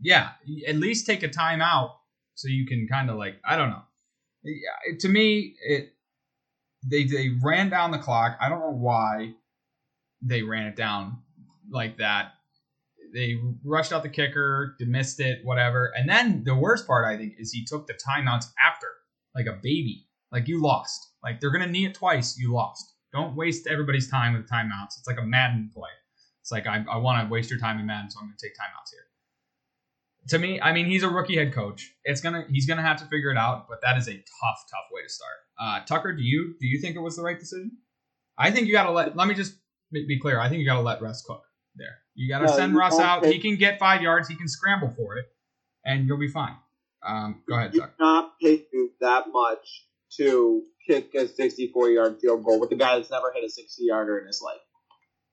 Yeah, 0.00 0.30
at 0.66 0.76
least 0.76 1.06
take 1.06 1.22
a 1.22 1.28
timeout 1.28 1.92
so 2.34 2.48
you 2.48 2.66
can 2.66 2.86
kind 2.90 3.08
of 3.10 3.16
like 3.16 3.36
I 3.44 3.56
don't 3.56 3.70
know. 3.70 3.82
It- 4.44 5.00
to 5.00 5.08
me, 5.08 5.56
it 5.66 5.94
they 6.84 7.04
they 7.04 7.30
ran 7.42 7.70
down 7.70 7.90
the 7.90 7.98
clock. 7.98 8.36
I 8.40 8.48
don't 8.48 8.60
know 8.60 8.76
why 8.76 9.34
they 10.22 10.42
ran 10.42 10.66
it 10.66 10.76
down 10.76 11.18
like 11.70 11.98
that. 11.98 12.32
They 13.14 13.40
rushed 13.64 13.92
out 13.92 14.02
the 14.02 14.08
kicker, 14.08 14.76
missed 14.80 15.20
it, 15.20 15.44
whatever. 15.44 15.92
And 15.96 16.08
then 16.08 16.44
the 16.44 16.54
worst 16.54 16.86
part, 16.86 17.06
I 17.06 17.16
think, 17.16 17.34
is 17.38 17.52
he 17.52 17.64
took 17.64 17.86
the 17.86 17.94
timeouts 17.94 18.46
after, 18.64 18.88
like 19.34 19.46
a 19.46 19.58
baby. 19.62 20.06
Like 20.32 20.48
you 20.48 20.60
lost. 20.60 21.12
Like 21.22 21.40
they're 21.40 21.50
gonna 21.50 21.68
knee 21.68 21.86
it 21.86 21.94
twice. 21.94 22.36
You 22.38 22.52
lost. 22.52 22.92
Don't 23.12 23.36
waste 23.36 23.66
everybody's 23.66 24.10
time 24.10 24.34
with 24.34 24.48
timeouts. 24.48 24.98
It's 24.98 25.06
like 25.06 25.18
a 25.18 25.22
Madden 25.22 25.70
play. 25.72 25.90
It's 26.42 26.52
like 26.52 26.66
I, 26.66 26.84
I 26.90 26.96
want 26.98 27.22
to 27.26 27.32
waste 27.32 27.50
your 27.50 27.58
time 27.58 27.78
in 27.78 27.86
Madden, 27.86 28.10
so 28.10 28.20
I'm 28.20 28.26
gonna 28.26 28.36
take 28.40 28.52
timeouts 28.52 28.90
here 28.92 29.06
to 30.28 30.38
me, 30.38 30.60
I 30.60 30.72
mean, 30.72 30.86
he's 30.86 31.02
a 31.02 31.08
rookie 31.08 31.36
head 31.36 31.54
coach. 31.54 31.92
It's 32.04 32.20
gonna 32.20 32.44
he's 32.50 32.66
gonna 32.66 32.82
have 32.82 32.98
to 32.98 33.04
figure 33.06 33.30
it 33.30 33.36
out, 33.36 33.66
but 33.68 33.80
that 33.82 33.96
is 33.96 34.08
a 34.08 34.12
tough, 34.12 34.64
tough 34.70 34.86
way 34.92 35.02
to 35.02 35.08
start. 35.08 35.34
Uh, 35.58 35.84
Tucker, 35.84 36.12
do 36.12 36.22
you 36.22 36.54
do 36.60 36.66
you 36.66 36.80
think 36.80 36.96
it 36.96 37.00
was 37.00 37.16
the 37.16 37.22
right 37.22 37.38
decision? 37.38 37.72
I 38.36 38.50
think 38.50 38.66
you 38.66 38.72
gotta 38.72 38.90
let. 38.90 39.16
Let 39.16 39.28
me 39.28 39.34
just 39.34 39.54
be 39.92 40.18
clear. 40.20 40.40
I 40.40 40.48
think 40.48 40.60
you 40.60 40.66
gotta 40.66 40.82
let 40.82 41.00
Russ 41.00 41.22
cook 41.22 41.42
there. 41.76 41.98
You 42.14 42.28
gotta 42.28 42.46
No, 42.46 42.56
send 42.56 42.74
Russ 42.74 42.98
out. 42.98 43.22
take- 43.22 43.34
He 43.34 43.38
can 43.38 43.56
get 43.56 43.78
five 43.78 44.02
yards. 44.02 44.28
He 44.28 44.34
can 44.36 44.48
scramble 44.48 44.90
for 44.90 45.16
it, 45.16 45.26
and 45.84 46.06
you'll 46.06 46.18
be 46.18 46.28
fine. 46.28 46.56
Um, 47.06 47.42
go 47.48 47.54
ahead, 47.54 47.72
Tucker. 47.72 47.94
not 48.00 48.32
pay 48.42 48.64
you 48.72 48.90
that 49.00 49.26
much 49.30 49.86
to 50.16 50.62
kick 50.86 51.14
a 51.14 51.28
64 51.28 51.90
yard 51.90 52.18
field 52.20 52.44
goal 52.44 52.60
with 52.60 52.72
a 52.72 52.76
guy 52.76 52.96
that's 52.96 53.10
never 53.10 53.32
hit 53.34 53.44
a 53.44 53.48
60 53.48 53.84
yarder 53.84 54.18
in 54.18 54.26
his 54.26 54.40
life. 54.42 54.60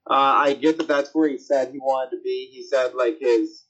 Uh, 0.10 0.14
I 0.14 0.54
get 0.54 0.78
that 0.78 0.88
that's 0.88 1.14
where 1.14 1.30
he 1.30 1.38
said 1.38 1.72
he 1.72 1.80
wanted 1.80 2.18
to 2.18 2.22
be. 2.24 2.50
He 2.52 2.64
said 2.64 2.94
like 2.94 3.18
his 3.20 3.64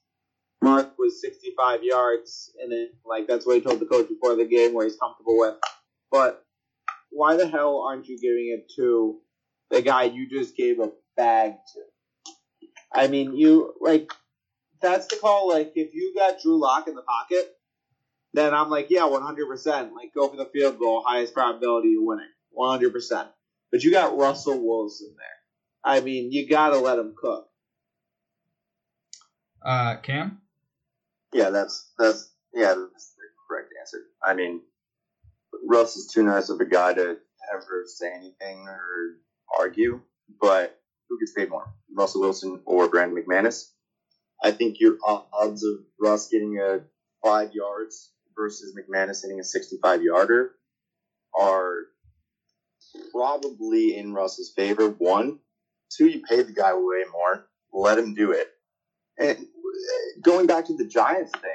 mark 0.61 0.97
was 0.97 1.21
65 1.21 1.83
yards, 1.83 2.51
and 2.61 2.73
it, 2.73 2.91
like 3.05 3.27
that's 3.27 3.45
what 3.45 3.55
he 3.55 3.61
told 3.61 3.79
the 3.79 3.85
coach 3.85 4.09
before 4.09 4.35
the 4.35 4.45
game, 4.45 4.73
where 4.73 4.85
he's 4.85 4.97
comfortable 4.97 5.37
with. 5.37 5.55
But 6.11 6.43
why 7.11 7.35
the 7.37 7.47
hell 7.47 7.83
aren't 7.87 8.07
you 8.07 8.19
giving 8.19 8.57
it 8.57 8.71
to 8.77 9.19
the 9.69 9.81
guy 9.81 10.03
you 10.03 10.27
just 10.27 10.57
gave 10.57 10.79
a 10.79 10.91
bag 11.15 11.53
to? 11.73 12.69
I 12.91 13.07
mean, 13.07 13.35
you 13.35 13.73
like 13.79 14.11
that's 14.81 15.07
the 15.07 15.17
call. 15.17 15.49
Like 15.49 15.73
if 15.75 15.93
you 15.93 16.13
got 16.15 16.41
Drew 16.41 16.59
Lock 16.59 16.87
in 16.87 16.95
the 16.95 17.03
pocket, 17.03 17.55
then 18.33 18.53
I'm 18.53 18.69
like, 18.69 18.87
yeah, 18.89 19.01
100%. 19.01 19.93
Like, 19.93 20.13
go 20.13 20.27
for 20.27 20.35
the 20.35 20.49
field 20.53 20.79
goal, 20.79 21.03
highest 21.05 21.33
probability 21.33 21.95
of 21.95 22.03
winning. 22.03 22.27
100%. 22.57 23.27
But 23.71 23.83
you 23.83 23.91
got 23.91 24.17
Russell 24.17 24.59
Wilson 24.65 25.15
there. 25.17 25.93
I 25.93 26.01
mean, 26.01 26.31
you 26.31 26.47
got 26.47 26.69
to 26.69 26.77
let 26.77 26.99
him 26.99 27.13
cook. 27.17 27.47
Uh, 29.63 29.97
Cam. 29.97 30.39
Yeah, 31.33 31.49
that's 31.49 31.91
that's 31.97 32.31
yeah, 32.53 32.75
that's 32.75 33.13
the 33.15 33.23
correct 33.47 33.73
answer. 33.79 33.99
I 34.23 34.35
mean, 34.35 34.61
Russ 35.67 35.95
is 35.95 36.07
too 36.07 36.21
nice 36.23 36.49
of 36.49 36.59
a 36.59 36.65
guy 36.65 36.93
to 36.93 37.17
ever 37.53 37.83
say 37.87 38.11
anything 38.13 38.67
or 38.67 39.17
argue. 39.57 40.01
But 40.39 40.79
who 41.09 41.19
gets 41.19 41.33
paid 41.33 41.49
more, 41.49 41.73
Russell 41.95 42.21
Wilson 42.21 42.61
or 42.65 42.87
Brandon 42.87 43.23
McManus? 43.23 43.69
I 44.43 44.51
think 44.51 44.79
your 44.79 44.97
odds 45.03 45.63
of 45.63 45.79
Russ 45.99 46.27
getting 46.27 46.59
a 46.59 46.81
five 47.23 47.53
yards 47.53 48.11
versus 48.35 48.75
McManus 48.75 49.21
hitting 49.21 49.39
a 49.39 49.43
sixty-five 49.43 50.01
yarder 50.01 50.51
are 51.39 51.75
probably 53.11 53.97
in 53.97 54.13
Russ's 54.13 54.53
favor. 54.55 54.89
One, 54.89 55.39
two, 55.89 56.07
you 56.07 56.21
pay 56.27 56.41
the 56.41 56.53
guy 56.53 56.73
way 56.73 57.03
more. 57.11 57.47
Let 57.71 57.97
him 57.97 58.13
do 58.13 58.31
it. 58.31 58.49
And 59.19 59.37
uh, 59.37 60.21
going 60.21 60.47
back 60.47 60.65
to 60.67 60.77
the 60.77 60.85
Giants 60.85 61.31
thing, 61.31 61.51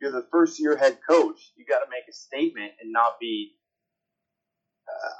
you're 0.00 0.12
the 0.12 0.26
first 0.30 0.60
year 0.60 0.76
head 0.76 0.98
coach. 1.08 1.52
You 1.56 1.64
got 1.64 1.80
to 1.80 1.90
make 1.90 2.04
a 2.08 2.12
statement 2.12 2.72
and 2.80 2.92
not 2.92 3.20
be 3.20 3.52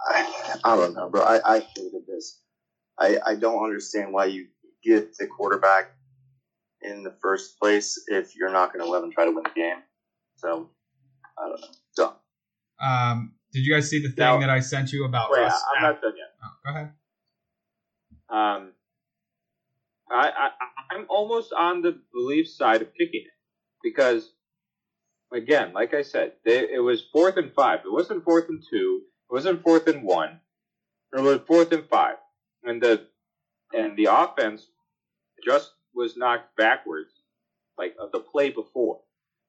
I, 0.06 0.58
I 0.62 0.76
don't 0.76 0.94
know, 0.94 1.08
bro. 1.08 1.22
I, 1.22 1.56
I 1.56 1.58
hated 1.60 2.06
this. 2.06 2.40
I, 2.98 3.18
I 3.26 3.34
don't 3.34 3.64
understand 3.64 4.12
why 4.12 4.26
you 4.26 4.48
get 4.84 5.16
the 5.16 5.26
quarterback 5.26 5.92
in 6.82 7.02
the 7.02 7.14
first 7.22 7.58
place 7.58 7.98
if 8.08 8.36
you're 8.36 8.52
not 8.52 8.72
going 8.72 8.84
to 8.84 8.90
let 8.90 9.02
him 9.02 9.10
try 9.10 9.24
to 9.24 9.30
win 9.30 9.44
the 9.44 9.50
game. 9.58 9.78
So, 10.36 10.68
I 11.38 11.48
don't 11.48 11.60
know. 11.60 11.66
Dumb. 11.96 12.14
Um, 12.80 13.34
did 13.52 13.64
you 13.64 13.72
guys 13.74 13.88
see 13.88 14.00
the 14.00 14.08
thing 14.08 14.16
Now- 14.24 14.40
that 14.40 14.50
I 14.50 14.60
sent 14.60 14.92
you 14.92 15.04
about 15.04 15.30
Wait, 15.30 15.40
Russ? 15.42 15.62
I'm 15.76 15.82
not 15.82 16.00
done 16.00 16.12
yet. 16.16 16.34
Oh, 16.42 16.50
go 16.64 16.70
ahead. 16.70 16.92
Um, 18.28 18.72
I, 20.10 20.28
I 20.28 20.50
I'm 20.90 21.06
almost 21.08 21.52
on 21.52 21.82
the 21.82 21.98
belief 22.12 22.48
side 22.48 22.82
of 22.82 22.88
kicking 22.94 23.22
it 23.24 23.32
because, 23.82 24.32
again, 25.32 25.72
like 25.72 25.94
I 25.94 26.02
said, 26.02 26.32
they, 26.44 26.68
it 26.72 26.82
was 26.82 27.04
fourth 27.12 27.36
and 27.36 27.52
five. 27.52 27.80
It 27.84 27.92
wasn't 27.92 28.24
fourth 28.24 28.48
and 28.48 28.62
two. 28.68 29.02
It 29.30 29.32
wasn't 29.32 29.62
fourth 29.62 29.86
and 29.86 30.02
one. 30.02 30.40
It 31.16 31.20
was 31.20 31.40
fourth 31.46 31.72
and 31.72 31.88
five, 31.88 32.16
and 32.64 32.82
the 32.82 33.06
and 33.72 33.96
the 33.96 34.06
offense 34.10 34.66
just 35.44 35.70
was 35.94 36.16
knocked 36.16 36.56
backwards, 36.56 37.12
like 37.78 37.94
of 38.00 38.10
the 38.12 38.20
play 38.20 38.50
before. 38.50 39.00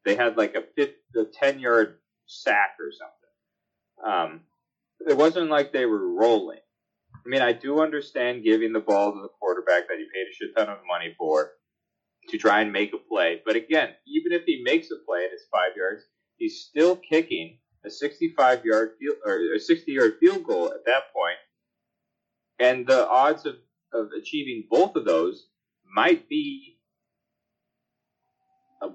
They 0.06 0.16
had 0.16 0.38
like 0.38 0.56
a 0.56 0.64
fifth, 0.76 0.96
a 1.16 1.26
ten 1.26 1.60
yard 1.60 1.98
sack 2.28 2.78
or 2.80 2.92
something. 2.92 4.34
Um, 4.34 4.42
it 5.08 5.18
wasn't 5.18 5.50
like 5.50 5.74
they 5.74 5.86
were 5.86 6.14
rolling. 6.14 6.60
I 7.14 7.28
mean, 7.28 7.42
I 7.42 7.54
do 7.54 7.82
understand 7.82 8.44
giving 8.44 8.72
the 8.72 8.80
ball 8.80 9.12
to 9.12 9.22
the 9.22 9.30
quarterback 9.40 9.88
that 9.88 9.98
you 9.98 10.08
paid 10.14 10.28
a 10.30 10.34
shit 10.34 10.56
ton 10.56 10.70
of 10.70 10.78
money 10.88 11.16
for 11.18 11.52
to 12.30 12.38
try 12.38 12.62
and 12.62 12.72
make 12.72 12.94
a 12.94 12.98
play. 12.98 13.42
But 13.46 13.56
again, 13.56 13.90
even 14.08 14.32
if 14.32 14.44
he 14.46 14.62
makes 14.64 14.92
a 14.92 14.96
play 15.08 15.24
and 15.24 15.34
it's 15.34 15.46
five 15.52 15.76
yards, 15.76 16.04
he's 16.38 16.66
still 16.70 16.96
kicking 16.96 17.58
a 17.84 17.90
65 17.90 18.66
yard 18.66 18.92
field 19.00 19.18
or 19.26 19.56
a 19.56 19.60
60 19.60 19.92
yard 19.92 20.18
field 20.20 20.44
goal 20.44 20.68
at 20.68 20.86
that 20.86 21.14
point. 21.14 21.38
And 22.60 22.88
the 22.88 23.08
odds 23.08 23.46
of, 23.46 23.56
of 23.94 24.10
achieving 24.18 24.68
both 24.70 24.96
of 24.96 25.06
those 25.06 25.48
might 25.94 26.28
be 26.30 26.75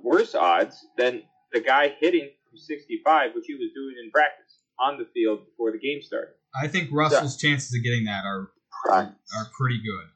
worse 0.02 0.34
odds 0.34 0.86
than 0.96 1.22
the 1.52 1.60
guy 1.60 1.94
hitting 2.00 2.30
from 2.48 2.58
65, 2.58 3.34
which 3.34 3.44
he 3.46 3.54
was 3.54 3.70
doing 3.74 3.94
in 4.02 4.10
practice 4.10 4.58
on 4.78 4.98
the 4.98 5.06
field 5.14 5.44
before 5.46 5.72
the 5.72 5.78
game 5.78 6.02
started. 6.02 6.34
I 6.60 6.68
think 6.68 6.90
Russell's 6.92 7.36
chances 7.36 7.74
of 7.74 7.82
getting 7.82 8.04
that 8.04 8.24
are 8.24 8.50
Practice. 8.84 9.16
are 9.36 9.46
pretty 9.58 9.78
good. 9.78 10.08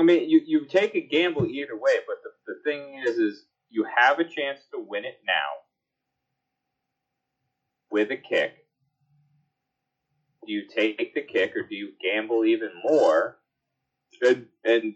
I 0.00 0.04
mean, 0.04 0.28
you, 0.28 0.40
you 0.46 0.66
take 0.66 0.94
a 0.94 1.00
gamble 1.00 1.46
either 1.46 1.76
way, 1.76 1.96
but 2.06 2.16
the, 2.22 2.30
the 2.46 2.60
thing 2.64 3.02
is, 3.06 3.18
is 3.18 3.44
you 3.68 3.86
have 3.96 4.18
a 4.18 4.24
chance 4.24 4.60
to 4.72 4.80
win 4.80 5.04
it 5.04 5.20
now 5.26 5.60
with 7.90 8.10
a 8.10 8.16
kick. 8.16 8.54
Do 10.46 10.52
you 10.52 10.66
take 10.66 11.14
the 11.14 11.20
kick 11.20 11.54
or 11.54 11.62
do 11.62 11.74
you 11.74 11.92
gamble 12.02 12.44
even 12.44 12.70
more 12.82 13.36
and, 14.22 14.46
and 14.64 14.94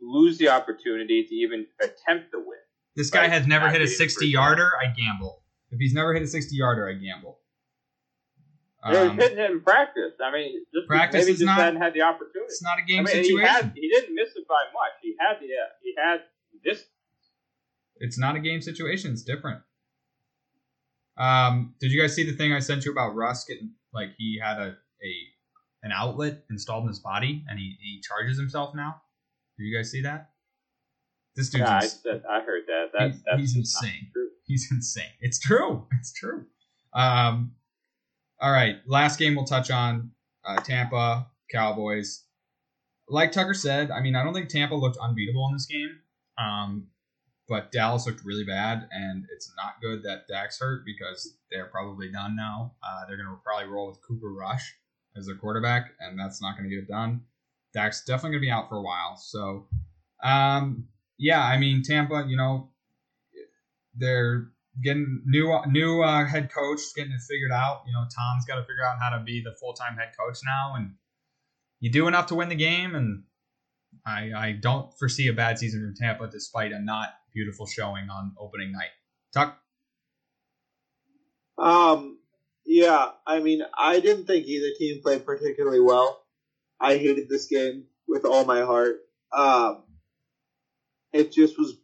lose 0.00 0.38
the 0.38 0.48
opportunity 0.48 1.24
to 1.24 1.34
even 1.34 1.66
attempt 1.80 2.32
the 2.32 2.38
win? 2.38 2.58
This 2.96 3.10
guy 3.10 3.28
has 3.28 3.46
never 3.46 3.68
hit 3.70 3.80
a 3.82 3.86
60 3.86 4.26
yarder. 4.26 4.72
I 4.82 4.86
gamble. 4.88 5.42
If 5.70 5.78
he's 5.78 5.92
never 5.94 6.14
hit 6.14 6.22
a 6.22 6.26
60 6.26 6.54
yarder, 6.56 6.88
I 6.88 6.94
gamble. 6.94 7.38
He 8.84 8.90
was 8.90 9.08
Um, 9.10 9.18
hitting 9.18 9.38
it 9.38 9.50
in 9.50 9.60
practice. 9.60 10.12
I 10.24 10.32
mean, 10.32 10.64
just 10.74 10.86
Practice 10.88 11.22
maybe 11.24 11.32
is 11.32 11.38
just 11.40 11.46
not- 11.46 11.58
hadn't 11.58 11.80
had 11.82 11.94
the 11.94 12.02
opportunity. 12.02 12.46
it's 12.46 12.62
not 12.62 12.78
a 12.78 12.82
I 12.82 12.84
game 12.86 13.04
mean, 13.04 13.16
he 13.16 13.22
situation. 13.24 13.48
had 13.48 13.72
he 13.74 13.88
didn't 13.88 14.14
miss 14.14 14.30
it 14.36 14.46
by 14.48 14.62
much. 14.72 14.92
He 15.02 15.14
had 15.18 15.38
the 15.40 15.46
uh, 15.46 15.66
he 15.82 15.94
had 15.98 16.20
this 16.64 16.84
It's 17.96 18.18
not 18.18 18.36
a 18.36 18.40
game 18.40 18.62
situation. 18.62 19.12
It's 19.12 19.22
different. 19.24 19.62
Um, 21.16 21.74
did 21.80 21.90
you 21.90 22.00
guys 22.00 22.14
see 22.14 22.22
the 22.24 22.36
thing 22.36 22.52
I 22.52 22.60
sent 22.60 22.84
you 22.84 22.92
about 22.92 23.14
Russ 23.16 23.44
getting 23.44 23.72
like 23.92 24.10
he 24.16 24.38
had 24.42 24.58
a, 24.58 24.76
a 25.02 25.12
an 25.82 25.90
outlet 25.92 26.44
installed 26.48 26.84
in 26.84 26.88
his 26.88 27.00
body 27.00 27.44
and 27.48 27.58
he, 27.58 27.76
he 27.80 28.00
charges 28.00 28.38
himself 28.38 28.74
now? 28.74 29.02
Did 29.58 29.64
you 29.64 29.76
guys 29.76 29.90
see 29.90 30.02
that? 30.02 30.30
This 31.34 31.50
dude's 31.50 32.00
Yeah, 32.04 32.12
I, 32.28 32.38
I 32.38 32.40
heard 32.40 32.62
that. 32.66 32.86
That's 32.92 33.14
He's- 33.14 33.22
that's 33.26 33.40
he's 33.40 33.56
insane. 33.56 34.10
he's 34.46 34.68
insane. 34.70 35.12
It's 35.20 35.38
true. 35.38 35.86
It's 35.98 36.12
true. 36.12 36.46
Um, 36.94 37.52
all 38.40 38.50
right, 38.52 38.76
last 38.86 39.18
game 39.18 39.34
we'll 39.34 39.44
touch 39.44 39.70
on 39.70 40.12
uh, 40.46 40.56
Tampa 40.56 41.26
Cowboys. 41.50 42.24
Like 43.08 43.32
Tucker 43.32 43.54
said, 43.54 43.90
I 43.90 44.00
mean, 44.00 44.14
I 44.16 44.22
don't 44.22 44.32
think 44.34 44.48
Tampa 44.48 44.74
looked 44.74 44.96
unbeatable 44.98 45.46
in 45.48 45.54
this 45.54 45.66
game, 45.66 45.98
um, 46.38 46.86
but 47.48 47.72
Dallas 47.72 48.06
looked 48.06 48.24
really 48.24 48.44
bad, 48.44 48.88
and 48.92 49.24
it's 49.34 49.52
not 49.56 49.80
good 49.80 50.02
that 50.04 50.28
Dak's 50.28 50.60
hurt 50.60 50.84
because 50.84 51.34
they're 51.50 51.66
probably 51.66 52.10
done 52.12 52.36
now. 52.36 52.74
Uh, 52.82 53.06
they're 53.06 53.16
going 53.16 53.28
to 53.28 53.40
probably 53.44 53.66
roll 53.66 53.88
with 53.88 54.00
Cooper 54.06 54.32
Rush 54.32 54.74
as 55.16 55.26
their 55.26 55.36
quarterback, 55.36 55.92
and 56.00 56.18
that's 56.18 56.40
not 56.40 56.56
going 56.56 56.68
to 56.68 56.74
get 56.74 56.84
it 56.84 56.88
done. 56.88 57.22
Dak's 57.78 58.04
definitely 58.04 58.30
going 58.30 58.42
to 58.42 58.46
be 58.46 58.50
out 58.50 58.68
for 58.68 58.76
a 58.76 58.82
while. 58.82 59.16
So, 59.16 59.68
um, 60.22 60.88
yeah, 61.16 61.40
I 61.40 61.58
mean, 61.58 61.84
Tampa, 61.84 62.24
you 62.26 62.36
know, 62.36 62.70
they're 63.94 64.48
getting 64.82 65.22
new 65.24 65.56
new 65.68 66.02
uh, 66.02 66.26
head 66.26 66.52
coach, 66.52 66.80
getting 66.96 67.12
it 67.12 67.20
figured 67.20 67.52
out. 67.52 67.82
You 67.86 67.92
know, 67.92 68.00
Tom's 68.00 68.44
got 68.46 68.56
to 68.56 68.62
figure 68.62 68.84
out 68.84 68.98
how 69.00 69.16
to 69.16 69.22
be 69.22 69.42
the 69.42 69.52
full 69.60 69.74
time 69.74 69.96
head 69.96 70.12
coach 70.18 70.38
now, 70.44 70.74
and 70.74 70.94
you 71.78 71.90
do 71.92 72.08
enough 72.08 72.26
to 72.26 72.34
win 72.34 72.48
the 72.48 72.56
game. 72.56 72.96
And 72.96 73.22
I 74.04 74.32
I 74.36 74.52
don't 74.60 74.92
foresee 74.98 75.28
a 75.28 75.32
bad 75.32 75.58
season 75.60 75.80
from 75.80 75.94
Tampa, 75.94 76.28
despite 76.28 76.72
a 76.72 76.80
not 76.80 77.10
beautiful 77.32 77.66
showing 77.66 78.10
on 78.10 78.34
opening 78.40 78.72
night. 78.72 78.90
Tuck, 79.32 79.56
Um, 81.56 82.18
yeah, 82.66 83.10
I 83.24 83.38
mean, 83.38 83.62
I 83.76 84.00
didn't 84.00 84.26
think 84.26 84.46
either 84.46 84.74
team 84.76 85.00
played 85.00 85.24
particularly 85.24 85.80
well. 85.80 86.24
I 86.80 86.96
hated 86.96 87.28
this 87.28 87.46
game 87.46 87.84
with 88.06 88.24
all 88.24 88.44
my 88.44 88.62
heart. 88.62 89.00
Um, 89.32 89.84
it 91.12 91.32
just 91.32 91.58
was, 91.58 91.74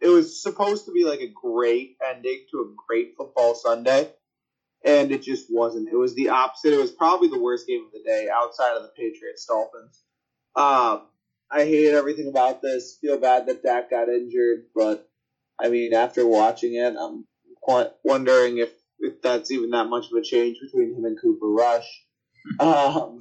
it 0.00 0.08
was 0.08 0.42
supposed 0.42 0.86
to 0.86 0.92
be 0.92 1.04
like 1.04 1.20
a 1.20 1.32
great 1.32 1.96
ending 2.06 2.44
to 2.50 2.58
a 2.58 2.74
great 2.86 3.14
football 3.16 3.54
Sunday, 3.54 4.10
and 4.84 5.10
it 5.10 5.22
just 5.22 5.46
wasn't. 5.50 5.88
It 5.88 5.96
was 5.96 6.14
the 6.14 6.30
opposite. 6.30 6.74
It 6.74 6.80
was 6.80 6.92
probably 6.92 7.28
the 7.28 7.40
worst 7.42 7.66
game 7.66 7.84
of 7.86 7.92
the 7.92 8.02
day 8.04 8.28
outside 8.32 8.76
of 8.76 8.82
the 8.82 8.92
Patriots 8.96 9.46
Dolphins. 9.46 10.02
Um, 10.54 11.08
I 11.50 11.64
hated 11.64 11.94
everything 11.94 12.28
about 12.28 12.62
this. 12.62 12.98
Feel 13.00 13.18
bad 13.18 13.46
that 13.46 13.62
Dak 13.62 13.90
got 13.90 14.08
injured, 14.08 14.66
but 14.74 15.08
I 15.60 15.68
mean, 15.68 15.94
after 15.94 16.26
watching 16.26 16.74
it, 16.74 16.94
I'm 16.98 17.26
quite 17.62 17.90
wondering 18.04 18.58
if 18.58 18.70
if 18.98 19.20
that's 19.22 19.50
even 19.50 19.70
that 19.70 19.88
much 19.88 20.06
of 20.06 20.16
a 20.18 20.22
change 20.22 20.58
between 20.60 20.94
him 20.94 21.04
and 21.04 21.20
Cooper 21.20 21.48
Rush. 21.48 22.02
Um, 22.60 23.18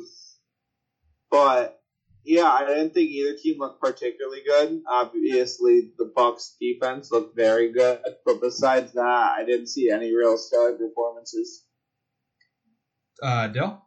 but 1.35 1.81
yeah, 2.23 2.45
I 2.49 2.65
didn't 2.65 2.93
think 2.93 3.09
either 3.09 3.37
team 3.37 3.59
looked 3.59 3.81
particularly 3.81 4.41
good. 4.47 4.81
Obviously, 4.89 5.91
the 5.97 6.11
Bucks 6.15 6.55
defense 6.61 7.11
looked 7.11 7.35
very 7.35 7.71
good, 7.73 7.99
but 8.25 8.39
besides 8.41 8.93
that, 8.93 9.33
I 9.37 9.43
didn't 9.45 9.67
see 9.67 9.89
any 9.91 10.15
real 10.15 10.37
stellar 10.37 10.73
performances. 10.77 11.63
uh, 13.21 13.47
Dill, 13.47 13.81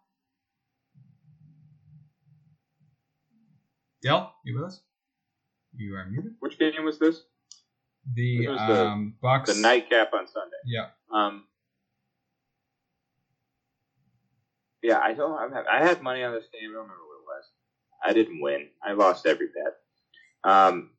Dill, 4.02 4.30
you 4.44 4.54
with 4.54 4.64
us? 4.64 4.80
You 5.76 5.96
are 5.96 6.06
muted. 6.06 6.32
Which 6.40 6.58
game 6.58 6.84
was 6.84 6.98
this? 6.98 7.22
The 8.14 8.38
This 8.38 8.48
was 8.48 8.58
the- 8.58 8.86
um, 8.86 9.14
Bucks. 9.22 9.54
The 9.54 9.60
nightcap 9.60 10.12
on 10.14 10.26
Sunday. 10.28 10.56
Yeah. 10.66 10.90
Um. 11.12 11.44
Yeah, 14.82 14.98
I 15.00 15.12
don't. 15.12 15.32
I 15.36 15.54
had, 15.56 15.66
I 15.66 15.84
had 15.86 16.02
money 16.02 16.22
on 16.22 16.32
this 16.32 16.44
game. 16.52 16.70
I 16.70 16.74
don't 16.74 16.82
remember 16.82 16.94
what 17.06 17.14
it 17.16 17.17
was. 17.17 17.17
I 18.04 18.12
didn't 18.12 18.40
win. 18.40 18.68
I 18.82 18.92
lost 18.92 19.26
every 19.26 19.48
bet. 19.48 19.74
Um. 20.44 20.90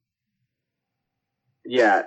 Yeah, 1.65 2.03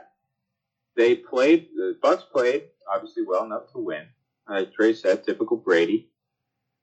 they 0.97 1.15
played. 1.15 1.69
The 1.75 1.97
Bucks 2.01 2.25
played 2.33 2.65
obviously 2.93 3.25
well 3.27 3.45
enough 3.45 3.73
to 3.73 3.79
win. 3.79 4.07
As 4.53 4.67
Trey 4.75 4.95
said, 4.95 5.25
typical 5.25 5.57
Brady. 5.57 6.09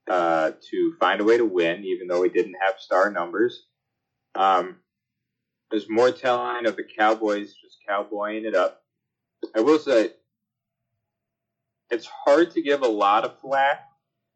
Uh, 0.10 0.54
to 0.72 0.96
find 1.00 1.22
a 1.22 1.24
way 1.24 1.38
to 1.38 1.46
win, 1.46 1.84
even 1.84 2.08
though 2.08 2.24
he 2.24 2.30
didn't 2.30 2.56
have 2.60 2.80
star 2.80 3.12
numbers. 3.12 3.68
Um, 4.34 4.78
there's 5.70 5.88
more 5.88 6.12
telling 6.12 6.66
of 6.66 6.76
the 6.76 6.84
Cowboys 6.84 7.54
just 7.54 7.78
cowboying 7.88 8.46
it 8.46 8.56
up. 8.56 8.82
I 9.56 9.60
will 9.60 9.78
say, 9.78 10.14
it's 11.92 12.08
hard 12.08 12.50
to 12.52 12.62
give 12.64 12.82
a 12.82 12.88
lot 12.88 13.24
of 13.24 13.40
flack 13.40 13.86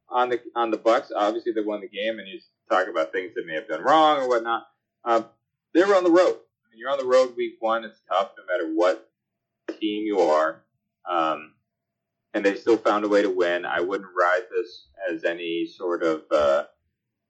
on 0.09 0.29
the 0.29 0.41
on 0.55 0.69
the 0.69 0.77
Bucks. 0.77 1.11
Obviously, 1.15 1.53
they 1.53 1.61
won 1.61 1.81
the 1.81 1.87
game, 1.87 2.19
and 2.19 2.27
you 2.27 2.39
talk 2.69 2.87
about 2.87 3.11
things 3.11 3.33
that 3.35 3.45
may 3.45 3.55
have 3.55 3.67
done 3.67 3.83
wrong 3.83 4.19
or 4.19 4.29
whatnot. 4.29 4.63
Um, 5.05 5.25
they 5.73 5.83
were 5.83 5.95
on 5.95 6.03
the 6.03 6.11
road. 6.11 6.37
When 6.69 6.77
you're 6.77 6.91
on 6.91 6.99
the 6.99 7.05
road 7.05 7.35
week 7.35 7.55
one, 7.59 7.83
it's 7.83 8.01
tough 8.09 8.31
no 8.37 8.43
matter 8.45 8.73
what 8.73 9.09
team 9.79 10.05
you 10.05 10.19
are. 10.19 10.61
Um, 11.09 11.53
and 12.33 12.45
they 12.45 12.55
still 12.55 12.77
found 12.77 13.05
a 13.05 13.09
way 13.09 13.21
to 13.21 13.29
win. 13.29 13.65
I 13.65 13.81
wouldn't 13.81 14.09
ride 14.17 14.43
this 14.51 14.87
as 15.11 15.23
any 15.23 15.65
sort 15.67 16.03
of 16.03 16.23
uh, 16.31 16.63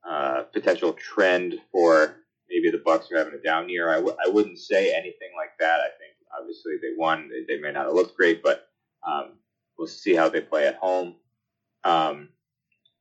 uh, 0.08 0.44
potential 0.54 0.94
trend 0.94 1.56
for 1.72 2.16
maybe 2.50 2.72
the 2.72 2.82
Bucks 2.84 3.12
are 3.12 3.18
having 3.18 3.34
a 3.34 3.44
down 3.44 3.70
year. 3.70 3.90
I 3.90 3.96
w- 3.96 4.18
I 4.26 4.30
wouldn't 4.30 4.60
say 4.60 4.94
anything 4.94 5.32
like 5.36 5.52
that. 5.60 5.80
I 5.82 5.90
think 6.00 6.16
obviously 6.38 6.74
they 6.82 6.96
won. 6.98 7.30
They, 7.30 7.56
they 7.56 7.62
may 7.62 7.72
not 7.72 7.86
have 7.86 7.94
looked 7.96 8.16
great, 8.16 8.44
but 8.44 8.68
um, 9.06 9.34
we'll 9.78 9.88
see 9.88 10.16
how 10.16 10.30
they 10.30 10.42
play 10.42 10.68
at 10.68 10.76
home. 10.76 11.16
Um, 11.84 12.30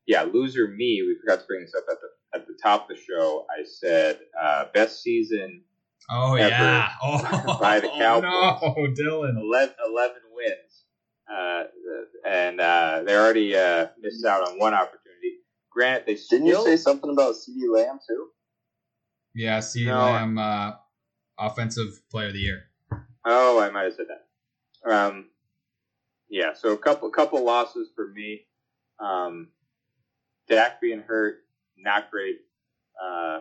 yeah, 0.05 0.23
loser 0.23 0.67
me. 0.67 1.03
We 1.05 1.17
forgot 1.19 1.41
to 1.41 1.47
bring 1.47 1.61
this 1.61 1.75
up 1.75 1.85
at 1.89 1.97
the 2.01 2.09
at 2.33 2.47
the 2.47 2.57
top 2.61 2.89
of 2.89 2.95
the 2.95 3.01
show. 3.01 3.45
I 3.49 3.63
said 3.63 4.19
uh, 4.41 4.65
best 4.73 5.01
season 5.01 5.63
Oh 6.09 6.35
Ever 6.35 6.49
yeah. 6.49 6.89
Oh, 7.03 7.57
by 7.59 7.79
the 7.79 7.87
Cowboys. 7.97 8.23
no, 8.23 8.59
Dylan. 8.97 9.39
11, 9.41 9.75
11 9.87 10.15
wins, 10.35 10.83
uh, 11.33 11.63
and 12.27 12.59
uh, 12.59 13.03
they 13.05 13.15
already 13.15 13.55
uh, 13.55 13.87
missed 13.99 14.25
out 14.25 14.47
on 14.47 14.59
one 14.59 14.73
opportunity. 14.73 15.37
Grant, 15.71 16.05
they 16.05 16.15
still 16.15 16.39
Didn't 16.39 16.47
you 16.47 16.65
say 16.65 16.75
something 16.77 17.09
about 17.09 17.35
CeeDee 17.35 17.73
Lamb 17.73 17.99
too? 18.07 18.27
Yeah, 19.33 19.59
CeeDee 19.59 19.87
No. 19.87 20.11
Lamb, 20.11 20.37
uh, 20.37 20.71
offensive 21.39 22.01
player 22.11 22.27
of 22.27 22.33
the 22.33 22.39
year. 22.39 22.65
Oh, 23.25 23.59
I 23.59 23.69
might 23.69 23.83
have 23.83 23.93
said 23.93 24.05
that. 24.09 24.91
Um, 24.91 25.29
yeah, 26.29 26.53
so 26.53 26.73
a 26.73 26.77
couple 26.77 27.09
couple 27.11 27.43
losses 27.43 27.89
for 27.95 28.07
me. 28.07 28.45
Um, 28.99 29.47
Dak 30.49 30.81
being 30.81 31.01
hurt, 31.01 31.37
not 31.83 32.11
great. 32.11 32.37
Uh, 33.01 33.39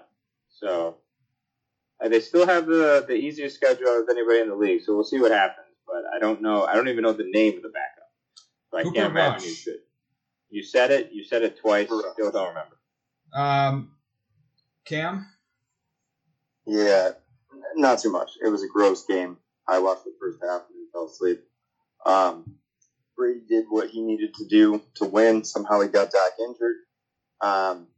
so 0.49 0.97
uh, 2.03 2.09
they 2.09 2.20
still 2.20 2.47
have 2.47 2.66
the 2.66 3.05
the 3.07 3.14
easiest 3.14 3.57
schedule 3.57 4.01
of 4.01 4.09
anybody 4.11 4.40
in 4.40 4.49
the 4.49 4.55
league. 4.55 4.82
So 4.82 4.95
we'll 4.95 5.05
see 5.05 5.20
what 5.20 5.32
happens. 5.32 5.66
But 5.86 6.05
I 6.14 6.18
don't 6.18 6.43
know. 6.43 6.64
I 6.64 6.74
don't 6.74 6.88
even 6.88 7.03
know 7.03 7.12
the 7.12 7.30
name 7.30 7.57
of 7.57 7.62
the 7.62 7.68
backup. 7.68 8.11
So 8.70 8.78
I 8.78 8.82
Cooper 8.82 8.95
can't 8.95 9.11
imagine 9.11 9.34
Rush. 9.34 9.45
you 9.45 9.55
should. 9.55 9.78
You 10.51 10.62
said 10.62 10.90
it. 10.90 11.11
You 11.12 11.24
said 11.24 11.43
it 11.43 11.59
twice. 11.59 11.88
Cooper 11.88 12.11
Still 12.14 12.30
don't 12.30 12.49
remember. 12.49 12.76
Um, 13.34 13.93
Cam. 14.84 15.26
Yeah, 16.66 17.12
not 17.76 17.99
too 17.99 18.12
much. 18.12 18.32
It 18.45 18.49
was 18.49 18.62
a 18.62 18.68
gross 18.68 19.05
game. 19.07 19.38
I 19.66 19.78
watched 19.78 20.05
the 20.05 20.12
first 20.20 20.38
half 20.43 20.62
and 20.70 20.90
fell 20.93 21.07
asleep. 21.07 21.43
Um, 22.05 22.57
Brady 23.16 23.40
did 23.49 23.64
what 23.68 23.88
he 23.88 24.01
needed 24.01 24.34
to 24.34 24.47
do 24.47 24.82
to 24.97 25.05
win. 25.05 25.45
Somehow 25.45 25.80
he 25.80 25.88
got 25.88 26.11
Dak 26.11 26.32
injured. 26.38 26.76
Um, 27.40 27.88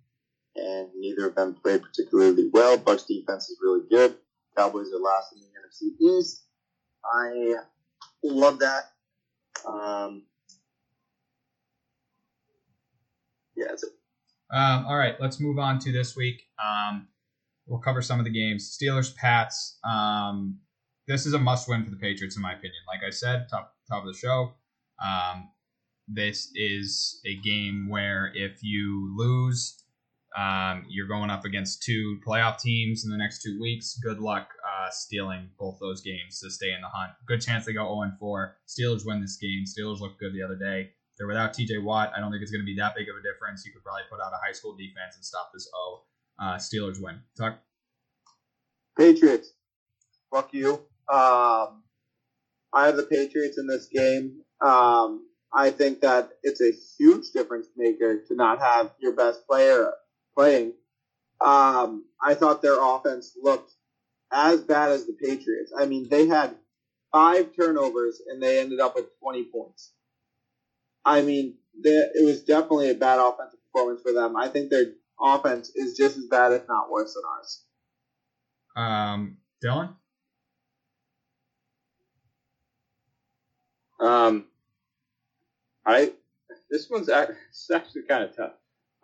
and 0.57 0.89
neither 0.97 1.29
of 1.29 1.35
them 1.35 1.55
played 1.55 1.83
particularly 1.83 2.51
well. 2.53 2.77
Bucks 2.79 3.05
defense 3.05 3.49
is 3.49 3.59
really 3.63 3.87
good. 3.91 4.17
Cowboys 4.57 4.93
are 4.93 4.99
last 5.01 5.33
in 5.35 5.41
the 5.41 5.47
NFC 5.47 6.19
East. 6.19 6.45
I 7.05 7.55
love 8.23 8.59
that. 8.61 8.85
Um, 9.67 10.25
yeah, 13.57 13.67
it's 13.73 13.85
Um, 14.53 14.87
all 14.87 14.97
right, 14.97 15.21
let's 15.21 15.41
move 15.41 15.59
on 15.59 15.79
to 15.81 15.93
this 15.93 16.17
week. 16.17 16.43
Um, 16.63 17.09
we'll 17.67 17.81
cover 17.81 18.03
some 18.03 18.19
of 18.19 18.25
the 18.25 18.31
games. 18.31 18.77
Steelers, 18.77 19.15
Pats. 19.15 19.79
Um, 19.85 20.61
this 21.07 21.27
is 21.27 21.35
a 21.35 21.39
must-win 21.39 21.85
for 21.85 21.91
the 21.91 21.97
Patriots, 21.97 22.37
in 22.37 22.43
my 22.43 22.53
opinion. 22.53 22.81
Like 22.87 23.07
I 23.07 23.11
said, 23.11 23.47
top 23.51 23.75
top 23.89 24.05
of 24.05 24.13
the 24.13 24.19
show. 24.19 24.55
Um, 25.05 25.51
this 26.09 26.51
is 26.55 27.21
a 27.27 27.37
game 27.37 27.89
where 27.89 28.33
if 28.35 28.63
you 28.63 29.15
lose, 29.17 29.84
um, 30.37 30.85
you're 30.89 31.07
going 31.07 31.31
up 31.31 31.45
against 31.45 31.83
two 31.83 32.19
playoff 32.27 32.59
teams 32.59 33.05
in 33.05 33.11
the 33.11 33.17
next 33.17 33.43
two 33.43 33.59
weeks. 33.61 33.99
Good 34.03 34.19
luck 34.19 34.49
uh, 34.65 34.91
stealing 34.91 35.49
both 35.59 35.79
those 35.81 36.01
games 36.01 36.41
to 36.41 36.51
stay 36.51 36.73
in 36.73 36.81
the 36.81 36.89
hunt. 36.89 37.13
Good 37.27 37.41
chance 37.41 37.65
they 37.65 37.73
go 37.73 37.87
0 37.87 38.13
4. 38.19 38.57
Steelers 38.67 39.07
win 39.07 39.21
this 39.21 39.37
game. 39.37 39.65
Steelers 39.65 40.01
looked 40.01 40.19
good 40.19 40.35
the 40.35 40.43
other 40.43 40.57
day. 40.57 40.91
They're 41.17 41.29
without 41.29 41.55
TJ 41.55 41.85
Watt. 41.85 42.13
I 42.17 42.21
don't 42.21 42.33
think 42.33 42.43
it's 42.43 42.51
going 42.51 42.63
to 42.63 42.67
be 42.67 42.75
that 42.77 42.97
big 42.97 43.09
of 43.09 43.15
a 43.15 43.23
difference. 43.23 43.65
You 43.65 43.73
could 43.73 43.85
probably 43.85 44.03
put 44.11 44.21
out 44.21 44.33
a 44.33 44.45
high 44.45 44.53
school 44.53 44.75
defense 44.75 45.15
and 45.15 45.25
stop 45.25 45.51
this 45.55 45.69
O. 45.73 46.03
Uh, 46.41 46.57
Steelers 46.57 47.01
win. 47.01 47.21
Tuck. 47.39 47.59
Patriots. 48.99 49.53
Fuck 50.33 50.53
you. 50.53 50.75
Um, 51.09 51.85
I 52.73 52.87
have 52.87 52.97
the 52.97 53.07
Patriots 53.09 53.59
in 53.59 53.69
this 53.69 53.87
game. 53.87 54.41
Um, 54.61 55.29
I 55.53 55.71
think 55.71 56.01
that 56.01 56.31
it's 56.43 56.61
a 56.61 56.73
huge 56.99 57.31
difference 57.33 57.69
maker 57.77 58.19
to 58.27 58.35
not 58.35 58.59
have 58.59 58.91
your 59.01 59.13
best 59.13 59.47
player 59.47 59.93
playing. 60.35 60.75
Um, 61.41 62.05
I 62.23 62.35
thought 62.35 62.63
their 62.63 62.83
offense 62.83 63.37
looked 63.41 63.73
as 64.33 64.63
bad 64.63 64.91
as 64.91 65.07
the 65.07 65.13
Patriots. 65.13 65.73
I 65.77 65.87
mean, 65.87 66.09
they 66.09 66.27
had 66.27 66.57
five 67.13 67.55
turnovers 67.55 68.21
and 68.27 68.43
they 68.43 68.59
ended 68.61 68.81
up 68.81 68.95
with 68.95 69.07
20 69.21 69.45
points. 69.45 69.93
I 71.05 71.23
mean, 71.23 71.59
the- 71.81 72.11
it 72.15 72.25
was 72.25 72.43
definitely 72.45 72.91
a 72.91 72.95
bad 72.95 73.19
offensive 73.21 73.61
performance 73.65 74.03
for 74.03 74.13
them. 74.13 74.37
I 74.37 74.49
think 74.49 74.71
their 74.71 74.95
offense 75.21 75.71
is 75.71 75.97
just 75.97 76.17
as 76.17 76.27
bad, 76.27 76.53
if 76.53 76.67
not 76.69 76.91
worse, 76.91 77.15
than 77.15 77.25
ours. 77.25 77.65
Um, 78.77 79.39
Dylan. 79.63 79.97
Um, 84.01 84.49
I 85.87 86.13
this 86.71 86.91
one's 86.91 87.09
act- 87.09 87.33
actually 87.73 88.03
kind 88.03 88.25
of 88.25 88.37
tough. 88.37 88.53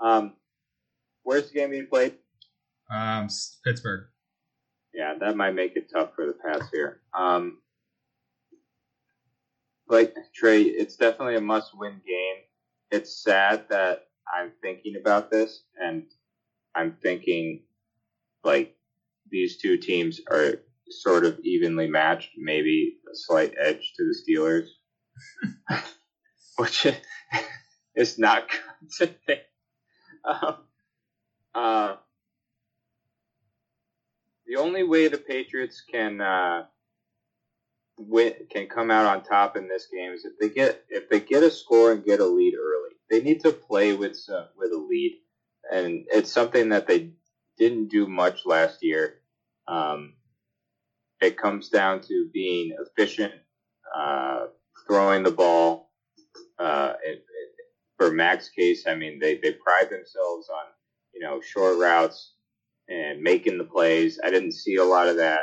Um, 0.00 0.34
where's 1.22 1.48
the 1.48 1.54
game 1.58 1.70
being 1.70 1.86
played? 1.86 2.14
Um, 2.90 3.28
Pittsburgh. 3.64 4.06
Yeah, 4.92 5.14
that 5.20 5.36
might 5.36 5.54
make 5.54 5.76
it 5.76 5.90
tough 5.92 6.14
for 6.14 6.26
the 6.26 6.32
Pats 6.32 6.66
here. 6.72 7.00
Um, 7.14 7.58
like 9.88 10.14
Trey, 10.34 10.62
it's 10.62 10.96
definitely 10.96 11.36
a 11.36 11.40
must-win 11.40 12.00
game. 12.06 12.36
It's 12.90 13.22
sad 13.22 13.66
that 13.70 14.06
I'm 14.32 14.52
thinking 14.62 14.94
about 15.00 15.30
this, 15.30 15.64
and 15.80 16.04
I'm 16.74 16.96
thinking 17.02 17.62
like 18.42 18.76
these 19.30 19.58
two 19.58 19.76
teams 19.76 20.20
are 20.30 20.54
sort 20.88 21.24
of 21.24 21.38
evenly 21.40 21.88
matched, 21.88 22.30
maybe 22.36 22.96
a 23.10 23.14
slight 23.14 23.54
edge 23.60 23.92
to 23.96 24.04
the 24.04 24.16
Steelers, 24.16 24.66
which 26.56 26.86
is 27.94 28.18
not 28.18 28.48
good 28.48 28.90
to 28.98 29.14
think. 29.26 29.40
Um, 30.24 30.56
uh, 31.54 31.96
the 34.46 34.56
only 34.56 34.82
way 34.82 35.08
the 35.08 35.18
Patriots 35.18 35.82
can 35.90 36.20
uh, 36.20 36.64
win 37.98 38.34
can 38.50 38.66
come 38.66 38.90
out 38.90 39.06
on 39.06 39.22
top 39.22 39.56
in 39.56 39.68
this 39.68 39.86
game 39.92 40.12
is 40.12 40.24
if 40.24 40.38
they 40.40 40.48
get 40.48 40.84
if 40.88 41.08
they 41.08 41.20
get 41.20 41.42
a 41.42 41.50
score 41.50 41.92
and 41.92 42.04
get 42.04 42.20
a 42.20 42.26
lead 42.26 42.54
early. 42.54 42.90
They 43.10 43.20
need 43.20 43.40
to 43.40 43.50
play 43.50 43.92
with 43.92 44.16
some, 44.16 44.44
with 44.56 44.70
a 44.72 44.78
lead, 44.78 45.18
and 45.72 46.06
it's 46.12 46.32
something 46.32 46.68
that 46.70 46.86
they 46.86 47.10
didn't 47.58 47.88
do 47.88 48.06
much 48.06 48.46
last 48.46 48.82
year. 48.82 49.14
Um, 49.66 50.14
it 51.20 51.36
comes 51.36 51.68
down 51.68 52.00
to 52.02 52.30
being 52.32 52.76
efficient, 52.80 53.34
uh, 53.94 54.46
throwing 54.86 55.22
the 55.22 55.30
ball. 55.30 55.90
Uh, 56.58 56.94
it, 57.04 57.18
it, 57.18 57.24
for 57.98 58.10
Mac's 58.10 58.48
case, 58.48 58.86
I 58.86 58.94
mean, 58.94 59.18
they, 59.18 59.36
they 59.36 59.52
pride 59.52 59.90
themselves 59.90 60.48
on 60.48 60.64
you 61.14 61.20
know 61.20 61.40
short 61.40 61.78
routes 61.78 62.34
and 62.88 63.22
making 63.22 63.58
the 63.58 63.64
plays. 63.64 64.18
I 64.22 64.30
didn't 64.30 64.52
see 64.52 64.76
a 64.76 64.84
lot 64.84 65.08
of 65.08 65.16
that 65.16 65.40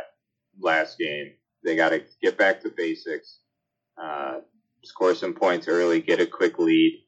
last 0.59 0.97
game. 0.97 1.33
They 1.63 1.75
got 1.75 1.89
to 1.89 2.03
get 2.21 2.37
back 2.37 2.61
to 2.61 2.73
basics, 2.75 3.39
uh, 4.01 4.39
score 4.83 5.15
some 5.15 5.33
points 5.33 5.67
early, 5.67 6.01
get 6.01 6.21
a 6.21 6.25
quick 6.25 6.59
lead, 6.59 7.05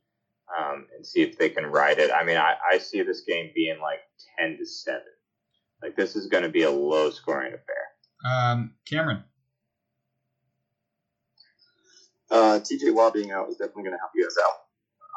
um, 0.57 0.87
and 0.95 1.05
see 1.05 1.21
if 1.21 1.37
they 1.37 1.49
can 1.49 1.65
ride 1.65 1.99
it. 1.99 2.11
I 2.11 2.23
mean, 2.23 2.37
I, 2.37 2.55
I 2.71 2.77
see 2.77 3.01
this 3.01 3.21
game 3.21 3.51
being 3.53 3.79
like 3.81 3.99
ten 4.37 4.57
to 4.57 4.65
seven. 4.65 5.03
Like 5.81 5.95
this 5.95 6.15
is 6.15 6.27
going 6.27 6.43
to 6.43 6.49
be 6.49 6.63
a 6.63 6.71
low 6.71 7.09
scoring 7.09 7.53
affair. 7.53 7.85
Um, 8.25 8.73
Cameron. 8.89 9.23
Uh, 12.31 12.59
TJ 12.59 12.93
Watt 12.93 13.13
being 13.13 13.31
out 13.31 13.49
is 13.49 13.55
definitely 13.55 13.83
going 13.83 13.95
to 13.95 13.99
help 13.99 14.11
you 14.13 14.23
guys 14.23 14.35
out. 14.45 14.53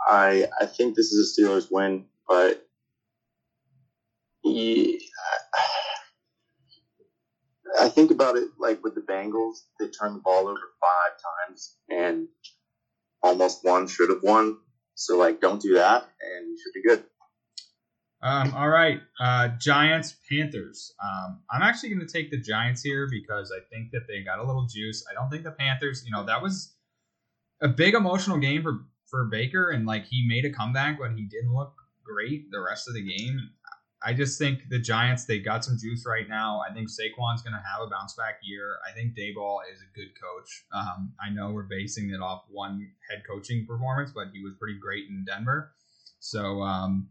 I 0.08 0.46
I 0.60 0.66
think 0.66 0.94
this 0.94 1.12
is 1.12 1.36
a 1.38 1.40
Steelers 1.40 1.68
win, 1.70 2.06
but 2.26 2.66
he, 4.42 5.00
I 7.80 7.88
think 7.88 8.10
about 8.10 8.36
it 8.36 8.48
like 8.58 8.82
with 8.84 8.94
the 8.94 9.00
Bengals, 9.00 9.62
they 9.78 9.88
turned 9.88 10.16
the 10.16 10.20
ball 10.20 10.48
over 10.48 10.60
five 10.80 11.48
times 11.48 11.76
and 11.88 12.28
almost 13.22 13.64
won, 13.64 13.86
should 13.86 14.10
have 14.10 14.22
won. 14.22 14.58
So 14.94 15.16
like, 15.16 15.40
don't 15.40 15.60
do 15.60 15.74
that, 15.74 16.06
and 16.20 16.50
you 16.50 16.58
should 16.62 16.72
be 16.74 16.82
good. 16.86 17.04
Um, 18.22 18.54
all 18.54 18.68
right, 18.68 19.00
uh, 19.18 19.48
Giants, 19.58 20.14
Panthers. 20.30 20.94
Um, 21.02 21.40
I'm 21.50 21.62
actually 21.62 21.88
going 21.88 22.06
to 22.06 22.12
take 22.12 22.30
the 22.30 22.40
Giants 22.40 22.80
here 22.80 23.08
because 23.10 23.50
I 23.50 23.60
think 23.74 23.90
that 23.92 24.02
they 24.06 24.22
got 24.22 24.38
a 24.38 24.46
little 24.46 24.66
juice. 24.66 25.04
I 25.10 25.14
don't 25.14 25.28
think 25.28 25.42
the 25.42 25.50
Panthers, 25.50 26.04
you 26.04 26.12
know, 26.12 26.24
that 26.26 26.40
was 26.40 26.72
a 27.60 27.68
big 27.68 27.94
emotional 27.94 28.38
game 28.38 28.62
for 28.62 28.84
for 29.10 29.24
Baker, 29.24 29.70
and 29.70 29.86
like 29.86 30.04
he 30.06 30.24
made 30.28 30.44
a 30.44 30.52
comeback, 30.52 30.98
but 30.98 31.12
he 31.16 31.22
didn't 31.22 31.52
look 31.52 31.74
great 32.04 32.50
the 32.50 32.60
rest 32.60 32.86
of 32.86 32.94
the 32.94 33.02
game. 33.02 33.50
I 34.04 34.12
just 34.12 34.38
think 34.38 34.68
the 34.68 34.78
Giants 34.78 35.24
they 35.24 35.38
got 35.38 35.64
some 35.64 35.78
juice 35.78 36.04
right 36.06 36.28
now. 36.28 36.60
I 36.68 36.72
think 36.72 36.88
Saquon's 36.88 37.42
going 37.42 37.52
to 37.54 37.62
have 37.62 37.86
a 37.86 37.90
bounce 37.90 38.14
back 38.14 38.40
year. 38.42 38.76
I 38.88 38.92
think 38.92 39.14
Daboll 39.14 39.58
is 39.72 39.80
a 39.80 39.94
good 39.94 40.10
coach. 40.20 40.64
Um, 40.72 41.12
I 41.24 41.30
know 41.30 41.50
we're 41.50 41.62
basing 41.64 42.10
it 42.10 42.20
off 42.20 42.44
one 42.50 42.90
head 43.08 43.22
coaching 43.28 43.66
performance, 43.66 44.12
but 44.14 44.28
he 44.32 44.42
was 44.42 44.54
pretty 44.54 44.78
great 44.78 45.08
in 45.08 45.24
Denver. 45.24 45.72
So 46.18 46.62
um, 46.62 47.08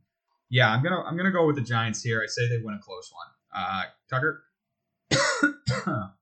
yeah, 0.49 0.69
I'm 0.71 0.83
gonna 0.83 1.01
I'm 1.01 1.17
gonna 1.17 1.31
go 1.31 1.45
with 1.47 1.55
the 1.55 1.61
Giants 1.61 2.01
here. 2.03 2.21
I 2.23 2.27
say 2.27 2.47
they 2.47 2.57
win 2.63 2.75
a 2.75 2.79
close 2.79 3.11
one. 3.13 3.63
Uh, 3.63 3.83
Tucker. 4.09 4.43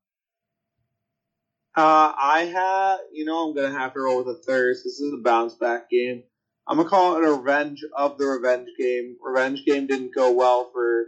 Uh, 1.76 2.11
I 2.17 2.41
have, 2.41 2.99
you 3.13 3.24
know, 3.24 3.47
I'm 3.47 3.55
gonna 3.55 3.72
have 3.72 3.93
to 3.93 4.01
roll 4.01 4.17
with 4.17 4.26
the 4.26 4.43
Thurs. 4.43 4.84
This 4.84 4.99
is 4.99 5.13
a 5.13 5.17
bounce 5.17 5.53
back 5.53 5.89
game. 5.89 6.24
I'm 6.70 6.78
gonna 6.78 6.88
call 6.88 7.17
it 7.17 7.28
a 7.28 7.34
revenge 7.34 7.84
of 7.97 8.20
the 8.20 8.28
revenge 8.28 8.70
game. 8.78 9.17
Revenge 9.22 9.65
game 9.65 9.88
didn't 9.88 10.13
go 10.13 10.32
well 10.32 10.70
for 10.72 11.05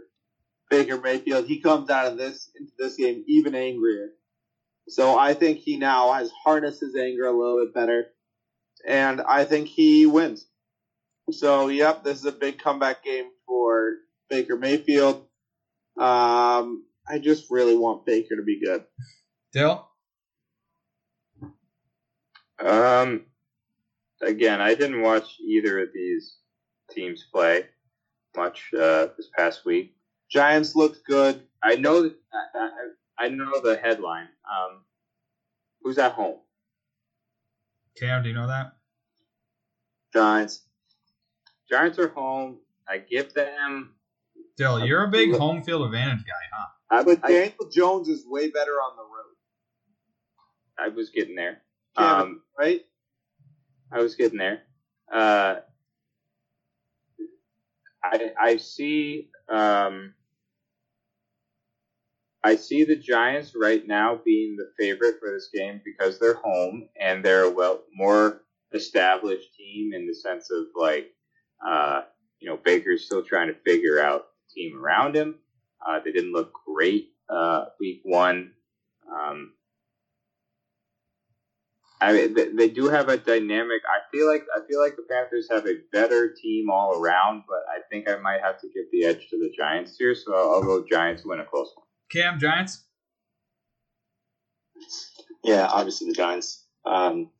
Baker 0.68 1.00
Mayfield. 1.00 1.46
He 1.46 1.60
comes 1.60 1.88
out 1.88 2.06
of 2.06 2.18
this 2.18 2.50
into 2.58 2.72
this 2.76 2.96
game 2.96 3.22
even 3.28 3.54
angrier. 3.54 4.08
So 4.88 5.16
I 5.16 5.34
think 5.34 5.58
he 5.58 5.76
now 5.76 6.12
has 6.14 6.32
harnessed 6.44 6.80
his 6.80 6.96
anger 6.96 7.26
a 7.26 7.30
little 7.30 7.64
bit 7.64 7.74
better, 7.74 8.06
and 8.84 9.20
I 9.20 9.44
think 9.44 9.68
he 9.68 10.04
wins. 10.04 10.46
So 11.30 11.68
yep, 11.68 12.02
this 12.02 12.18
is 12.18 12.24
a 12.24 12.32
big 12.32 12.58
comeback 12.58 13.04
game 13.04 13.26
for 13.46 13.98
Baker 14.28 14.56
Mayfield. 14.56 15.26
Um, 15.96 16.86
I 17.08 17.18
just 17.20 17.50
really 17.50 17.76
want 17.76 18.04
Baker 18.04 18.34
to 18.34 18.42
be 18.42 18.60
good. 18.60 18.84
Dill? 19.52 19.86
Um, 22.58 23.26
again, 24.22 24.60
I 24.60 24.74
didn't 24.74 25.02
watch 25.02 25.38
either 25.40 25.82
of 25.82 25.88
these 25.92 26.36
teams 26.90 27.24
play 27.32 27.66
much 28.36 28.70
uh, 28.74 29.08
this 29.16 29.28
past 29.36 29.64
week. 29.64 29.94
Giants 30.30 30.74
looked 30.74 31.04
good. 31.06 31.42
I 31.62 31.76
know 31.76 32.10
I, 32.32 32.58
I, 32.58 33.24
I 33.26 33.28
know 33.28 33.60
the 33.60 33.76
headline. 33.76 34.28
Um, 34.50 34.78
who's 35.82 35.98
at 35.98 36.12
home? 36.12 36.38
Cam, 37.98 38.22
do 38.22 38.28
you 38.30 38.34
know 38.34 38.46
that? 38.46 38.72
Giants. 40.14 40.62
Giants 41.70 41.98
are 41.98 42.08
home. 42.08 42.58
I 42.88 42.98
give 42.98 43.34
them. 43.34 43.94
Dill, 44.56 44.84
you're 44.84 45.04
a 45.04 45.08
big 45.10 45.34
home 45.36 45.62
field 45.62 45.86
advantage 45.86 46.24
guy, 46.24 46.32
huh? 46.52 46.66
I, 46.90 47.02
But 47.02 47.22
Daniel 47.22 47.70
Jones 47.70 48.08
is 48.08 48.24
way 48.26 48.50
better 48.50 48.72
on 48.72 48.96
the 48.96 49.02
road, 49.02 49.34
I 50.78 50.88
was 50.94 51.10
getting 51.10 51.34
there. 51.34 51.62
Cam, 51.96 52.20
Um, 52.20 52.42
right? 52.58 52.82
I 53.92 54.00
was 54.00 54.14
getting 54.14 54.38
there. 54.38 54.62
Uh, 55.12 55.56
I 58.02 58.32
I 58.40 58.56
see 58.56 59.28
um, 59.48 60.14
I 62.44 62.56
see 62.56 62.84
the 62.84 62.96
Giants 62.96 63.54
right 63.54 63.86
now 63.86 64.20
being 64.24 64.56
the 64.56 64.72
favorite 64.78 65.16
for 65.20 65.32
this 65.32 65.50
game 65.54 65.80
because 65.84 66.18
they're 66.18 66.40
home 66.42 66.88
and 67.00 67.24
they're 67.24 67.44
a 67.44 67.50
well 67.50 67.82
more 67.94 68.42
established 68.72 69.54
team 69.54 69.92
in 69.92 70.06
the 70.06 70.14
sense 70.14 70.50
of 70.50 70.66
like 70.74 71.12
uh, 71.66 72.02
you 72.40 72.48
know 72.48 72.56
Baker's 72.56 73.04
still 73.04 73.22
trying 73.22 73.48
to 73.48 73.60
figure 73.64 74.00
out 74.00 74.26
the 74.48 74.54
team 74.62 74.82
around 74.82 75.14
him. 75.14 75.36
Uh, 75.86 76.00
they 76.04 76.12
didn't 76.12 76.32
look 76.32 76.52
great 76.66 77.10
uh, 77.28 77.66
week 77.78 78.00
one. 78.04 78.52
Um, 79.10 79.52
I 82.02 82.12
mean, 82.12 82.34
they, 82.34 82.48
they 82.48 82.68
do 82.68 82.88
have 82.88 83.08
a 83.08 83.16
dynamic. 83.16 83.80
I 83.86 84.00
feel 84.10 84.26
like 84.26 84.44
I 84.54 84.60
feel 84.68 84.80
like 84.80 84.96
the 84.96 85.06
Panthers 85.08 85.46
have 85.50 85.66
a 85.66 85.76
better 85.92 86.34
team 86.34 86.68
all 86.68 87.00
around, 87.00 87.44
but 87.46 87.60
I 87.70 87.80
think 87.90 88.08
I 88.10 88.16
might 88.16 88.40
have 88.40 88.60
to 88.60 88.68
give 88.68 88.86
the 88.90 89.04
edge 89.04 89.28
to 89.30 89.38
the 89.38 89.52
Giants 89.56 89.96
here. 89.96 90.14
So 90.14 90.34
I'll, 90.34 90.54
I'll 90.54 90.62
go 90.62 90.84
Giants 90.90 91.22
win 91.24 91.38
a 91.38 91.44
close 91.44 91.70
one. 91.76 91.86
Cam, 92.10 92.40
Giants? 92.40 92.84
Yeah, 95.44 95.68
obviously 95.70 96.08
the 96.08 96.14
Giants. 96.14 96.64
Um, 96.84 97.30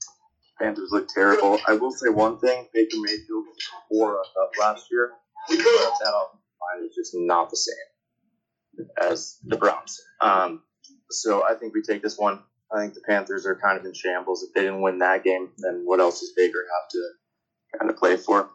Panthers 0.61 0.91
look 0.93 1.09
terrible. 1.09 1.59
I 1.67 1.75
will 1.75 1.91
say 1.91 2.09
one 2.09 2.39
thing: 2.39 2.69
Baker 2.73 2.99
Mayfield 2.99 3.45
tore 3.91 4.21
us 4.21 4.29
up 4.41 4.53
last 4.61 4.87
year. 4.93 5.11
But 5.49 5.57
that 5.57 5.65
offensive 5.65 6.39
line 6.61 6.89
is 6.89 6.95
just 6.95 7.13
not 7.17 7.51
the 7.51 7.57
same 7.57 8.87
as 9.01 9.39
the 9.45 9.57
Browns. 9.57 10.01
Um, 10.21 10.63
so 11.11 11.45
I 11.45 11.55
think 11.55 11.75
we 11.75 11.83
take 11.83 12.01
this 12.01 12.17
one. 12.17 12.41
I 12.75 12.81
think 12.81 12.95
the 12.95 13.01
Panthers 13.01 13.47
are 13.47 13.57
kind 13.57 13.79
of 13.79 13.85
in 13.85 13.93
shambles. 13.93 14.43
If 14.43 14.55
they 14.55 14.63
didn't 14.63 14.81
win 14.81 14.99
that 14.99 15.25
game, 15.25 15.51
then 15.59 15.83
what 15.85 16.01
else 16.01 16.21
does 16.21 16.33
Baker 16.37 16.65
have 16.81 16.89
to 16.91 17.79
kind 17.79 17.91
of 17.91 17.97
play 17.97 18.17
for? 18.17 18.49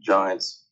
Giants. 0.00 0.64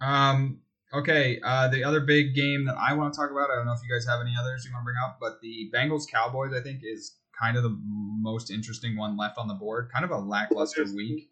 Um, 0.00 0.60
okay, 0.92 1.38
uh, 1.44 1.68
the 1.68 1.84
other 1.84 2.00
big 2.00 2.34
game 2.34 2.64
that 2.66 2.76
I 2.76 2.94
want 2.94 3.12
to 3.12 3.20
talk 3.20 3.30
about, 3.30 3.50
I 3.50 3.56
don't 3.56 3.66
know 3.66 3.72
if 3.72 3.80
you 3.86 3.94
guys 3.94 4.06
have 4.06 4.20
any 4.20 4.34
others 4.38 4.64
you 4.64 4.72
want 4.72 4.82
to 4.82 4.84
bring 4.84 4.96
up, 5.04 5.18
but 5.20 5.40
the 5.42 5.70
Bengals 5.74 6.10
Cowboys, 6.10 6.52
I 6.54 6.62
think, 6.62 6.80
is 6.82 7.16
kind 7.38 7.56
of 7.56 7.62
the 7.62 7.76
most 8.20 8.50
interesting 8.50 8.96
one 8.96 9.16
left 9.16 9.38
on 9.38 9.48
the 9.48 9.54
board. 9.54 9.90
Kind 9.92 10.04
of 10.04 10.10
a 10.10 10.18
lackluster 10.18 10.84
week. 10.94 11.30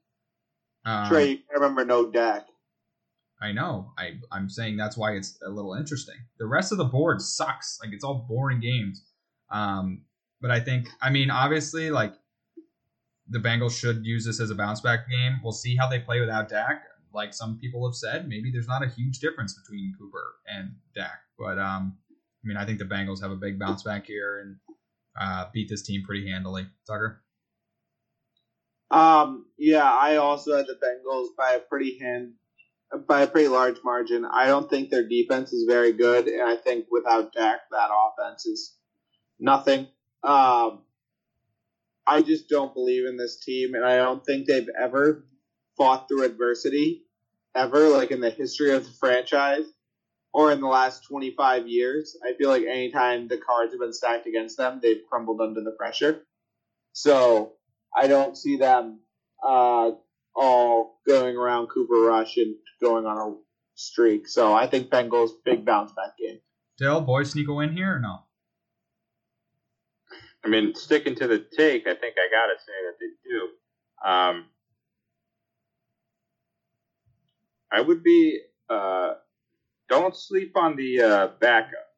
Um, 0.85 1.09
Trey, 1.09 1.29
you 1.31 1.37
can't 1.37 1.55
remember 1.55 1.85
no 1.85 2.11
Dak. 2.11 2.47
I 3.41 3.53
know. 3.53 3.93
I 3.99 4.19
I'm 4.31 4.49
saying 4.49 4.77
that's 4.77 4.97
why 4.97 5.13
it's 5.13 5.39
a 5.45 5.51
little 5.51 5.75
interesting. 5.75 6.15
The 6.39 6.47
rest 6.47 6.73
of 6.73 6.79
the 6.79 6.85
board 6.85 7.21
sucks. 7.21 7.79
Like 7.83 7.93
it's 7.93 8.05
all 8.05 8.27
boring 8.29 8.61
games. 8.61 9.03
Um, 9.51 10.03
but 10.45 10.51
I 10.51 10.61
think 10.61 10.91
I 11.01 11.09
mean 11.09 11.31
obviously 11.31 11.91
like 11.91 12.13
the 13.31 13.39
Bengals 13.39 13.81
should 13.81 14.05
use 14.05 14.27
this 14.27 14.41
as 14.41 14.51
a 14.51 14.55
bounce 14.55 14.83
back 14.83 15.09
game. 15.09 15.41
We'll 15.43 15.55
see 15.55 15.75
how 15.75 15.89
they 15.89 16.01
play 16.01 16.21
without 16.21 16.51
Dak. 16.51 16.83
Like 17.15 17.33
some 17.33 17.57
people 17.59 17.89
have 17.89 17.95
said, 17.95 18.29
maybe 18.29 18.51
there's 18.53 18.69
not 18.69 18.83
a 18.83 18.89
huge 18.89 19.21
difference 19.21 19.59
between 19.59 19.95
Cooper 19.99 20.35
and 20.47 20.75
Dak. 20.95 21.21
But 21.39 21.59
um, 21.59 21.97
I 22.13 22.47
mean 22.47 22.59
I 22.59 22.67
think 22.67 22.79
the 22.79 22.85
Bengals 22.85 23.23
have 23.23 23.31
a 23.31 23.37
big 23.37 23.59
bounce 23.59 23.85
back 23.85 24.05
here 24.05 24.41
and 24.41 24.57
uh, 25.19 25.47
beat 25.55 25.71
this 25.71 25.81
team 25.81 26.03
pretty 26.05 26.31
handily. 26.31 26.67
Tucker. 26.87 27.23
Um, 28.91 29.47
yeah, 29.57 29.91
I 29.91 30.17
also 30.17 30.59
had 30.59 30.67
the 30.67 30.75
Bengals 30.75 31.29
by 31.39 31.53
a 31.55 31.61
pretty 31.61 31.99
hand, 31.99 32.35
by 33.09 33.23
a 33.23 33.27
pretty 33.27 33.49
large 33.49 33.79
margin. 33.83 34.27
I 34.27 34.49
don't 34.49 34.69
think 34.69 34.91
their 34.91 35.09
defense 35.09 35.55
is 35.55 35.65
very 35.67 35.95
good, 35.95 36.27
and 36.27 36.43
I 36.43 36.57
think 36.57 36.85
without 36.91 37.33
Dak, 37.33 37.61
that 37.71 37.89
offense 37.91 38.45
is 38.45 38.75
nothing. 39.41 39.89
Um, 40.25 40.81
I 42.07 42.23
just 42.23 42.49
don't 42.49 42.75
believe 42.75 43.07
in 43.07 43.17
this 43.17 43.37
team, 43.41 43.75
and 43.75 43.85
I 43.85 43.97
don't 43.97 44.25
think 44.25 44.47
they've 44.47 44.69
ever 44.81 45.25
fought 45.77 46.09
through 46.09 46.25
adversity, 46.25 47.03
ever, 47.55 47.89
like 47.89 48.11
in 48.11 48.21
the 48.21 48.31
history 48.31 48.73
of 48.73 48.85
the 48.85 48.93
franchise 48.93 49.65
or 50.33 50.51
in 50.51 50.61
the 50.61 50.67
last 50.67 51.05
25 51.09 51.69
years. 51.69 52.17
I 52.25 52.37
feel 52.37 52.51
like 52.51 52.65
anytime 52.65 53.29
the 53.29 53.39
cards 53.39 53.73
have 53.73 53.81
been 53.81 53.93
stacked 53.93 54.27
against 54.27 54.57
them, 54.57 54.81
they've 54.83 55.01
crumbled 55.09 55.41
under 55.41 55.63
the 55.63 55.71
pressure. 55.71 56.23
So 56.93 57.53
I 57.97 58.09
don't 58.09 58.37
see 58.37 58.57
them 58.57 59.01
uh, 59.43 59.93
all 60.35 61.01
going 61.07 61.37
around 61.37 61.69
Cooper 61.69 62.01
Rush 62.01 62.37
and 62.37 62.57
going 62.83 63.07
on 63.07 63.17
a 63.17 63.37
streak. 63.77 64.27
So 64.27 64.53
I 64.53 64.67
think 64.67 64.91
Bengals 64.91 65.31
big 65.45 65.65
bounce 65.65 65.93
back 65.93 66.19
game. 66.19 66.41
Dale, 66.79 67.01
boys 67.01 67.31
sneak 67.31 67.49
a 67.49 67.55
win 67.55 67.73
here 67.73 67.95
or 67.95 68.01
no? 68.01 68.24
I 70.45 70.49
mean, 70.49 70.75
sticking 70.75 71.15
to 71.17 71.27
the 71.27 71.39
take, 71.39 71.87
I 71.87 71.95
think 71.95 72.17
I 72.19 72.29
gotta 72.31 72.55
say 72.59 72.73
that 72.87 72.99
they 73.01 73.31
do. 73.31 74.09
Um, 74.09 74.47
I 77.73 77.81
would 77.81 78.03
be. 78.03 78.41
Uh, 78.69 79.15
don't 79.89 80.17
sleep 80.17 80.57
on 80.57 80.77
the 80.77 81.01
uh, 81.03 81.29
backup. 81.41 81.89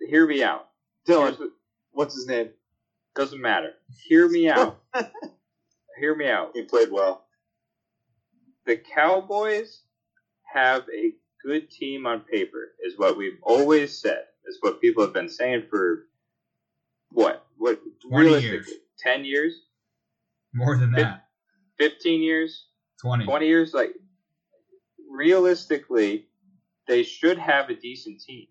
Hear 0.00 0.26
me 0.26 0.42
out. 0.42 0.68
Dylan, 1.08 1.38
what- 1.38 1.50
what's 1.92 2.14
his 2.14 2.26
name? 2.26 2.50
doesn't 3.14 3.40
matter. 3.40 3.74
Hear 4.08 4.28
me 4.28 4.48
out. 4.48 4.80
Hear 6.00 6.16
me 6.16 6.28
out. 6.28 6.50
He 6.54 6.62
played 6.64 6.90
well. 6.90 7.26
the 8.66 8.76
Cowboys 8.76 9.82
have 10.52 10.84
a 10.92 11.12
good 11.44 11.70
team 11.70 12.06
on 12.06 12.20
paper, 12.20 12.72
is 12.84 12.98
what 12.98 13.16
we've 13.16 13.38
always 13.42 13.96
said. 14.00 14.24
Is 14.46 14.58
what 14.62 14.80
people 14.80 15.04
have 15.04 15.12
been 15.14 15.28
saying 15.28 15.64
for 15.70 16.06
what? 17.14 17.46
What? 17.56 17.80
20 18.08 18.24
realistically, 18.24 18.50
years. 18.50 18.70
Ten 18.98 19.24
years? 19.24 19.54
More 20.52 20.76
than 20.76 20.92
that. 20.92 21.24
Fifteen 21.78 22.22
years? 22.22 22.66
20. 23.00 23.24
Twenty 23.24 23.46
years? 23.46 23.72
Like 23.72 23.94
realistically, 25.10 26.26
they 26.86 27.02
should 27.02 27.38
have 27.38 27.70
a 27.70 27.74
decent 27.74 28.20
team. 28.20 28.46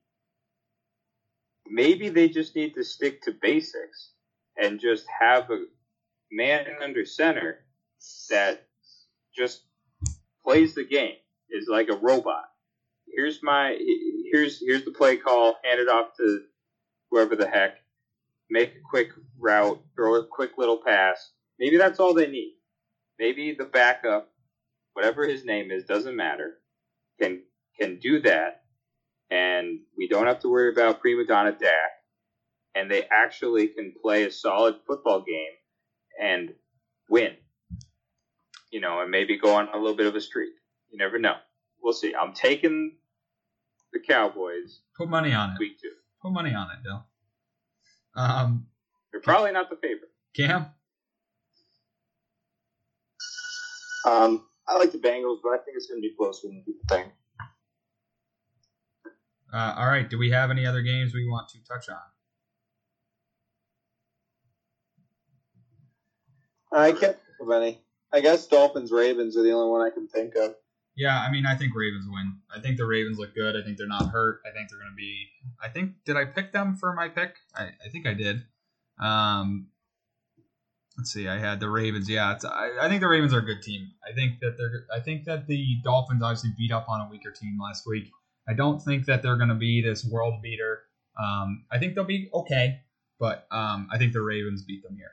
Maybe 1.67 2.09
they 2.09 2.29
just 2.29 2.55
need 2.55 2.73
to 2.75 2.83
stick 2.83 3.21
to 3.23 3.35
basics 3.41 4.11
and 4.57 4.79
just 4.79 5.05
have 5.19 5.49
a 5.49 5.65
man 6.31 6.65
under 6.81 7.05
center 7.05 7.59
that 8.29 8.65
just 9.35 9.61
plays 10.43 10.75
the 10.75 10.83
game 10.83 11.15
is 11.49 11.67
like 11.67 11.89
a 11.89 11.95
robot. 11.95 12.45
Here's 13.07 13.41
my 13.43 13.77
here's 14.31 14.59
here's 14.59 14.83
the 14.83 14.91
play 14.91 15.17
call. 15.17 15.55
Hand 15.63 15.79
it 15.79 15.87
off 15.87 16.15
to 16.17 16.41
whoever 17.11 17.35
the 17.35 17.47
heck. 17.47 17.77
Make 18.49 18.75
a 18.75 18.89
quick 18.89 19.09
route. 19.39 19.81
Throw 19.95 20.15
a 20.15 20.25
quick 20.25 20.51
little 20.57 20.79
pass. 20.85 21.31
Maybe 21.59 21.77
that's 21.77 21.99
all 21.99 22.13
they 22.13 22.27
need. 22.27 22.55
Maybe 23.19 23.55
the 23.57 23.65
backup, 23.65 24.31
whatever 24.93 25.27
his 25.27 25.45
name 25.45 25.71
is, 25.71 25.85
doesn't 25.85 26.15
matter. 26.15 26.57
Can 27.21 27.41
can 27.79 27.99
do 27.99 28.21
that, 28.21 28.63
and 29.31 29.79
we 29.97 30.07
don't 30.07 30.27
have 30.27 30.39
to 30.41 30.49
worry 30.49 30.71
about 30.71 31.01
prima 31.01 31.25
donna 31.25 31.51
Dak. 31.51 31.91
And 32.75 32.89
they 32.89 33.03
actually 33.11 33.67
can 33.67 33.93
play 34.01 34.23
a 34.23 34.31
solid 34.31 34.75
football 34.87 35.21
game 35.21 35.53
and 36.19 36.53
win 37.09 37.35
you 38.73 38.81
know, 38.81 39.01
and 39.01 39.11
maybe 39.11 39.37
go 39.37 39.53
on 39.55 39.69
a 39.71 39.77
little 39.77 39.95
bit 39.95 40.07
of 40.07 40.15
a 40.15 40.21
streak. 40.21 40.49
You 40.89 40.97
never 40.97 41.19
know. 41.19 41.35
We'll 41.81 41.93
see. 41.93 42.13
I'm 42.15 42.33
taking 42.33 42.95
the 43.93 43.99
Cowboys 43.99 44.79
Put 44.97 45.09
money 45.09 45.31
on 45.31 45.51
it. 45.51 45.59
week 45.59 45.79
two. 45.79 45.91
Put 46.21 46.31
money 46.31 46.53
on 46.55 46.71
it, 46.71 46.83
Dill. 46.83 47.05
Um, 48.15 48.67
They're 49.11 49.21
probably 49.21 49.51
not 49.51 49.69
the 49.69 49.75
favorite. 49.75 50.11
Cam? 50.35 50.67
Um, 54.05 54.45
I 54.67 54.77
like 54.77 54.91
the 54.91 54.97
Bengals, 54.97 55.37
but 55.43 55.49
I 55.49 55.57
think 55.57 55.77
it's 55.77 55.87
going 55.87 56.01
to 56.01 56.07
be 56.07 56.13
closer 56.15 56.47
than 56.47 56.63
people 56.65 56.81
think. 56.89 57.11
Uh, 59.53 59.75
all 59.77 59.87
right. 59.87 60.09
Do 60.09 60.17
we 60.17 60.31
have 60.31 60.49
any 60.49 60.65
other 60.65 60.81
games 60.81 61.13
we 61.13 61.27
want 61.29 61.47
to 61.49 61.63
touch 61.63 61.87
on? 61.89 61.97
I 66.71 66.91
can't 66.91 67.01
think 67.01 67.39
of 67.39 67.51
any. 67.51 67.79
I 68.11 68.21
guess 68.21 68.47
Dolphins 68.47 68.91
Ravens 68.91 69.37
are 69.37 69.43
the 69.43 69.51
only 69.51 69.69
one 69.69 69.81
I 69.81 69.91
can 69.91 70.07
think 70.07 70.35
of. 70.35 70.55
Yeah, 70.95 71.19
I 71.19 71.31
mean, 71.31 71.45
I 71.45 71.55
think 71.55 71.73
Ravens 71.75 72.05
win. 72.07 72.37
I 72.55 72.59
think 72.59 72.77
the 72.77 72.85
Ravens 72.85 73.17
look 73.17 73.33
good. 73.33 73.55
I 73.55 73.63
think 73.63 73.77
they're 73.77 73.87
not 73.87 74.09
hurt. 74.09 74.41
I 74.45 74.53
think 74.53 74.69
they're 74.69 74.79
going 74.79 74.91
to 74.91 74.95
be. 74.95 75.25
I 75.61 75.69
think 75.69 75.93
did 76.05 76.17
I 76.17 76.25
pick 76.25 76.51
them 76.51 76.75
for 76.75 76.93
my 76.93 77.09
pick? 77.09 77.35
I, 77.55 77.63
I 77.63 77.89
think 77.91 78.05
I 78.05 78.13
did. 78.13 78.43
Um, 79.01 79.69
let's 80.97 81.11
see. 81.11 81.27
I 81.27 81.39
had 81.39 81.59
the 81.59 81.69
Ravens. 81.69 82.07
Yeah, 82.07 82.37
I, 82.45 82.77
I 82.81 82.89
think 82.89 83.01
the 83.01 83.07
Ravens 83.07 83.33
are 83.33 83.39
a 83.39 83.45
good 83.45 83.63
team. 83.63 83.89
I 84.07 84.13
think 84.13 84.39
that 84.41 84.55
they're. 84.57 84.85
I 84.95 84.99
think 84.99 85.25
that 85.25 85.47
the 85.47 85.77
Dolphins 85.83 86.21
obviously 86.21 86.51
beat 86.57 86.71
up 86.71 86.87
on 86.87 87.01
a 87.01 87.09
weaker 87.09 87.31
team 87.31 87.57
last 87.61 87.87
week. 87.87 88.09
I 88.47 88.53
don't 88.53 88.79
think 88.79 89.05
that 89.05 89.23
they're 89.23 89.37
going 89.37 89.49
to 89.49 89.55
be 89.55 89.81
this 89.81 90.05
world 90.05 90.41
beater. 90.43 90.81
Um, 91.19 91.65
I 91.71 91.79
think 91.79 91.95
they'll 91.95 92.03
be 92.03 92.29
okay, 92.33 92.81
but 93.19 93.47
um, 93.51 93.87
I 93.91 93.97
think 93.97 94.13
the 94.13 94.21
Ravens 94.21 94.63
beat 94.63 94.83
them 94.83 94.95
here. 94.95 95.11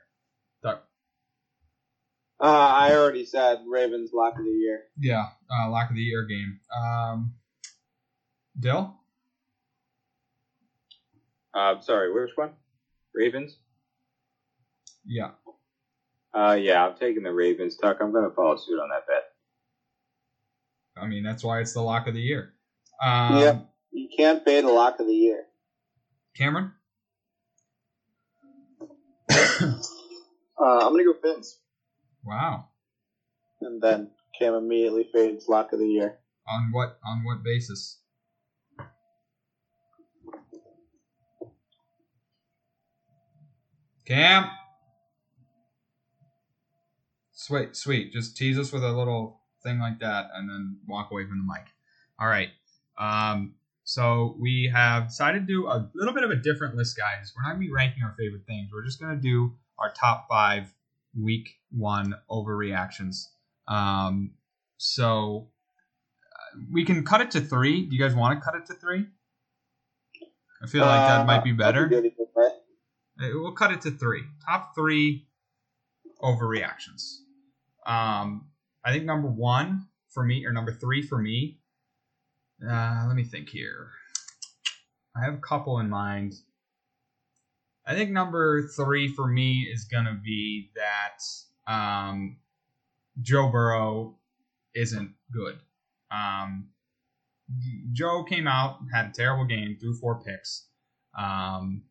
Doug. 2.41 2.49
Uh, 2.49 2.53
I 2.53 2.95
already 2.95 3.25
said 3.25 3.59
Ravens 3.67 4.11
lock 4.13 4.37
of 4.37 4.45
the 4.45 4.51
year. 4.51 4.83
Yeah, 4.99 5.25
uh, 5.49 5.69
lock 5.69 5.89
of 5.89 5.95
the 5.95 6.01
year 6.01 6.25
game. 6.25 6.59
Um, 6.75 7.33
Dill. 8.59 8.95
Uh, 11.53 11.79
sorry, 11.81 12.13
which 12.13 12.31
one? 12.35 12.51
Ravens. 13.13 13.57
Yeah. 15.05 15.31
Uh, 16.33 16.57
yeah, 16.59 16.85
I'm 16.85 16.95
taking 16.95 17.23
the 17.23 17.33
Ravens. 17.33 17.75
Tuck, 17.75 17.97
I'm 17.99 18.11
going 18.11 18.29
to 18.29 18.35
follow 18.35 18.55
suit 18.55 18.79
on 18.79 18.89
that 18.89 19.05
bet. 19.07 19.23
I 20.95 21.07
mean, 21.07 21.23
that's 21.23 21.43
why 21.43 21.59
it's 21.59 21.73
the 21.73 21.81
lock 21.81 22.07
of 22.07 22.13
the 22.13 22.21
year. 22.21 22.53
Um, 23.03 23.37
Yeah. 23.37 23.59
You 23.91 24.07
can't 24.15 24.45
pay 24.45 24.61
the 24.61 24.69
lock 24.69 24.99
of 25.01 25.07
the 25.07 25.13
year. 25.13 25.43
Cameron. 26.35 26.71
Uh, 30.63 30.77
I'm 30.85 30.93
going 30.93 31.03
to 31.03 31.11
go 31.11 31.19
Fins. 31.19 31.57
Wow. 32.23 32.65
And 33.61 33.81
then 33.81 34.11
Cam 34.37 34.53
immediately 34.53 35.07
fades 35.13 35.47
lock 35.47 35.73
of 35.73 35.79
the 35.79 35.87
year. 35.87 36.19
On 36.47 36.71
what 36.71 36.99
on 37.05 37.23
what 37.23 37.43
basis? 37.43 37.99
Cam. 44.05 44.49
Sweet, 47.31 47.75
sweet. 47.75 48.11
Just 48.11 48.37
tease 48.37 48.59
us 48.59 48.71
with 48.71 48.83
a 48.83 48.91
little 48.91 49.41
thing 49.63 49.79
like 49.79 49.99
that, 49.99 50.29
and 50.33 50.49
then 50.49 50.77
walk 50.87 51.11
away 51.11 51.25
from 51.25 51.37
the 51.37 51.53
mic. 51.53 51.67
All 52.19 52.27
right. 52.27 52.49
Um, 52.99 53.55
so 53.83 54.35
we 54.39 54.71
have 54.73 55.07
decided 55.07 55.47
to 55.47 55.53
do 55.53 55.67
a 55.67 55.89
little 55.95 56.13
bit 56.13 56.23
of 56.23 56.31
a 56.31 56.35
different 56.35 56.75
list, 56.75 56.97
guys. 56.97 57.33
We're 57.35 57.43
not 57.43 57.53
gonna 57.53 57.65
be 57.65 57.71
ranking 57.71 58.03
our 58.03 58.15
favorite 58.17 58.45
things. 58.45 58.69
We're 58.71 58.85
just 58.85 58.99
gonna 58.99 59.15
do 59.15 59.55
our 59.79 59.91
top 59.91 60.27
five 60.29 60.73
week 61.19 61.49
one 61.71 62.15
overreactions. 62.29 63.25
Um, 63.67 64.33
so 64.77 65.49
uh, 66.25 66.59
we 66.71 66.85
can 66.85 67.03
cut 67.05 67.21
it 67.21 67.31
to 67.31 67.41
three. 67.41 67.85
Do 67.85 67.95
you 67.95 68.01
guys 68.01 68.15
want 68.15 68.39
to 68.39 68.43
cut 68.43 68.55
it 68.55 68.65
to 68.67 68.73
three? 68.73 69.05
I 70.63 70.67
feel 70.67 70.81
like 70.85 71.07
that 71.07 71.21
Uh, 71.21 71.25
might 71.25 71.43
be 71.43 71.53
better. 71.53 71.87
good 71.87 72.05
either 72.05 72.15
way. 72.35 72.45
Uh, 73.19 73.29
We'll 73.33 73.53
cut 73.53 73.71
it 73.71 73.81
to 73.81 73.91
three. 73.91 74.23
Top 74.47 74.73
three 74.75 75.27
overreactions. 76.21 77.17
Um, 77.85 78.49
I 78.85 78.91
think 78.91 79.05
number 79.05 79.27
one 79.27 79.87
for 80.09 80.23
me, 80.23 80.45
or 80.45 80.53
number 80.53 80.71
three 80.71 81.01
for 81.01 81.17
me. 81.17 81.59
Uh, 82.67 83.05
let 83.07 83.15
me 83.15 83.23
think 83.23 83.49
here. 83.49 83.91
I 85.15 85.23
have 85.25 85.33
a 85.33 85.37
couple 85.39 85.79
in 85.79 85.89
mind. 85.89 86.33
I 87.91 87.93
think 87.93 88.11
number 88.11 88.69
three 88.69 89.09
for 89.09 89.27
me 89.27 89.67
is 89.69 89.83
gonna 89.83 90.17
be 90.23 90.71
that 90.75 91.71
um, 91.71 92.37
Joe 93.21 93.49
Burrow 93.49 94.17
isn't 94.73 95.11
good. 95.29 95.59
Um, 96.09 96.69
Joe 97.91 98.23
came 98.23 98.47
out, 98.47 98.77
had 98.93 99.07
a 99.07 99.11
terrible 99.11 99.43
game, 99.43 99.75
threw 99.77 99.93
four 99.93 100.23
picks. 100.23 100.67
Um, 101.19 101.83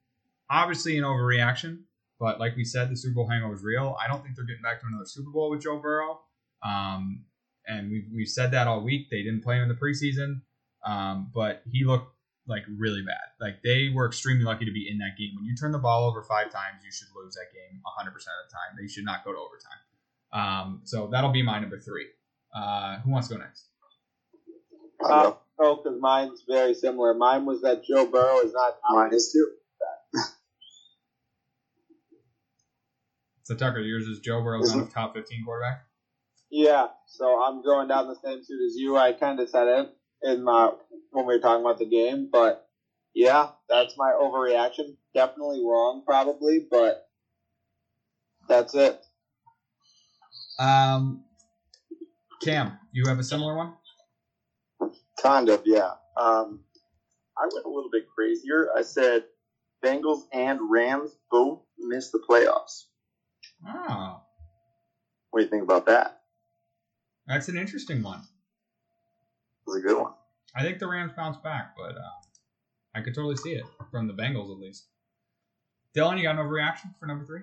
obviously 0.49 0.97
an 0.97 1.05
overreaction, 1.05 1.83
but 2.19 2.41
like 2.41 2.57
we 2.57 2.65
said, 2.65 2.91
the 2.91 2.97
Super 2.97 3.17
Bowl 3.17 3.29
hangover 3.29 3.53
is 3.53 3.63
real. 3.63 3.95
I 4.03 4.09
don't 4.09 4.23
think 4.23 4.37
they're 4.37 4.47
getting 4.47 4.63
back 4.63 4.81
to 4.81 4.87
another 4.87 5.05
Super 5.05 5.31
Bowl 5.31 5.51
with 5.51 5.61
Joe 5.61 5.79
Burrow. 5.79 6.21
Um, 6.65 7.27
and 7.67 7.91
we've, 7.91 8.09
we've 8.11 8.29
said 8.29 8.53
that 8.53 8.67
all 8.67 8.83
week. 8.83 9.11
They 9.11 9.23
didn't 9.23 9.43
play 9.43 9.57
him 9.57 9.65
in 9.65 9.69
the 9.69 9.75
preseason, 9.75 10.41
um, 10.83 11.31
but 11.35 11.61
he 11.71 11.85
looked 11.85 12.15
like 12.51 12.65
really 12.77 13.03
bad. 13.03 13.31
Like 13.41 13.63
they 13.63 13.91
were 13.95 14.07
extremely 14.07 14.45
lucky 14.45 14.65
to 14.65 14.73
be 14.73 14.89
in 14.91 14.99
that 14.99 15.17
game. 15.17 15.31
When 15.37 15.45
you 15.45 15.55
turn 15.55 15.71
the 15.71 15.79
ball 15.79 16.07
over 16.07 16.23
five 16.23 16.51
times, 16.51 16.83
you 16.85 16.91
should 16.91 17.09
lose 17.17 17.35
that 17.35 17.47
game 17.55 17.81
100% 17.87 18.09
of 18.09 18.13
the 18.13 18.53
time. 18.53 18.77
They 18.79 18.89
should 18.89 19.05
not 19.05 19.25
go 19.25 19.33
to 19.33 19.39
overtime. 19.39 19.81
Um, 20.33 20.81
so 20.85 21.09
that'll 21.11 21.33
be 21.33 21.43
my 21.43 21.61
number 21.61 21.81
three. 21.81 22.07
Uh, 22.55 22.99
who 23.01 23.11
wants 23.11 23.29
to 23.29 23.35
go 23.35 23.41
next? 23.41 23.67
Uh, 25.03 25.33
oh, 25.61 25.77
because 25.77 25.99
mine's 26.01 26.43
very 26.47 26.75
similar. 26.75 27.15
Mine 27.15 27.47
was 27.47 27.63
that 27.63 27.85
Joe 27.85 28.07
Burrow 28.07 28.41
is 28.41 28.53
not. 28.53 28.75
Mine 28.91 29.15
is 29.15 29.33
too. 29.33 29.53
So 33.45 33.57
Tucker, 33.57 33.81
yours 33.81 34.07
is 34.07 34.21
Joe 34.21 34.41
Burrow's 34.45 34.73
not 34.73 34.87
a 34.87 34.91
top 34.93 35.13
15 35.13 35.45
quarterback. 35.45 35.85
Yeah, 36.53 36.87
so 37.09 37.43
I'm 37.43 37.65
going 37.65 37.89
down 37.89 38.07
the 38.07 38.15
same 38.15 38.45
suit 38.45 38.65
as 38.65 38.77
you. 38.77 38.97
I 38.97 39.13
kind 39.13 39.41
of 39.41 39.49
said 39.49 39.67
it 39.67 39.89
in 40.23 40.43
my 40.43 40.71
when 41.11 41.27
we 41.27 41.35
were 41.35 41.41
talking 41.41 41.65
about 41.65 41.79
the 41.79 41.87
game, 41.87 42.29
but 42.31 42.63
yeah, 43.15 43.49
that's 43.69 43.97
my 43.97 44.13
overreaction. 44.21 44.97
Definitely 45.15 45.63
wrong, 45.65 46.03
probably, 46.07 46.67
but 46.71 46.97
that's 48.49 48.75
it. 48.75 48.97
Um, 50.59 51.23
Cam, 52.43 52.73
you 52.93 53.05
have 53.09 53.19
a 53.19 53.25
similar 53.25 53.57
one? 53.57 53.73
Kind 55.23 55.49
of, 55.49 55.63
yeah. 55.65 55.91
Um, 56.17 56.61
I 57.39 57.49
went 57.53 57.65
a 57.65 57.69
little 57.69 57.91
bit 57.91 58.05
crazier. 58.15 58.69
I 58.77 58.83
said 58.83 59.25
Bengals 59.85 60.21
and 60.33 60.59
Rams 60.71 61.17
both 61.31 61.61
missed 61.79 62.13
the 62.13 62.21
playoffs. 62.29 62.85
Oh, 63.67 64.21
What 65.31 65.41
do 65.41 65.45
you 65.45 65.51
think 65.51 65.63
about 65.63 65.87
that? 65.87 66.17
that's 67.27 67.49
an 67.49 67.57
interesting 67.59 68.03
one. 68.03 68.23
Was 69.71 69.79
a 69.79 69.87
good 69.87 70.03
one. 70.03 70.13
I 70.57 70.63
think 70.63 70.81
the 70.81 70.89
Rams 70.89 71.13
bounce 71.17 71.37
back, 71.37 71.77
but 71.77 71.97
uh, 71.97 72.11
I 72.93 73.03
could 73.03 73.15
totally 73.15 73.37
see 73.37 73.51
it 73.51 73.63
from 73.93 74.09
the 74.09 74.15
Bengals 74.15 74.53
at 74.53 74.59
least. 74.59 74.89
Dylan, 75.97 76.17
you 76.17 76.25
got 76.25 76.37
an 76.37 76.45
overreaction 76.45 76.99
for 76.99 77.07
number 77.07 77.25
three? 77.25 77.43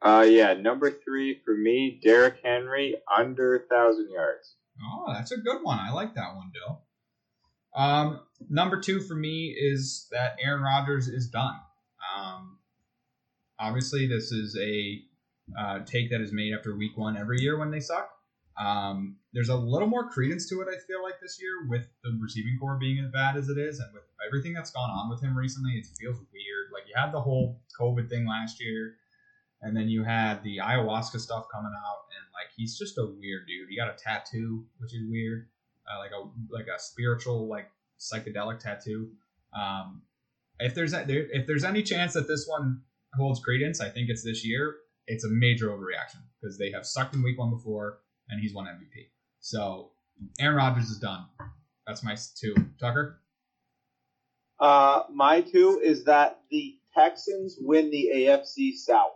Uh, 0.00 0.24
yeah, 0.26 0.54
number 0.54 0.90
three 0.90 1.42
for 1.44 1.54
me, 1.54 2.00
Derrick 2.02 2.36
Henry 2.42 2.94
under 3.14 3.66
thousand 3.70 4.08
yards. 4.10 4.54
Oh, 4.82 5.12
that's 5.12 5.30
a 5.30 5.36
good 5.36 5.62
one. 5.62 5.78
I 5.78 5.92
like 5.92 6.14
that 6.14 6.34
one, 6.34 6.52
Dill. 6.54 6.80
Um, 7.76 8.20
number 8.48 8.80
two 8.80 9.00
for 9.00 9.14
me 9.14 9.54
is 9.54 10.08
that 10.10 10.38
Aaron 10.42 10.62
Rodgers 10.62 11.06
is 11.08 11.28
done. 11.28 11.60
Um, 12.16 12.60
obviously, 13.58 14.06
this 14.06 14.32
is 14.32 14.56
a 14.58 15.02
uh, 15.58 15.80
take 15.84 16.10
that 16.12 16.22
is 16.22 16.32
made 16.32 16.54
after 16.54 16.74
week 16.74 16.96
one 16.96 17.18
every 17.18 17.42
year 17.42 17.58
when 17.58 17.70
they 17.70 17.80
suck. 17.80 18.08
Um, 18.58 19.17
there's 19.32 19.50
a 19.50 19.56
little 19.56 19.88
more 19.88 20.08
credence 20.08 20.48
to 20.48 20.60
it, 20.62 20.68
I 20.68 20.78
feel 20.86 21.02
like, 21.02 21.20
this 21.20 21.38
year 21.40 21.68
with 21.68 21.86
the 22.02 22.18
receiving 22.20 22.56
corps 22.58 22.78
being 22.78 22.98
as 23.04 23.10
bad 23.10 23.36
as 23.36 23.48
it 23.48 23.58
is, 23.58 23.78
and 23.78 23.92
with 23.92 24.04
everything 24.26 24.54
that's 24.54 24.70
gone 24.70 24.90
on 24.90 25.10
with 25.10 25.22
him 25.22 25.36
recently, 25.36 25.72
it 25.72 25.86
feels 26.00 26.16
weird. 26.32 26.72
Like, 26.72 26.84
you 26.88 26.94
had 26.96 27.12
the 27.12 27.20
whole 27.20 27.60
COVID 27.78 28.08
thing 28.08 28.26
last 28.26 28.60
year, 28.60 28.94
and 29.62 29.76
then 29.76 29.88
you 29.88 30.04
had 30.04 30.42
the 30.42 30.58
ayahuasca 30.58 31.20
stuff 31.20 31.46
coming 31.52 31.72
out, 31.72 32.04
and 32.16 32.24
like 32.32 32.48
he's 32.56 32.78
just 32.78 32.98
a 32.98 33.04
weird 33.04 33.46
dude. 33.46 33.68
He 33.68 33.76
got 33.76 33.88
a 33.88 33.96
tattoo, 33.96 34.64
which 34.78 34.94
is 34.94 35.02
weird, 35.08 35.48
uh, 35.90 35.98
like 35.98 36.12
a 36.12 36.28
like 36.54 36.66
a 36.66 36.78
spiritual 36.78 37.48
like 37.48 37.70
psychedelic 37.98 38.60
tattoo. 38.60 39.10
Um, 39.58 40.02
if 40.60 40.74
there's 40.74 40.92
a, 40.92 41.04
there, 41.04 41.26
if 41.32 41.46
there's 41.46 41.64
any 41.64 41.82
chance 41.82 42.14
that 42.14 42.28
this 42.28 42.46
one 42.46 42.82
holds 43.14 43.40
credence, 43.40 43.80
I 43.80 43.88
think 43.88 44.10
it's 44.10 44.24
this 44.24 44.44
year. 44.44 44.76
It's 45.06 45.24
a 45.24 45.30
major 45.30 45.68
overreaction 45.68 46.22
because 46.40 46.58
they 46.58 46.70
have 46.72 46.84
sucked 46.86 47.14
in 47.14 47.22
week 47.22 47.38
one 47.38 47.50
before, 47.50 48.00
and 48.28 48.40
he's 48.40 48.54
won 48.54 48.66
MVP. 48.66 49.08
So 49.48 49.92
Aaron 50.38 50.56
Rodgers 50.56 50.90
is 50.90 50.98
done. 50.98 51.24
That's 51.86 52.04
my 52.04 52.18
two. 52.38 52.54
Tucker. 52.78 53.18
Uh, 54.60 55.04
my 55.10 55.40
two 55.40 55.80
is 55.82 56.04
that 56.04 56.40
the 56.50 56.76
Texans 56.94 57.56
win 57.58 57.90
the 57.90 58.10
AFC 58.14 58.74
South. 58.74 59.12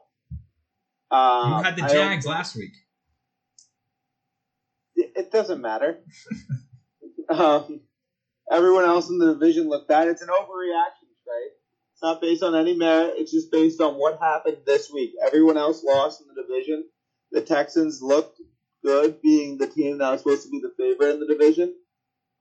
Uh, 1.10 1.56
You 1.58 1.64
had 1.64 1.76
the 1.76 1.82
Jags 1.82 2.26
last 2.26 2.56
week. 2.56 2.70
it 4.96 5.12
it 5.16 5.32
doesn't 5.32 5.60
matter. 5.60 5.98
um, 7.28 7.82
everyone 8.50 8.84
else 8.84 9.10
in 9.10 9.18
the 9.18 9.34
division 9.34 9.68
looked 9.68 9.88
bad. 9.88 10.08
It's 10.08 10.22
an 10.22 10.28
overreaction, 10.28 11.10
right? 11.28 11.50
It's 11.92 12.02
not 12.02 12.22
based 12.22 12.42
on 12.42 12.54
any 12.54 12.74
merit. 12.74 13.16
It's 13.18 13.32
just 13.32 13.52
based 13.52 13.82
on 13.82 13.96
what 13.96 14.18
happened 14.18 14.62
this 14.64 14.90
week. 14.90 15.12
Everyone 15.26 15.58
else 15.58 15.84
lost 15.84 16.22
in 16.22 16.28
the 16.34 16.42
division. 16.42 16.84
The 17.32 17.42
Texans 17.42 18.00
looked 18.00 18.40
good, 18.84 19.20
being 19.22 19.58
the 19.58 19.66
team 19.66 19.98
that 19.98 20.10
was 20.10 20.20
supposed 20.20 20.44
to 20.44 20.50
be 20.50 20.60
the 20.60 20.72
favorite 20.76 21.14
in 21.14 21.20
the 21.20 21.26
division. 21.26 21.74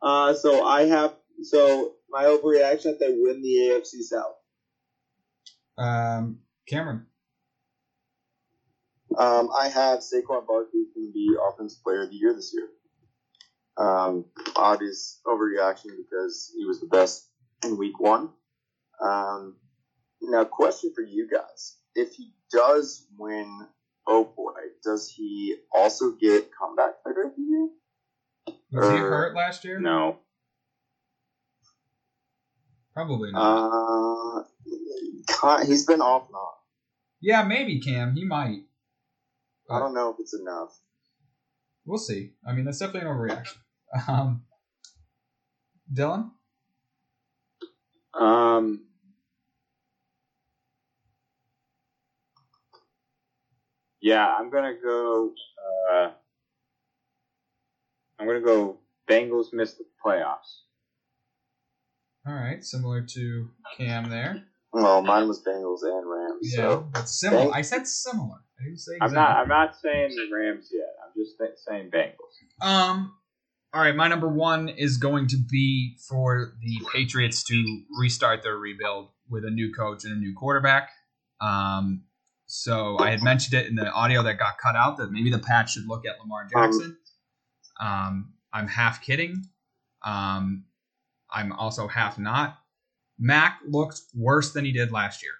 Uh, 0.01 0.33
so 0.33 0.65
I 0.65 0.83
have 0.83 1.13
so 1.43 1.93
my 2.09 2.23
overreaction 2.23 2.83
that 2.83 2.99
they 2.99 3.15
win 3.15 3.41
the 3.41 3.71
AFC 3.71 4.01
South. 4.01 4.35
Um, 5.77 6.39
Cameron. 6.67 7.05
Um, 9.17 9.49
I 9.57 9.67
have 9.67 9.99
Saquon 9.99 10.47
Barkley 10.47 10.85
going 10.95 11.07
to 11.07 11.13
be 11.13 11.35
Offensive 11.49 11.83
Player 11.83 12.03
of 12.03 12.11
the 12.11 12.15
Year 12.15 12.33
this 12.33 12.53
year. 12.53 12.67
Um, 13.77 14.25
obvious 14.55 15.19
overreaction 15.25 15.89
because 15.97 16.53
he 16.55 16.65
was 16.65 16.79
the 16.79 16.87
best 16.87 17.27
in 17.63 17.77
Week 17.77 17.99
One. 17.99 18.29
Um, 19.01 19.55
now, 20.21 20.43
question 20.45 20.91
for 20.95 21.01
you 21.01 21.27
guys: 21.29 21.77
If 21.95 22.13
he 22.13 22.33
does 22.51 23.07
win, 23.17 23.67
oh 24.13 24.25
boy, 24.35 24.53
does 24.83 25.09
he 25.09 25.55
also 25.73 26.11
get 26.11 26.49
Comeback 26.57 27.01
Player 27.03 27.27
of 27.27 27.35
the 27.35 27.41
Year? 27.41 27.69
Was 28.73 28.89
he 28.89 28.95
Uh, 28.97 28.99
hurt 28.99 29.35
last 29.35 29.63
year? 29.65 29.79
No. 29.79 30.17
Probably 32.93 33.31
not. 33.31 34.45
Uh, 35.43 35.63
he's 35.65 35.85
been 35.85 36.01
off 36.01 36.27
and 36.27 36.35
on. 36.35 36.53
yeah, 37.21 37.43
maybe 37.43 37.79
Cam. 37.79 38.15
He 38.15 38.25
might. 38.25 38.63
I 39.69 39.79
don't 39.79 39.93
know 39.93 40.09
if 40.09 40.17
it's 40.19 40.33
enough. 40.33 40.77
We'll 41.85 41.97
see. 41.97 42.33
I 42.45 42.51
mean, 42.53 42.65
that's 42.65 42.79
definitely 42.79 43.09
an 43.09 43.15
overreaction. 43.15 43.57
Um, 44.07 44.43
Dylan. 45.93 46.31
Um. 48.13 48.85
Yeah, 54.01 54.27
I'm 54.27 54.49
gonna 54.49 54.75
go. 54.81 55.31
Uh, 55.93 56.11
I'm 58.19 58.27
gonna 58.27 58.41
go. 58.41 58.77
Bengals 59.09 59.51
miss 59.53 59.73
the 59.73 59.83
playoffs. 60.05 60.61
All 62.27 62.33
right, 62.33 62.63
similar 62.63 63.01
to 63.01 63.49
Cam 63.77 64.09
there. 64.09 64.43
Well, 64.73 65.01
mine 65.01 65.27
was 65.27 65.43
Bengals 65.43 65.83
and 65.83 66.09
Rams. 66.09 66.39
Yeah, 66.55 66.55
So 66.57 66.89
that's 66.93 67.19
similar. 67.19 67.43
Thank- 67.43 67.55
I 67.55 67.61
said 67.61 67.87
similar. 67.87 68.37
I 68.59 68.63
didn't 68.63 68.79
say. 68.79 68.93
I'm 69.01 69.13
not. 69.13 69.37
I'm 69.37 69.47
not 69.47 69.75
saying 69.75 70.11
the 70.15 70.29
Rams 70.33 70.69
yet. 70.71 70.85
I'm 71.03 71.11
just 71.21 71.37
th- 71.37 71.57
saying 71.57 71.89
Bengals. 71.91 72.65
Um. 72.65 73.13
All 73.73 73.81
right, 73.81 73.95
my 73.95 74.07
number 74.09 74.27
one 74.27 74.67
is 74.69 74.97
going 74.97 75.27
to 75.27 75.37
be 75.37 75.95
for 76.09 76.53
the 76.61 76.81
Patriots 76.91 77.41
to 77.45 77.81
restart 77.97 78.43
their 78.43 78.57
rebuild 78.57 79.09
with 79.29 79.45
a 79.45 79.49
new 79.49 79.71
coach 79.73 80.03
and 80.03 80.13
a 80.13 80.17
new 80.17 80.33
quarterback. 80.35 80.89
Um. 81.41 82.03
So 82.53 82.97
I 82.99 83.11
had 83.11 83.23
mentioned 83.23 83.53
it 83.53 83.67
in 83.67 83.75
the 83.75 83.89
audio 83.89 84.21
that 84.23 84.37
got 84.37 84.57
cut 84.57 84.75
out 84.75 84.97
that 84.97 85.09
maybe 85.09 85.31
the 85.31 85.39
Pats 85.39 85.71
should 85.71 85.87
look 85.87 86.05
at 86.05 86.19
Lamar 86.19 86.45
Jackson. 86.51 86.97
Um, 87.79 88.33
I'm 88.51 88.67
half 88.67 89.01
kidding. 89.01 89.45
Um, 90.03 90.65
I'm 91.31 91.53
also 91.53 91.87
half 91.87 92.19
not. 92.19 92.57
Mac 93.17 93.61
looked 93.65 94.01
worse 94.13 94.51
than 94.51 94.65
he 94.65 94.73
did 94.73 94.91
last 94.91 95.23
year, 95.23 95.31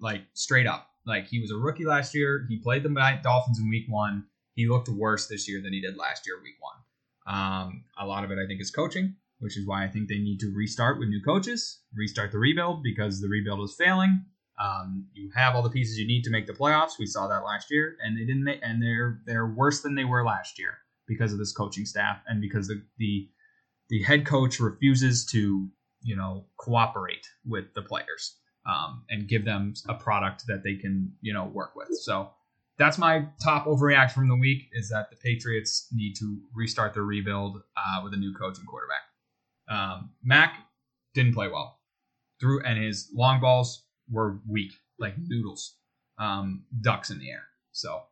like 0.00 0.22
straight 0.34 0.66
up. 0.66 0.88
Like 1.06 1.28
he 1.28 1.38
was 1.38 1.52
a 1.52 1.56
rookie 1.56 1.84
last 1.84 2.16
year. 2.16 2.44
He 2.48 2.58
played 2.58 2.82
the 2.82 3.20
Dolphins 3.22 3.60
in 3.60 3.68
Week 3.68 3.86
One. 3.88 4.24
He 4.54 4.66
looked 4.66 4.88
worse 4.88 5.28
this 5.28 5.48
year 5.48 5.62
than 5.62 5.72
he 5.72 5.80
did 5.80 5.96
last 5.96 6.26
year, 6.26 6.34
Week 6.42 6.56
One. 6.58 7.32
Um, 7.32 7.84
a 7.96 8.04
lot 8.04 8.24
of 8.24 8.32
it, 8.32 8.38
I 8.44 8.46
think, 8.48 8.60
is 8.60 8.72
coaching, 8.72 9.14
which 9.38 9.56
is 9.56 9.68
why 9.68 9.84
I 9.84 9.88
think 9.88 10.08
they 10.08 10.18
need 10.18 10.40
to 10.40 10.52
restart 10.52 10.98
with 10.98 11.10
new 11.10 11.22
coaches, 11.22 11.78
restart 11.94 12.32
the 12.32 12.38
rebuild 12.38 12.82
because 12.82 13.20
the 13.20 13.28
rebuild 13.28 13.62
is 13.62 13.76
failing. 13.78 14.24
Um, 14.58 15.06
you 15.12 15.30
have 15.34 15.54
all 15.54 15.62
the 15.62 15.70
pieces 15.70 15.98
you 15.98 16.06
need 16.06 16.22
to 16.24 16.30
make 16.30 16.46
the 16.46 16.52
playoffs. 16.52 16.98
We 16.98 17.06
saw 17.06 17.28
that 17.28 17.44
last 17.44 17.70
year, 17.70 17.96
and 18.02 18.16
they 18.16 18.24
didn't. 18.24 18.44
Make, 18.44 18.60
and 18.62 18.82
they're 18.82 19.20
they're 19.26 19.46
worse 19.46 19.82
than 19.82 19.94
they 19.94 20.04
were 20.04 20.24
last 20.24 20.58
year 20.58 20.78
because 21.06 21.32
of 21.32 21.38
this 21.38 21.52
coaching 21.52 21.84
staff 21.84 22.20
and 22.26 22.40
because 22.40 22.68
the 22.68 22.82
the 22.98 23.28
the 23.88 24.02
head 24.02 24.26
coach 24.26 24.58
refuses 24.58 25.26
to 25.26 25.68
you 26.02 26.16
know 26.16 26.46
cooperate 26.58 27.26
with 27.44 27.66
the 27.74 27.82
players 27.82 28.36
um, 28.66 29.04
and 29.10 29.28
give 29.28 29.44
them 29.44 29.74
a 29.88 29.94
product 29.94 30.44
that 30.46 30.62
they 30.64 30.76
can 30.76 31.12
you 31.20 31.32
know 31.32 31.44
work 31.44 31.76
with. 31.76 31.88
So 32.02 32.30
that's 32.78 32.98
my 32.98 33.26
top 33.42 33.66
overreaction 33.66 34.12
from 34.12 34.28
the 34.28 34.36
week 34.36 34.68
is 34.72 34.88
that 34.90 35.10
the 35.10 35.16
Patriots 35.16 35.88
need 35.92 36.14
to 36.14 36.38
restart 36.54 36.94
their 36.94 37.04
rebuild 37.04 37.62
uh, 37.76 38.02
with 38.02 38.12
a 38.12 38.16
new 38.16 38.34
coach 38.34 38.58
and 38.58 38.66
quarterback. 38.66 39.02
Um, 39.68 40.10
Mac 40.22 40.58
didn't 41.14 41.34
play 41.34 41.48
well, 41.48 41.80
threw 42.40 42.60
and 42.62 42.82
his 42.82 43.10
long 43.14 43.40
balls 43.40 43.85
were 44.10 44.38
weak, 44.48 44.72
like 44.98 45.14
noodles, 45.18 45.74
um, 46.18 46.64
ducks 46.80 47.10
in 47.10 47.18
the 47.18 47.30
air. 47.30 47.44
So 47.72 48.02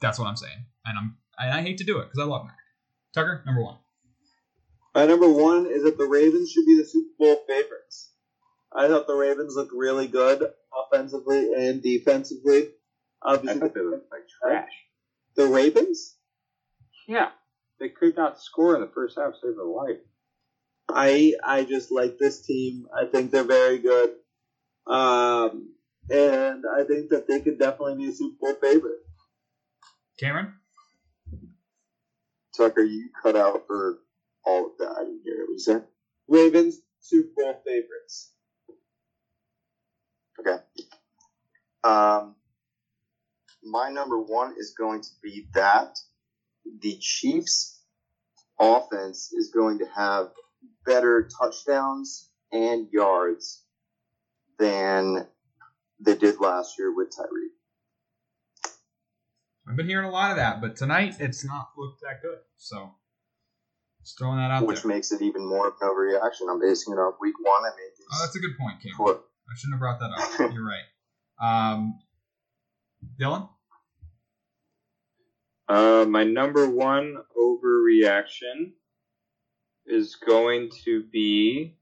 that's 0.00 0.18
what 0.18 0.26
I'm 0.26 0.36
saying, 0.36 0.66
and 0.84 0.98
I'm 0.98 1.16
and 1.38 1.52
I 1.52 1.62
hate 1.62 1.78
to 1.78 1.84
do 1.84 1.98
it 1.98 2.04
because 2.10 2.18
I 2.20 2.24
love 2.24 2.44
Mac. 2.46 2.56
Tucker, 3.14 3.42
number 3.46 3.62
one. 3.62 3.76
My 4.94 5.04
number 5.06 5.28
one 5.28 5.66
is 5.66 5.82
that 5.84 5.98
the 5.98 6.06
Ravens 6.06 6.50
should 6.50 6.64
be 6.66 6.76
the 6.78 6.84
Super 6.86 7.10
Bowl 7.18 7.44
favorites. 7.46 8.12
I 8.74 8.88
thought 8.88 9.06
the 9.06 9.14
Ravens 9.14 9.54
looked 9.54 9.72
really 9.74 10.06
good 10.06 10.42
offensively 10.74 11.52
and 11.54 11.82
defensively. 11.82 12.68
I 13.22 13.34
Obviously, 13.34 13.60
thought 13.60 13.74
they 13.74 13.80
looked 13.80 14.10
like 14.10 14.22
trash. 14.42 14.70
the 15.36 15.46
Ravens. 15.46 16.16
Yeah, 17.08 17.30
they 17.78 17.88
could 17.90 18.16
not 18.16 18.40
score 18.40 18.74
in 18.74 18.80
the 18.80 18.90
first 18.94 19.18
half. 19.18 19.34
Save 19.42 19.56
their 19.56 19.64
life. 19.64 19.98
I 20.88 21.34
I 21.44 21.64
just 21.64 21.90
like 21.92 22.18
this 22.18 22.40
team. 22.46 22.86
I 22.94 23.04
think 23.06 23.30
they're 23.30 23.44
very 23.44 23.78
good, 23.78 24.10
um, 24.86 25.70
and 26.10 26.64
I 26.72 26.84
think 26.84 27.10
that 27.10 27.26
they 27.28 27.40
could 27.40 27.58
definitely 27.58 27.96
be 27.96 28.08
a 28.08 28.12
Super 28.12 28.36
Bowl 28.40 28.54
favorite. 28.62 28.98
Cameron. 30.18 30.52
Tucker, 32.56 32.82
you 32.82 33.10
cut 33.22 33.36
out 33.36 33.62
for 33.66 33.98
all 34.44 34.66
of 34.66 34.72
that. 34.78 34.94
I 34.96 35.04
didn't 35.04 35.22
hear 35.24 35.34
it. 35.34 35.48
What 35.48 35.52
you 35.52 35.58
said? 35.58 35.82
Ravens 36.28 36.80
Super 37.00 37.28
Bowl 37.36 37.62
favorites. 37.66 38.32
Okay. 40.40 40.56
Um, 41.84 42.34
my 43.62 43.90
number 43.90 44.18
one 44.18 44.54
is 44.58 44.74
going 44.78 45.00
to 45.02 45.10
be 45.22 45.46
that 45.54 45.88
the 46.80 46.96
Chiefs 47.00 47.82
offense 48.58 49.32
is 49.32 49.50
going 49.50 49.78
to 49.78 49.86
have 49.86 50.28
better 50.84 51.28
touchdowns 51.40 52.30
and 52.52 52.88
yards 52.92 53.65
than 54.58 55.26
they 56.00 56.16
did 56.16 56.40
last 56.40 56.78
year 56.78 56.94
with 56.94 57.08
Tyreek. 57.08 57.52
I've 59.68 59.76
been 59.76 59.88
hearing 59.88 60.06
a 60.06 60.10
lot 60.10 60.30
of 60.30 60.36
that, 60.36 60.60
but 60.60 60.76
tonight 60.76 61.16
it's 61.18 61.44
not 61.44 61.68
looked 61.76 62.00
that 62.02 62.22
good. 62.22 62.38
So 62.56 62.94
just 64.02 64.16
throwing 64.18 64.38
that 64.38 64.50
out 64.52 64.66
which 64.66 64.82
there. 64.82 64.92
makes 64.92 65.10
it 65.10 65.22
even 65.22 65.44
more 65.48 65.66
of 65.68 65.74
an 65.80 65.88
overreaction. 65.88 66.50
I'm 66.50 66.60
basing 66.60 66.92
it 66.92 66.98
off 66.98 67.14
week 67.20 67.34
one. 67.40 67.62
I 67.64 67.70
mean, 67.76 67.90
Oh, 68.12 68.18
that's 68.22 68.36
a 68.36 68.38
good 68.38 68.56
point, 68.58 68.80
Cameron. 68.80 68.98
what? 68.98 69.24
I 69.50 69.54
shouldn't 69.56 69.74
have 69.74 69.80
brought 69.80 69.98
that 70.00 70.44
up. 70.44 70.52
You're 70.54 70.64
right. 70.64 70.84
Um, 71.72 71.98
Dylan. 73.20 73.48
Uh, 75.68 76.04
my 76.08 76.22
number 76.22 76.68
one 76.70 77.16
overreaction 77.36 78.72
is 79.84 80.14
going 80.14 80.70
to 80.84 81.02
be. 81.12 81.76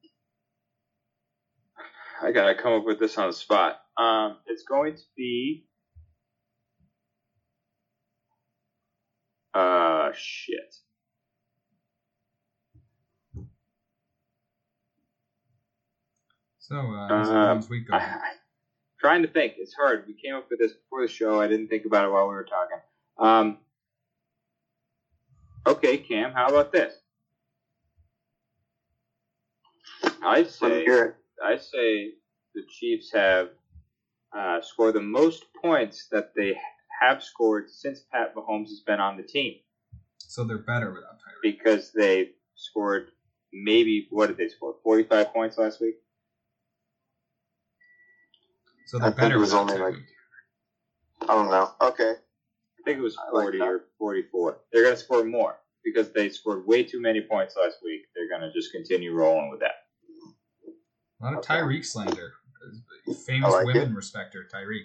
I 2.23 2.33
gotta 2.33 2.55
come 2.55 2.73
up 2.75 2.85
with 2.85 2.99
this 2.99 3.19
on 3.19 3.29
the 3.29 3.33
spot. 3.33 3.81
Um, 3.97 4.39
it's 4.47 4.62
going 4.65 4.95
to 4.95 5.03
be. 5.17 5.65
Uh, 9.53 10.11
shit. 10.15 10.75
So 16.59 16.77
uh, 16.77 17.09
how's 17.09 17.29
Uh, 17.29 17.33
everyone's 17.33 17.69
week 17.69 17.89
going? 17.89 18.03
I, 18.03 18.19
trying 18.99 19.23
to 19.23 19.29
think. 19.29 19.55
It's 19.59 19.75
hard. 19.75 20.05
We 20.07 20.15
came 20.15 20.35
up 20.35 20.47
with 20.51 20.59
this 20.59 20.73
before 20.73 21.03
the 21.03 21.09
show. 21.12 21.41
I 21.41 21.47
didn't 21.47 21.69
think 21.69 21.85
about 21.85 22.07
it 22.07 22.11
while 22.11 22.27
we 22.29 22.35
were 22.35 22.45
talking. 22.45 22.79
Um, 23.19 23.59
okay, 25.67 25.99
Cam, 25.99 26.33
how 26.33 26.49
about 26.49 26.73
this? 26.73 26.95
I 30.23 30.39
Let 30.39 30.39
me 30.39 30.45
say 30.49 30.85
hear 30.85 31.05
it. 31.05 31.17
I 31.43 31.57
say 31.57 32.12
the 32.55 32.62
Chiefs 32.68 33.12
have 33.12 33.49
uh, 34.37 34.61
scored 34.61 34.95
the 34.95 35.01
most 35.03 35.45
points 35.62 36.09
that 36.12 36.32
they 36.37 36.57
have 37.03 37.22
scored 37.22 37.70
since 37.70 38.01
Pat 38.12 38.35
Mahomes 38.35 38.68
has 38.68 38.80
been 38.80 39.01
on 39.01 39.16
the 39.16 39.22
team 39.22 39.55
So 40.18 40.45
they're 40.45 40.59
better 40.59 40.91
without 40.93 41.14
Tyreek. 41.14 41.43
because 41.43 41.93
they 41.93 42.30
scored 42.57 43.09
maybe 43.53 44.07
what 44.11 44.28
did 44.28 44.37
they 44.37 44.49
score? 44.49 44.74
Forty 44.82 45.05
five 45.05 45.32
points 45.32 45.59
last 45.59 45.80
week. 45.80 45.97
So 48.87 48.99
they're 48.99 49.09
I 49.09 49.11
think 49.11 49.20
better 49.20 49.37
it 49.37 49.39
was 49.39 49.51
without 49.51 49.70
only, 49.70 49.78
like, 49.78 49.95
I 51.22 51.26
don't 51.26 51.51
know. 51.51 51.70
Okay. 51.80 52.12
I 52.12 52.82
think 52.85 52.99
it 52.99 53.03
was 53.03 53.16
I 53.16 53.30
like 53.30 53.45
40 53.45 53.61
or 53.62 53.85
44. 53.99 54.59
They're 54.72 54.82
going 54.82 54.95
to 54.95 55.01
score 55.01 55.24
more 55.24 55.57
because 55.82 56.12
they 56.12 56.28
scored 56.28 56.66
way 56.66 56.82
too 56.82 57.01
many 57.01 57.22
points 57.22 57.57
last 57.57 57.78
week. 57.82 58.03
They're 58.14 58.28
going 58.28 58.43
to 58.43 58.53
just 58.53 58.72
continue 58.72 59.14
rolling 59.14 59.51
with 59.51 59.61
that. 59.61 59.84
Not 61.25 61.33
a 61.33 61.37
lot 61.37 61.51
of 61.51 61.51
Tyreek 61.51 61.85
slander. 61.87 62.35
Famous 63.27 63.51
like 63.51 63.64
women 63.66 63.95
respect 63.95 64.35
her, 64.35 64.41
Tyreek. 64.53 64.85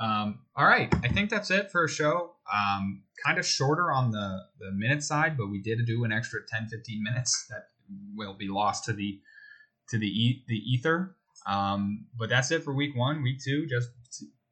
Um, 0.00 0.40
all 0.56 0.66
right, 0.66 0.92
I 1.04 1.08
think 1.08 1.30
that's 1.30 1.50
it 1.52 1.70
for 1.70 1.84
a 1.84 1.88
show. 1.88 2.34
Um, 2.52 3.02
kind 3.24 3.38
of 3.38 3.46
shorter 3.46 3.92
on 3.92 4.10
the, 4.10 4.40
the 4.58 4.72
minute 4.72 5.02
side, 5.04 5.36
but 5.36 5.48
we 5.48 5.60
did 5.60 5.78
do 5.86 6.04
an 6.04 6.12
extra 6.12 6.40
10, 6.48 6.68
15 6.68 7.02
minutes 7.02 7.46
that 7.50 7.68
will 8.16 8.34
be 8.34 8.48
lost 8.48 8.84
to 8.86 8.92
the 8.92 9.20
to 9.90 9.98
the 9.98 10.06
e- 10.06 10.44
the 10.48 10.56
ether. 10.56 11.16
Um, 11.46 12.06
but 12.18 12.28
that's 12.28 12.50
it 12.50 12.62
for 12.64 12.74
week 12.74 12.96
one. 12.96 13.22
Week 13.22 13.38
two, 13.42 13.66
just 13.66 13.90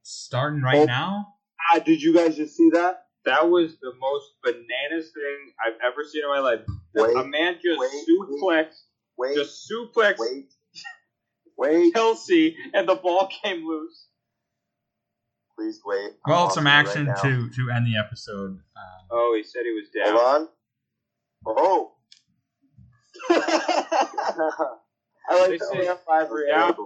starting 0.02 0.62
right 0.62 0.78
Oh. 0.78 0.84
now. 0.84 1.26
Ah, 1.72 1.80
did 1.80 2.00
you 2.02 2.14
guys 2.14 2.36
just 2.36 2.56
see 2.56 2.70
that? 2.72 3.02
That 3.24 3.48
was 3.50 3.78
the 3.80 3.92
most 3.98 4.26
bananas 4.42 5.10
thing 5.12 5.52
I've 5.64 5.78
ever 5.84 6.04
seen 6.04 6.22
in 6.22 6.30
my 6.30 6.38
life. 6.38 6.60
Wait, 6.94 7.16
a 7.16 7.24
man 7.24 7.58
just 7.62 7.78
wait, 7.80 7.90
suplexed, 8.08 8.82
wait, 9.18 9.34
just 9.36 9.68
suplexed 9.70 10.18
wait, 10.20 10.46
wait. 11.56 11.94
Kelce, 11.94 12.54
and 12.74 12.88
the 12.88 12.94
ball 12.96 13.28
came 13.42 13.66
loose. 13.66 14.06
Please 15.58 15.80
wait. 15.84 16.10
I'm 16.26 16.32
Well, 16.32 16.50
some 16.50 16.66
it 16.66 16.70
right 16.70 16.86
action 16.86 17.06
to 17.06 17.48
to 17.50 17.70
end 17.70 17.86
the 17.86 17.96
episode. 17.98 18.50
Um, 18.50 18.60
Oh, 19.10 19.34
he 19.36 19.42
said 19.42 19.62
he 19.64 19.72
was 19.72 19.88
down. 19.88 20.48
Hold 21.44 21.58
on. 21.58 21.58
Oh. 21.58 21.92
I 25.28 25.40
like 25.40 25.50
They 25.50 25.56
the 25.58 25.64
say- 25.64 25.86
OF 25.86 26.00
five 26.04 26.28
down, 26.48 26.76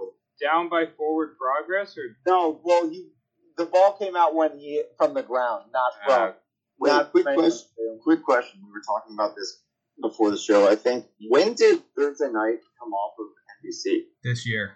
down 0.41 0.69
by 0.69 0.85
forward 0.97 1.35
progress, 1.37 1.97
or 1.97 2.15
No, 2.25 2.59
well, 2.63 2.89
he 2.89 3.09
the 3.57 3.65
ball 3.65 3.93
came 3.93 4.15
out 4.15 4.33
when 4.33 4.57
he 4.57 4.83
from 4.97 5.13
the 5.13 5.23
ground, 5.23 5.65
not 5.73 5.91
from. 6.05 6.13
Uh, 6.29 6.31
Wait, 6.79 6.89
not 6.89 7.11
quick 7.11 7.25
question. 7.25 7.99
Quick 8.03 8.23
question. 8.23 8.59
We 8.65 8.71
were 8.71 8.81
talking 8.81 9.13
about 9.13 9.35
this 9.35 9.61
before 10.01 10.31
the 10.31 10.37
show. 10.37 10.67
I 10.67 10.75
think 10.75 11.05
when 11.29 11.53
did 11.53 11.83
Thursday 11.95 12.29
night 12.31 12.57
come 12.79 12.93
off 12.93 13.13
of 13.19 13.25
NBC? 13.63 14.01
this 14.23 14.45
year. 14.47 14.75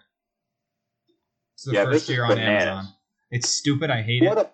It's 1.56 1.64
the 1.66 1.74
Yeah, 1.74 1.86
first 1.86 2.10
year 2.10 2.24
on 2.24 2.30
bananas. 2.36 2.64
Amazon. 2.68 2.94
It's 3.32 3.50
stupid. 3.50 3.90
I 3.90 4.02
hate 4.02 4.24
What 4.24 4.38
it. 4.38 4.46
a! 4.48 4.50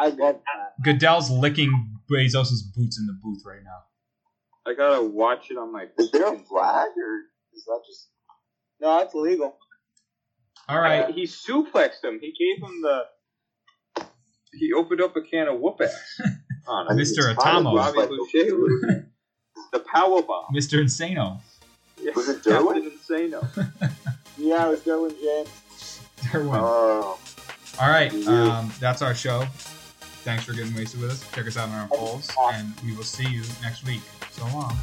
I 0.00 0.06
love 0.08 0.16
that. 0.18 0.72
Goodell's 0.84 1.30
licking 1.30 1.70
Bezos' 2.10 2.60
boots 2.74 2.98
in 2.98 3.06
the 3.06 3.18
booth 3.22 3.42
right 3.46 3.62
now. 3.62 3.82
I 4.70 4.74
gotta 4.74 5.02
watch 5.02 5.50
it 5.50 5.56
on 5.58 5.72
my. 5.72 5.86
Is 5.98 6.10
there 6.10 6.32
a 6.32 6.38
flag 6.38 6.88
or 6.96 7.20
is 7.54 7.64
that 7.66 7.80
just? 7.86 8.08
No, 8.80 8.98
it's 9.00 9.14
legal. 9.14 9.56
All 10.68 10.80
right. 10.80 11.12
He 11.14 11.24
suplexed 11.24 12.02
him. 12.04 12.18
He 12.20 12.32
gave 12.38 12.62
him 12.62 12.80
the. 12.82 14.04
He 14.54 14.72
opened 14.72 15.00
up 15.00 15.16
a 15.16 15.22
can 15.22 15.48
of 15.48 15.60
whoop 15.60 15.80
ass 15.80 15.94
on 16.66 16.86
I 16.88 16.90
him. 16.92 16.96
mean, 16.98 17.06
Mr. 17.06 17.30
it's 17.32 17.42
kind 17.42 17.58
of 17.66 17.72
Atamo. 17.72 17.76
Bobby 17.76 17.98
like 17.98 18.08
the 19.72 19.80
power 19.92 20.22
bomb. 20.22 20.46
Mr. 20.54 20.80
Insano. 20.82 21.40
Was 22.14 22.28
it 22.28 22.42
Derwin? 22.42 22.82
Captain 23.08 23.38
Insano. 23.40 23.92
Yeah, 24.38 24.66
it 24.66 24.70
was 24.70 24.80
Derwin 24.80 25.14
James. 25.20 26.00
Derwin. 26.22 26.56
Oh, 26.56 27.18
All 27.80 27.88
right. 27.90 28.12
Um, 28.26 28.72
that's 28.80 29.02
our 29.02 29.14
show. 29.14 29.44
Thanks 30.24 30.44
for 30.44 30.52
getting 30.54 30.74
wasted 30.74 31.00
with 31.00 31.10
us. 31.10 31.30
Check 31.32 31.46
us 31.46 31.56
out 31.56 31.68
on 31.68 31.74
our 31.74 31.88
polls, 31.88 32.30
and 32.54 32.72
we 32.84 32.96
will 32.96 33.04
see 33.04 33.28
you 33.28 33.42
next 33.62 33.84
week. 33.86 34.00
So 34.30 34.44
long. 34.46 34.74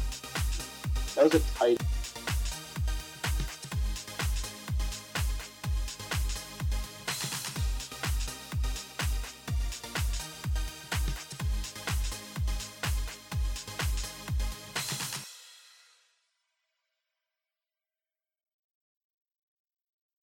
That 1.16 1.24
was 1.24 1.34
a 1.34 1.40
tight. 1.58 1.82